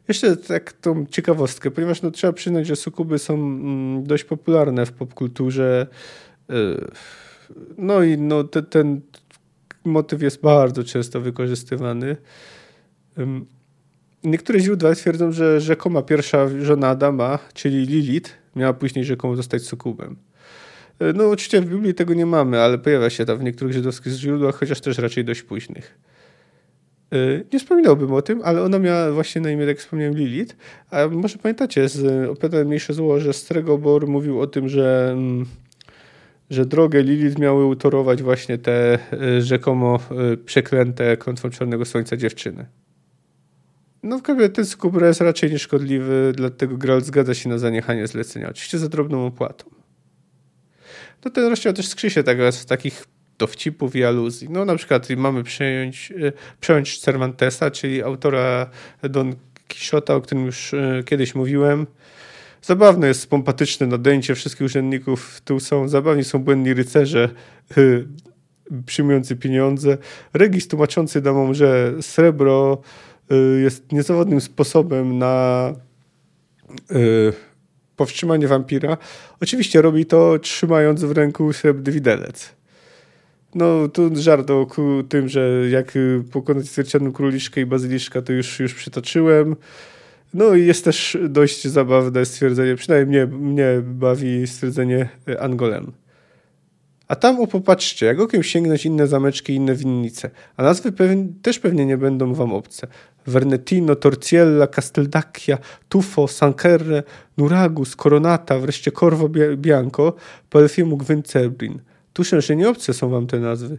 Jeszcze 0.07 0.37
tak 0.37 0.73
tą 0.73 1.05
ciekawostkę, 1.05 1.71
ponieważ 1.71 2.01
no, 2.01 2.11
trzeba 2.11 2.33
przyznać, 2.33 2.67
że 2.67 2.75
sukuby 2.75 3.19
są 3.19 3.33
mm, 3.33 4.03
dość 4.03 4.23
popularne 4.23 4.85
w 4.85 4.91
popkulturze. 4.91 5.87
No 7.77 8.03
i 8.03 8.17
no, 8.17 8.43
te, 8.43 8.63
ten 8.63 9.01
motyw 9.85 10.21
jest 10.21 10.41
bardzo 10.41 10.83
często 10.83 11.21
wykorzystywany. 11.21 12.17
Niektóre 14.23 14.59
źródła 14.59 14.95
twierdzą, 14.95 15.31
że 15.31 15.61
rzekoma 15.61 16.01
pierwsza 16.01 16.49
żona 16.61 16.87
Adama, 16.87 17.39
czyli 17.53 17.85
Lilith, 17.85 18.31
miała 18.55 18.73
później 18.73 19.05
rzekomo 19.05 19.35
zostać 19.35 19.63
sukubem. 19.63 20.15
E, 20.99 21.13
no 21.13 21.29
oczywiście 21.29 21.61
w 21.61 21.69
Biblii 21.69 21.93
tego 21.93 22.13
nie 22.13 22.25
mamy, 22.25 22.61
ale 22.61 22.77
pojawia 22.77 23.09
się 23.09 23.25
tam 23.25 23.37
w 23.37 23.43
niektórych 23.43 23.73
żydowskich 23.73 24.13
źródłach, 24.13 24.55
chociaż 24.55 24.81
też 24.81 24.97
raczej 24.97 25.25
dość 25.25 25.41
późnych. 25.41 25.99
E, 27.11 27.43
nie 27.53 27.59
wspominałbym 27.59 28.13
o 28.13 28.21
tym, 28.21 28.41
ale 28.43 28.63
ona 28.63 28.79
miała 28.79 29.11
właśnie 29.11 29.41
na 29.41 29.51
imię, 29.51 29.65
jak 29.65 29.79
wspomniałem, 29.79 30.15
Lilith. 30.15 30.55
A 30.91 31.07
może 31.07 31.37
pamiętacie 31.37 31.89
z 31.89 32.29
opowiadania 32.29 32.65
Mniejsze 32.65 32.93
Zło, 32.93 33.19
że 33.19 33.33
Stregobor 33.33 34.07
mówił 34.07 34.41
o 34.41 34.47
tym, 34.47 34.69
że 34.69 35.09
mm, 35.11 35.45
że 36.53 36.65
drogę 36.65 37.03
Lilith 37.03 37.39
miały 37.39 37.65
utorować 37.65 38.23
właśnie 38.23 38.57
te 38.57 38.99
e, 39.13 39.41
rzekomo 39.41 39.99
e, 40.33 40.37
przeklęte 40.37 41.17
klątwą 41.17 41.49
Czarnego 41.49 41.85
Słońca 41.85 42.17
dziewczyny. 42.17 42.65
No 44.03 44.17
w 44.17 44.21
każdym 44.21 44.51
ten 44.51 44.65
skubra 44.65 45.07
jest 45.07 45.21
raczej 45.21 45.51
nieszkodliwy, 45.51 46.33
dlatego 46.35 46.77
Geralt 46.77 47.05
zgadza 47.05 47.33
się 47.33 47.49
na 47.49 47.57
zaniechanie 47.57 48.07
zlecenia, 48.07 48.49
oczywiście 48.49 48.77
za 48.77 48.89
drobną 48.89 49.25
opłatą. 49.25 49.65
No 51.25 51.31
ten 51.31 51.49
rozdział 51.49 51.73
też 51.73 51.87
skrzy 51.87 52.09
się 52.09 52.23
tak 52.23 52.53
z 52.53 52.65
takich 52.65 53.05
dowcipów 53.39 53.95
i 53.95 54.03
aluzji. 54.03 54.49
No 54.49 54.65
na 54.65 54.75
przykład 54.75 55.09
mamy 55.09 55.43
przejąć, 55.43 56.11
e, 56.11 56.31
przejąć 56.59 56.99
Cervantesa, 56.99 57.71
czyli 57.71 58.03
autora 58.03 58.69
Don 59.03 59.35
Quixota, 59.67 60.15
o 60.15 60.21
którym 60.21 60.45
już 60.45 60.75
kiedyś 61.05 61.35
mówiłem, 61.35 61.87
Zabawne 62.63 63.07
jest 63.07 63.29
pompatyczne 63.29 63.87
nadęcie 63.87 64.35
wszystkich 64.35 64.65
urzędników. 64.65 65.41
Tu 65.45 65.59
są 65.59 65.87
zabawni 65.87 66.23
są 66.23 66.39
błędni 66.39 66.73
rycerze 66.73 67.29
yy, 67.77 68.07
przyjmujący 68.85 69.35
pieniądze. 69.35 69.97
Regis 70.33 70.67
tłumaczący 70.67 71.21
damom, 71.21 71.53
że 71.53 71.93
srebro 72.01 72.81
yy, 73.29 73.61
jest 73.61 73.91
niezawodnym 73.91 74.41
sposobem 74.41 75.17
na 75.17 75.73
yy, 76.89 77.33
powstrzymanie 77.95 78.47
wampira. 78.47 78.97
Oczywiście 79.41 79.81
robi 79.81 80.05
to 80.05 80.39
trzymając 80.39 81.03
w 81.03 81.11
ręku 81.11 81.53
srebrny 81.53 81.91
widelec. 81.91 82.49
No, 83.55 83.87
tu 83.87 84.15
żart 84.15 84.49
o 84.49 84.67
tym, 85.09 85.29
że 85.29 85.69
jak 85.69 85.91
pokonać 86.31 86.65
zwierciadną 86.65 87.11
króliczkę 87.11 87.61
i 87.61 87.65
bazyliszka, 87.65 88.21
to 88.21 88.33
już, 88.33 88.59
już 88.59 88.73
przytoczyłem. 88.73 89.55
No 90.33 90.53
i 90.53 90.65
jest 90.65 90.85
też 90.85 91.17
dość 91.29 91.67
zabawne 91.67 92.25
stwierdzenie, 92.25 92.75
przynajmniej 92.75 93.27
mnie, 93.27 93.37
mnie 93.37 93.67
bawi 93.83 94.47
stwierdzenie 94.47 95.09
e, 95.27 95.41
Angolem. 95.41 95.91
A 97.07 97.15
tam, 97.15 97.41
o 97.41 97.47
popatrzcie, 97.47 98.05
jak 98.05 98.19
okiem 98.19 98.43
sięgnąć 98.43 98.85
inne 98.85 99.07
zameczki, 99.07 99.55
inne 99.55 99.75
winnice, 99.75 100.29
a 100.57 100.63
nazwy 100.63 100.93
też 101.41 101.59
pewnie 101.59 101.85
nie 101.85 101.97
będą 101.97 102.33
wam 102.33 102.53
obce. 102.53 102.87
Vernetino, 103.27 103.95
Torciella, 103.95 104.67
Casteldacchia, 104.67 105.57
Tufo, 105.89 106.27
Sancerre, 106.27 107.03
Nuragus, 107.37 107.95
Coronata, 107.95 108.59
wreszcie 108.59 108.91
Corvo 108.91 109.29
Bianco, 109.57 110.13
Pelfiemu 110.49 110.97
Gwyncerbrin. 110.97 111.81
Tuszę, 112.13 112.41
że 112.41 112.55
nie 112.55 112.69
obce 112.69 112.93
są 112.93 113.09
wam 113.09 113.27
te 113.27 113.39
nazwy. 113.39 113.77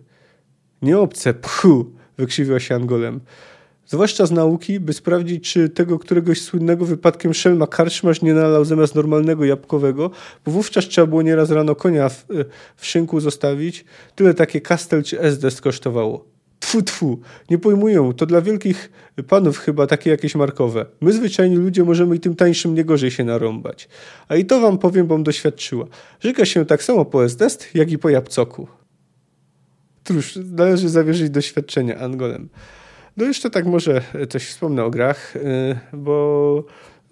Nie 0.83 0.99
obce, 0.99 1.35
pchu, 1.35 1.93
wykrzywiła 2.17 2.61
się 2.61 2.75
Angolem 2.75 3.21
zwłaszcza 3.87 4.27
z 4.27 4.31
nauki, 4.31 4.81
by 4.81 4.93
sprawdzić, 4.93 5.53
czy 5.53 5.69
tego 5.69 5.99
któregoś 5.99 6.43
słynnego 6.43 6.85
wypadkiem 6.85 7.35
szelma 7.35 7.67
karczmarz 7.67 8.23
nie 8.23 8.35
nalał 8.35 8.65
zamiast 8.65 8.95
normalnego 8.95 9.45
jabłkowego, 9.45 10.11
bo 10.45 10.53
wówczas 10.53 10.85
trzeba 10.85 11.07
było 11.07 11.23
nieraz 11.23 11.51
rano 11.51 11.75
konia 11.75 12.09
w, 12.09 12.27
w 12.77 12.87
szynku 12.87 13.21
zostawić. 13.21 13.85
Tyle 14.15 14.35
takie 14.35 14.61
kastel 14.61 15.03
czy 15.03 15.21
esdes 15.21 15.61
kosztowało. 15.61 16.35
Tfu, 16.61 16.83
tfu, 16.83 17.21
nie 17.51 17.59
pojmują, 17.59 18.13
to 18.13 18.27
dla 18.27 18.41
wielkich 18.41 18.91
panów 19.29 19.59
chyba 19.59 19.87
takie 19.87 20.11
jakieś 20.11 20.35
markowe. 20.35 20.87
My 21.01 21.13
zwyczajni 21.13 21.57
ludzie 21.57 21.85
możemy 21.85 22.17
i 22.17 22.21
tym 22.21 22.37
tańszym 22.37 22.75
nie 22.75 22.85
gorzej 22.85 23.11
się 23.11 23.25
narąbać. 23.25 23.89
A 24.29 24.37
i 24.37 24.45
to 24.45 24.61
wam 24.61 24.79
powiem, 24.79 25.07
bom 25.07 25.23
doświadczyła. 25.23 25.87
Żyga 26.21 26.45
się 26.45 26.67
tak 26.67 26.83
samo 26.83 27.05
po 27.05 27.25
esdest, 27.25 27.75
jak 27.75 27.91
i 27.93 27.99
po 27.99 28.09
jabłcoku. 28.09 28.69
Cóż, 30.05 30.39
należy 30.53 30.89
zawierzyć 30.89 31.31
doświadczenia 31.31 31.99
Angolem. 31.99 32.49
No 33.17 33.25
jeszcze 33.25 33.51
tak 33.51 33.67
może 33.67 34.03
coś 34.29 34.47
wspomnę 34.47 34.85
o 34.85 34.91
grach, 34.91 35.37
y, 35.37 35.41
bo 35.93 36.59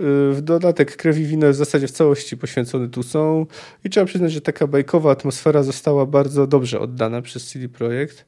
y, 0.01 0.33
w 0.33 0.39
dodatek 0.41 0.97
Krew 0.97 1.19
i 1.19 1.25
Wino 1.25 1.51
w 1.51 1.55
zasadzie 1.55 1.89
w 1.89 1.91
całości 1.91 2.37
poświęcony 2.37 2.89
tu 2.89 3.03
są 3.03 3.47
i 3.85 3.91
trzeba 3.91 4.07
przyznać, 4.07 4.33
że 4.33 4.41
taka 4.41 4.67
bajkowa 4.67 5.11
atmosfera 5.11 5.63
została 5.63 6.07
bardzo 6.07 6.47
dobrze 6.47 6.81
oddana 6.81 7.23
przez 7.23 7.47
CD 7.47 7.69
Projekt. 7.69 8.25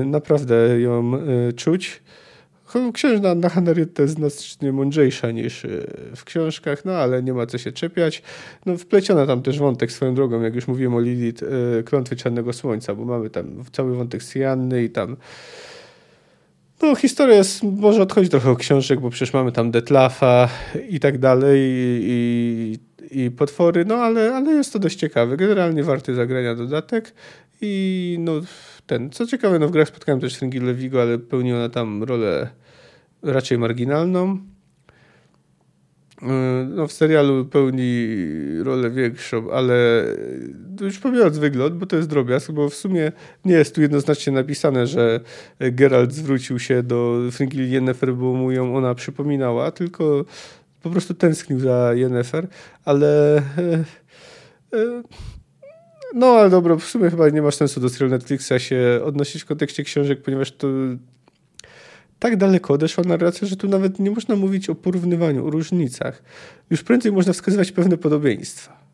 Y, 0.00 0.04
naprawdę 0.04 0.80
ją 0.80 1.12
czuć. 1.56 2.02
Księżna 2.92 3.34
na 3.34 3.48
Henriette 3.48 4.02
jest 4.02 4.14
znacznie 4.14 4.72
mądrzejsza 4.72 5.30
niż 5.30 5.66
w 6.16 6.24
książkach, 6.24 6.84
no 6.84 6.92
ale 6.92 7.22
nie 7.22 7.32
ma 7.32 7.46
co 7.46 7.58
się 7.58 7.72
czepiać. 7.72 8.22
No, 8.66 8.76
wpleciona 8.76 9.26
tam 9.26 9.42
też 9.42 9.58
wątek 9.58 9.92
swoją 9.92 10.14
drogą, 10.14 10.42
jak 10.42 10.54
już 10.54 10.68
mówiłem 10.68 10.94
o 10.94 11.00
Lilith, 11.00 11.44
Klątwy 11.84 12.16
Czarnego 12.16 12.52
Słońca, 12.52 12.94
bo 12.94 13.04
mamy 13.04 13.30
tam 13.30 13.64
cały 13.72 13.96
wątek 13.96 14.22
Sianny 14.22 14.84
i 14.84 14.90
tam 14.90 15.16
no, 16.82 16.94
historia 16.94 17.36
jest, 17.36 17.62
może 17.62 18.02
odchodzić 18.02 18.30
trochę 18.30 18.50
od 18.50 18.58
książek, 18.58 19.00
bo 19.00 19.10
przecież 19.10 19.34
mamy 19.34 19.52
tam 19.52 19.70
Detlafa 19.70 20.48
i 20.88 21.00
tak 21.00 21.18
dalej 21.18 21.60
i, 21.60 22.78
i 23.10 23.30
potwory, 23.30 23.84
no 23.84 23.94
ale, 23.94 24.34
ale 24.34 24.52
jest 24.52 24.72
to 24.72 24.78
dość 24.78 24.98
ciekawe. 24.98 25.36
Generalnie 25.36 25.84
warty 25.84 26.14
zagrania 26.14 26.54
dodatek 26.54 27.14
i 27.60 28.16
no 28.20 28.32
ten, 28.86 29.10
co 29.10 29.26
ciekawe, 29.26 29.58
no 29.58 29.68
w 29.68 29.70
grach 29.70 29.88
spotkałem 29.88 30.20
też 30.20 30.36
Fringi 30.36 30.60
Lewigo, 30.60 31.02
ale 31.02 31.18
pełni 31.18 31.52
ona 31.52 31.68
tam 31.68 32.02
rolę 32.02 32.48
raczej 33.22 33.58
marginalną. 33.58 34.38
E, 36.22 36.64
no, 36.68 36.86
w 36.86 36.92
serialu 36.92 37.44
pełni 37.44 38.08
rolę 38.62 38.90
większą, 38.90 39.50
ale 39.50 40.04
już 40.80 40.98
pomijając 40.98 41.38
wygląd, 41.38 41.74
bo 41.74 41.86
to 41.86 41.96
jest 41.96 42.08
drobiazg, 42.08 42.50
bo 42.50 42.68
w 42.68 42.74
sumie 42.74 43.12
nie 43.44 43.54
jest 43.54 43.74
tu 43.74 43.82
jednoznacznie 43.82 44.32
napisane, 44.32 44.86
że 44.86 45.20
Geralt 45.60 46.12
zwrócił 46.12 46.58
się 46.58 46.82
do 46.82 47.18
Fringilli 47.30 47.70
Yennefer, 47.70 48.14
bo 48.14 48.32
mu 48.32 48.50
ją 48.50 48.76
ona 48.76 48.94
przypominała, 48.94 49.70
tylko 49.70 50.24
po 50.82 50.90
prostu 50.90 51.14
tęsknił 51.14 51.60
za 51.60 51.94
Yennefer, 51.94 52.48
ale 52.84 53.36
e, 53.36 53.84
e, 54.74 55.02
no 56.14 56.26
ale 56.26 56.50
dobra, 56.50 56.76
w 56.76 56.84
sumie 56.84 57.10
chyba 57.10 57.28
nie 57.28 57.42
ma 57.42 57.50
sensu 57.50 57.80
do 57.80 57.88
serialu 57.88 58.10
Netflixa 58.10 58.52
się 58.58 59.00
odnosić 59.04 59.42
w 59.42 59.46
kontekście 59.46 59.84
książek, 59.84 60.22
ponieważ 60.22 60.52
to 60.52 60.68
tak 62.18 62.36
daleko 62.36 62.74
odeszła 62.74 63.04
narracja, 63.04 63.48
że 63.48 63.56
tu 63.56 63.68
nawet 63.68 63.98
nie 63.98 64.10
można 64.10 64.36
mówić 64.36 64.70
o 64.70 64.74
porównywaniu, 64.74 65.46
o 65.46 65.50
różnicach. 65.50 66.22
Już 66.70 66.82
prędzej 66.82 67.12
można 67.12 67.32
wskazywać 67.32 67.72
pewne 67.72 67.96
podobieństwa. 67.96 68.88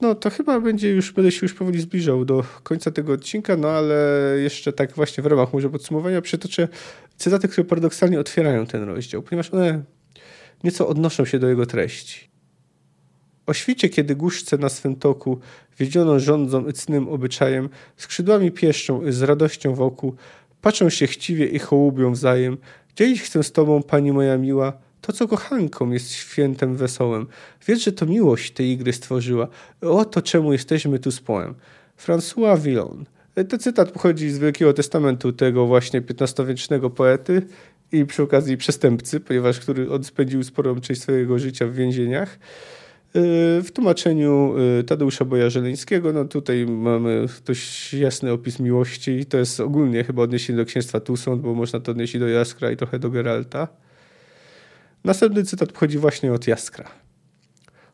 No 0.00 0.14
to 0.14 0.30
chyba 0.30 0.60
będzie 0.60 0.90
już, 0.90 1.12
będę 1.12 1.32
się 1.32 1.38
już 1.42 1.54
powoli 1.54 1.80
zbliżał 1.80 2.24
do 2.24 2.44
końca 2.62 2.90
tego 2.90 3.12
odcinka, 3.12 3.56
no 3.56 3.68
ale 3.68 3.96
jeszcze 4.42 4.72
tak 4.72 4.94
właśnie 4.94 5.22
w 5.22 5.26
ramach 5.26 5.52
może 5.52 5.70
podsumowania 5.70 6.22
przytoczę 6.22 6.68
cytaty, 7.16 7.48
które 7.48 7.64
paradoksalnie 7.64 8.20
otwierają 8.20 8.66
ten 8.66 8.82
rozdział, 8.82 9.22
ponieważ 9.22 9.54
one 9.54 9.82
nieco 10.64 10.88
odnoszą 10.88 11.24
się 11.24 11.38
do 11.38 11.48
jego 11.48 11.66
treści. 11.66 12.32
O 13.46 13.54
świcie, 13.54 13.88
kiedy 13.88 14.16
guszce 14.16 14.58
na 14.58 14.68
swym 14.68 14.96
toku, 14.96 15.40
wiedziono 15.78 16.20
rządzą 16.20 16.72
cnym 16.72 17.08
obyczajem, 17.08 17.68
skrzydłami 17.96 18.50
pieszczą 18.50 19.00
z 19.08 19.22
radością 19.22 19.74
wokół, 19.74 20.16
patrzą 20.62 20.90
się 20.90 21.06
chciwie 21.06 21.46
i 21.46 21.58
hołubią 21.58 22.12
wzajem. 22.12 22.56
Dzielić 22.96 23.22
chcę 23.22 23.42
z 23.42 23.52
tobą, 23.52 23.82
pani 23.82 24.12
moja 24.12 24.38
miła, 24.38 24.72
to, 25.00 25.12
co 25.12 25.28
kochanką 25.28 25.90
jest 25.90 26.12
świętem 26.12 26.76
wesołym. 26.76 27.26
Wiedz, 27.66 27.80
że 27.80 27.92
to 27.92 28.06
miłość 28.06 28.52
tej 28.52 28.70
igry 28.70 28.92
stworzyła. 28.92 29.48
Oto 29.80 30.22
czemu 30.22 30.52
jesteśmy 30.52 30.98
tu 30.98 31.10
z 31.10 31.20
poem. 31.20 31.54
François 32.06 32.60
Villon. 32.60 33.04
Ten 33.34 33.58
cytat 33.58 33.90
pochodzi 33.90 34.30
z 34.30 34.38
Wielkiego 34.38 34.72
Testamentu 34.72 35.32
tego 35.32 35.66
właśnie 35.66 36.02
XV-wiecznego 36.20 36.90
poety 36.90 37.42
i 37.92 38.06
przy 38.06 38.22
okazji 38.22 38.56
przestępcy, 38.56 39.20
ponieważ 39.20 39.60
który 39.60 39.90
on 39.90 40.04
spędził 40.04 40.44
sporą 40.44 40.80
część 40.80 41.02
swojego 41.02 41.38
życia 41.38 41.66
w 41.66 41.74
więzieniach. 41.74 42.38
W 43.14 43.68
tłumaczeniu 43.72 44.54
y, 44.80 44.84
Tadeusza 44.84 45.24
Boja 45.24 45.50
Żeleńskiego, 45.50 46.12
no 46.12 46.24
tutaj 46.24 46.66
mamy 46.66 47.26
dość 47.46 47.94
jasny 47.94 48.32
opis 48.32 48.60
miłości 48.60 49.10
i 49.10 49.26
to 49.26 49.38
jest 49.38 49.60
ogólnie 49.60 50.04
chyba 50.04 50.22
odniesienie 50.22 50.56
do 50.56 50.64
księstwa 50.64 51.00
Tusąd, 51.00 51.42
bo 51.42 51.54
można 51.54 51.80
to 51.80 51.92
odnieść 51.92 52.18
do 52.18 52.28
Jaskra 52.28 52.70
i 52.70 52.76
trochę 52.76 52.98
do 52.98 53.10
Geralta. 53.10 53.68
Następny 55.04 55.44
cytat 55.44 55.72
pochodzi 55.72 55.98
właśnie 55.98 56.32
od 56.32 56.46
Jaskra. 56.46 56.90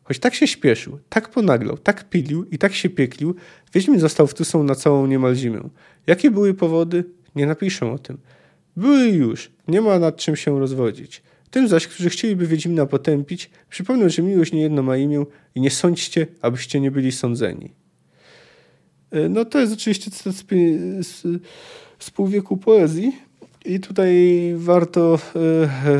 Choć 0.03 0.19
tak 0.19 0.35
się 0.35 0.47
śpieszył, 0.47 0.99
tak 1.09 1.29
ponaglał, 1.29 1.77
tak 1.77 2.09
pilił 2.09 2.45
i 2.45 2.57
tak 2.57 2.73
się 2.73 2.89
pieklił, 2.89 3.35
Wiedźmin 3.73 3.99
został 3.99 4.27
w 4.27 4.33
Tusą 4.33 4.63
na 4.63 4.75
całą 4.75 5.07
niemal 5.07 5.35
zimę. 5.35 5.69
Jakie 6.07 6.31
były 6.31 6.53
powody? 6.53 7.03
Nie 7.35 7.45
napiszę 7.45 7.91
o 7.91 7.99
tym. 7.99 8.17
Były 8.77 9.07
już, 9.07 9.51
nie 9.67 9.81
ma 9.81 9.99
nad 9.99 10.17
czym 10.17 10.35
się 10.35 10.59
rozwodzić. 10.59 11.23
Tym 11.51 11.67
zaś, 11.67 11.87
którzy 11.87 12.09
chcieliby 12.09 12.47
Wiedźmina 12.47 12.85
potępić, 12.85 13.49
przypomnę, 13.69 14.09
że 14.09 14.21
miłość 14.21 14.51
niejedno 14.51 14.83
ma 14.83 14.97
imię 14.97 15.25
i 15.55 15.61
nie 15.61 15.71
sądźcie, 15.71 16.27
abyście 16.41 16.79
nie 16.79 16.91
byli 16.91 17.11
sądzeni. 17.11 17.71
E, 19.11 19.29
no 19.29 19.45
to 19.45 19.59
jest 19.59 19.73
oczywiście 19.73 20.11
cytat 20.11 20.33
z, 20.33 20.45
z, 21.07 21.23
z 21.99 22.11
półwieku 22.11 22.57
poezji 22.57 23.15
i 23.65 23.79
tutaj 23.79 24.15
warto 24.55 25.19
e, 25.35 25.99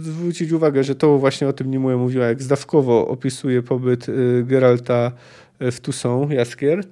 zwrócić 0.00 0.52
uwagę, 0.52 0.84
że 0.84 0.94
to 0.94 1.18
właśnie 1.18 1.48
o 1.48 1.52
tym 1.52 1.70
Nimue 1.70 1.96
mówiła, 1.96 2.26
jak 2.26 2.42
zdawkowo 2.42 3.08
opisuje 3.08 3.62
pobyt 3.62 4.06
e, 4.08 4.12
Geralta 4.42 5.12
w 5.60 5.80
Toussaint, 5.80 6.30
Jaskier. 6.30 6.84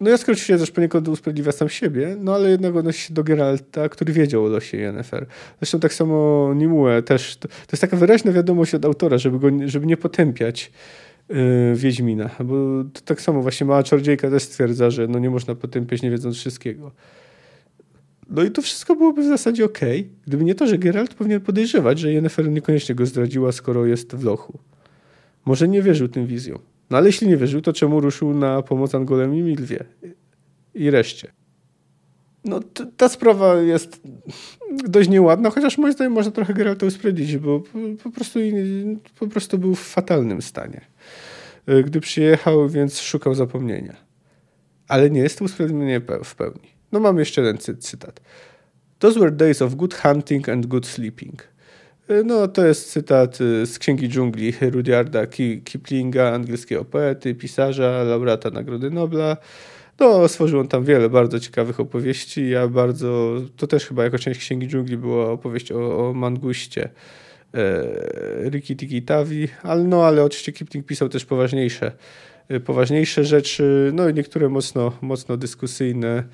No 0.00 0.10
ja 0.10 0.14
oczywiście 0.14 0.58
też 0.58 0.70
poniekąd 0.70 1.08
usprawiedliwia 1.08 1.52
sam 1.52 1.68
siebie, 1.68 2.16
no 2.20 2.34
ale 2.34 2.50
jednak 2.50 2.76
odnosi 2.76 3.00
się 3.00 3.14
do 3.14 3.24
Geralta, 3.24 3.88
który 3.88 4.12
wiedział 4.12 4.44
o 4.44 4.48
losie 4.48 4.76
Yennefer. 4.76 5.26
Zresztą 5.60 5.80
tak 5.80 5.94
samo 5.94 6.50
Nimue 6.54 7.02
też. 7.02 7.36
To, 7.36 7.48
to 7.48 7.54
jest 7.72 7.80
taka 7.80 7.96
wyraźna 7.96 8.32
wiadomość 8.32 8.74
od 8.74 8.84
autora, 8.84 9.18
żeby, 9.18 9.38
go, 9.38 9.48
żeby 9.66 9.86
nie 9.86 9.96
potępiać 9.96 10.72
yy, 11.28 11.36
Wiedźmina. 11.74 12.30
Bo 12.44 12.54
tak 13.04 13.20
samo 13.20 13.42
właśnie 13.42 13.66
mała 13.66 13.82
czarodziejka 13.82 14.30
też 14.30 14.42
stwierdza, 14.42 14.90
że 14.90 15.06
no 15.08 15.18
nie 15.18 15.30
można 15.30 15.54
potępiać 15.54 16.02
nie 16.02 16.10
wiedząc 16.10 16.36
wszystkiego. 16.36 16.92
No 18.30 18.42
i 18.42 18.50
to 18.50 18.62
wszystko 18.62 18.96
byłoby 18.96 19.22
w 19.22 19.28
zasadzie 19.28 19.64
ok, 19.64 19.78
gdyby 20.26 20.44
nie 20.44 20.54
to, 20.54 20.66
że 20.66 20.78
Geralt 20.78 21.14
powinien 21.14 21.40
podejrzewać, 21.40 21.98
że 21.98 22.12
Yennefer 22.12 22.48
niekoniecznie 22.50 22.94
go 22.94 23.06
zdradziła, 23.06 23.52
skoro 23.52 23.86
jest 23.86 24.16
w 24.16 24.24
lochu. 24.24 24.58
Może 25.44 25.68
nie 25.68 25.82
wierzył 25.82 26.08
tym 26.08 26.26
wizjom. 26.26 26.58
No 26.90 26.96
ale 26.96 27.06
jeśli 27.06 27.28
nie 27.28 27.36
wierzył, 27.36 27.60
to 27.60 27.72
czemu 27.72 28.00
ruszył 28.00 28.34
na 28.34 28.62
pomoc 28.62 28.94
Angolem 28.94 29.34
i 29.34 29.42
Milwie 29.42 29.84
i 30.74 30.90
reszcie? 30.90 31.32
No 32.44 32.60
ta 32.96 33.08
sprawa 33.08 33.54
jest 33.54 34.00
dość 34.84 35.08
nieładna, 35.08 35.50
chociaż 35.50 35.78
moim 35.78 35.92
zdaniem 35.92 36.12
można 36.12 36.32
trochę 36.32 36.54
Geralta 36.54 36.86
usprawiedliwić, 36.86 37.36
bo 37.36 37.62
po 38.02 38.10
prostu, 38.10 38.38
po 39.18 39.26
prostu 39.26 39.58
był 39.58 39.74
w 39.74 39.80
fatalnym 39.80 40.42
stanie. 40.42 40.80
E, 41.66 41.82
gdy 41.82 42.00
przyjechał, 42.00 42.68
więc 42.68 43.00
szukał 43.00 43.34
zapomnienia. 43.34 43.96
Ale 44.88 45.10
nie 45.10 45.20
jest 45.20 45.38
to 45.38 45.44
usprawiedliwienie 45.44 46.00
w 46.24 46.34
pełni. 46.34 46.68
No 46.92 47.00
mam 47.00 47.18
jeszcze 47.18 47.40
jeden 47.40 47.58
cytat. 47.58 48.20
Those 48.98 49.20
were 49.20 49.32
days 49.32 49.62
of 49.62 49.74
good 49.74 49.94
hunting 49.94 50.48
and 50.48 50.66
good 50.66 50.86
sleeping. 50.86 51.48
No, 52.24 52.48
to 52.48 52.66
jest 52.66 52.90
cytat 52.90 53.40
y, 53.40 53.66
z 53.66 53.78
Księgi 53.78 54.08
Dżungli 54.08 54.52
Rudyarda 54.60 55.26
Kiplinga, 55.64 56.32
angielskiego 56.32 56.84
poety, 56.84 57.34
pisarza, 57.34 58.02
laureata 58.02 58.50
Nagrody 58.50 58.90
Nobla. 58.90 59.36
No, 60.00 60.28
stworzył 60.28 60.60
on 60.60 60.68
tam 60.68 60.84
wiele 60.84 61.10
bardzo 61.10 61.40
ciekawych 61.40 61.80
opowieści. 61.80 62.50
Ja 62.50 62.68
bardzo, 62.68 63.36
to 63.56 63.66
też 63.66 63.86
chyba 63.86 64.04
jako 64.04 64.18
część 64.18 64.40
Księgi 64.40 64.68
Dżungli 64.68 64.96
była 64.96 65.30
opowieść 65.30 65.72
o, 65.72 66.08
o 66.08 66.14
manguście 66.14 66.90
e, 67.54 68.50
Riki 68.50 68.76
Tiki 68.76 69.02
Tavi, 69.02 69.48
ale 69.62 69.84
no, 69.84 70.06
ale 70.06 70.24
oczywiście 70.24 70.52
Kipling 70.52 70.86
pisał 70.86 71.08
też 71.08 71.24
poważniejsze, 71.24 71.92
e, 72.48 72.60
poważniejsze 72.60 73.24
rzeczy, 73.24 73.90
no 73.94 74.08
i 74.08 74.14
niektóre 74.14 74.48
mocno, 74.48 74.92
mocno 75.00 75.36
dyskusyjne. 75.36 76.24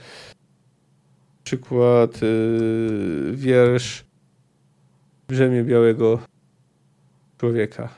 Przykład 1.44 2.22
y, 2.22 3.32
wiersz 3.32 4.04
brzemię 5.28 5.64
białego 5.64 6.18
człowieka. 7.38 7.88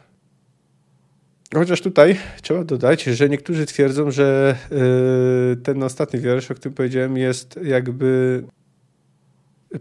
Chociaż 1.55 1.81
tutaj 1.81 2.17
trzeba 2.43 2.65
dodać, 2.65 3.03
że 3.03 3.29
niektórzy 3.29 3.67
twierdzą, 3.67 4.11
że 4.11 4.57
y, 5.53 5.57
ten 5.57 5.83
ostatni 5.83 6.21
wiersz, 6.21 6.51
o 6.51 6.55
którym 6.55 6.75
powiedziałem, 6.75 7.17
jest 7.17 7.61
jakby 7.63 8.43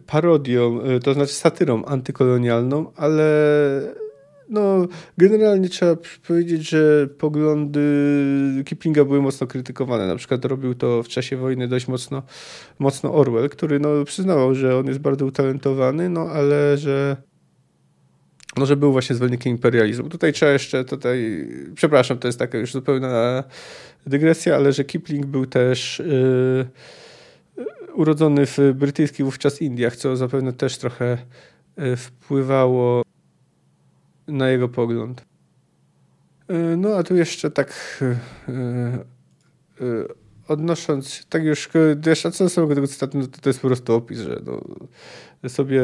parodią, 0.06 0.80
y, 0.86 1.00
to 1.00 1.14
znaczy 1.14 1.34
satyrą 1.34 1.86
antykolonialną, 1.86 2.92
ale 2.96 3.26
no, 4.50 4.88
generalnie 5.18 5.70
trzeba 5.70 5.96
powiedzieć, 6.28 6.70
że 6.70 7.08
poglądy 7.08 7.82
Kiplinga 8.66 9.06
były 9.06 9.22
mocno 9.22 9.48
krytykowane. 9.48 10.08
Na 10.08 10.16
przykład 10.16 10.46
robił 10.46 10.76
to 10.76 11.04
w 11.04 11.08
czasie 11.08 11.38
wojny 11.38 11.68
dość 11.68 11.88
mocno, 11.88 12.24
mocno 12.80 13.14
Orwell, 13.14 13.50
który 13.50 13.80
no, 13.80 13.90
przyznawał, 14.06 14.56
że 14.56 14.78
on 14.78 14.88
jest 14.88 15.00
bardzo 15.00 15.26
utalentowany, 15.26 16.10
no 16.10 16.22
ale 16.22 16.78
że 16.78 17.18
no, 18.58 18.66
że 18.66 18.76
był 18.76 18.92
właśnie 18.92 19.16
zwolennikiem 19.16 19.52
imperializmu. 19.52 20.10
Tutaj 20.10 20.34
trzeba 20.34 20.52
jeszcze, 20.52 20.86
tutaj, 20.86 21.48
przepraszam, 21.76 22.18
to 22.18 22.28
jest 22.28 22.40
taka 22.40 22.58
już 22.58 22.72
zupełna 22.72 23.44
dygresja, 24.08 24.56
ale 24.56 24.74
że 24.74 24.84
Kipling 24.84 25.26
był 25.26 25.46
też 25.46 26.04
yy, 26.06 26.68
urodzony 27.94 28.46
w 28.46 28.58
brytyjskich 28.76 29.26
wówczas 29.26 29.62
Indiach, 29.62 29.96
co 29.96 30.16
zapewne 30.16 30.54
też 30.54 30.78
trochę 30.78 31.18
yy, 31.78 31.96
wpływało 31.96 33.04
na 34.28 34.50
jego 34.50 34.70
pogląd. 34.70 35.26
Yy, 36.50 36.78
no 36.78 36.96
a 36.96 37.04
tu 37.04 37.16
jeszcze 37.16 37.52
tak 37.52 38.00
yy, 39.80 40.08
odnosząc, 40.48 41.26
tak 41.30 41.44
już 41.44 41.70
jeszcze 42.06 42.32
co 42.32 42.50
samego 42.50 42.76
tego 42.76 42.88
cytatu, 42.88 43.18
no 43.18 43.28
to, 43.28 43.42
to 43.42 43.50
jest 43.50 43.60
po 43.60 43.68
prostu 43.68 43.94
opis, 43.94 44.20
że 44.20 44.42
no, 44.46 45.50
sobie 45.50 45.82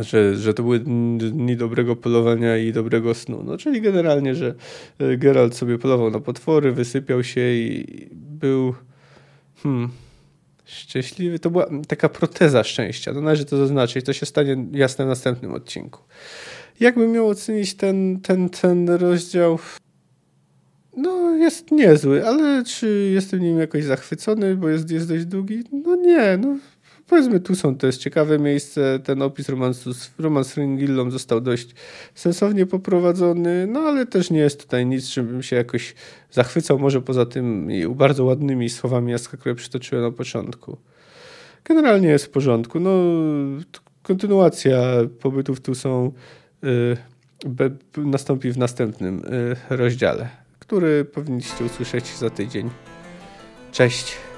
że, 0.00 0.36
że 0.36 0.54
to 0.54 0.62
były 0.62 0.78
dni 0.78 1.56
dobrego 1.56 1.96
polowania 1.96 2.58
i 2.58 2.72
dobrego 2.72 3.14
snu. 3.14 3.42
No, 3.44 3.58
czyli 3.58 3.80
generalnie, 3.80 4.34
że 4.34 4.54
e, 4.98 5.16
Geralt 5.16 5.56
sobie 5.56 5.78
polował 5.78 6.10
na 6.10 6.20
potwory, 6.20 6.72
wysypiał 6.72 7.24
się 7.24 7.40
i 7.40 8.08
był 8.12 8.74
hmm, 9.62 9.88
szczęśliwy. 10.64 11.38
To 11.38 11.50
była 11.50 11.66
taka 11.88 12.08
proteza 12.08 12.64
szczęścia. 12.64 13.12
No, 13.12 13.20
należy 13.20 13.44
to 13.44 13.56
zaznaczyć. 13.56 14.06
To 14.06 14.12
się 14.12 14.26
stanie 14.26 14.66
jasne 14.72 15.04
w 15.04 15.08
następnym 15.08 15.54
odcinku. 15.54 16.00
Jakbym 16.80 17.12
miał 17.12 17.28
ocenić 17.28 17.74
ten, 17.74 18.20
ten, 18.20 18.48
ten 18.48 18.88
rozdział? 18.88 19.58
No, 20.96 21.36
jest 21.36 21.70
niezły, 21.70 22.26
ale 22.26 22.64
czy 22.64 23.10
jestem 23.14 23.40
nim 23.40 23.58
jakoś 23.58 23.84
zachwycony, 23.84 24.56
bo 24.56 24.68
jest, 24.68 24.90
jest 24.90 25.08
dość 25.08 25.24
długi? 25.24 25.64
No 25.72 25.96
nie, 25.96 26.38
no 26.40 26.58
powiedzmy 27.12 27.40
tu 27.40 27.54
są, 27.54 27.76
to 27.76 27.86
jest 27.86 28.00
ciekawe 28.00 28.38
miejsce, 28.38 28.98
ten 29.04 29.22
opis 29.22 29.48
romansu, 29.48 29.90
romans 30.18 30.54
z 30.54 31.12
został 31.12 31.40
dość 31.40 31.74
sensownie 32.14 32.66
poprowadzony, 32.66 33.66
no 33.66 33.80
ale 33.80 34.06
też 34.06 34.30
nie 34.30 34.38
jest 34.38 34.60
tutaj 34.62 34.86
nic, 34.86 35.08
czym 35.08 35.26
bym 35.26 35.42
się 35.42 35.56
jakoś 35.56 35.94
zachwycał, 36.30 36.78
może 36.78 37.02
poza 37.02 37.26
tym 37.26 37.68
bardzo 37.94 38.24
ładnymi 38.24 38.70
słowami 38.70 39.12
Jaska, 39.12 39.36
które 39.36 39.54
przytoczyłem 39.54 40.04
na 40.04 40.10
początku. 40.10 40.76
Generalnie 41.64 42.08
jest 42.08 42.24
w 42.24 42.30
porządku, 42.30 42.80
no 42.80 42.90
kontynuacja 44.02 44.82
pobytów 45.20 45.60
tu 45.60 45.74
są 45.74 46.12
y, 46.64 46.96
nastąpi 47.96 48.52
w 48.52 48.58
następnym 48.58 49.22
y, 49.24 49.76
rozdziale, 49.76 50.28
który 50.58 51.04
powinniście 51.04 51.64
usłyszeć 51.64 52.06
za 52.06 52.30
tydzień. 52.30 52.70
Cześć! 53.72 54.31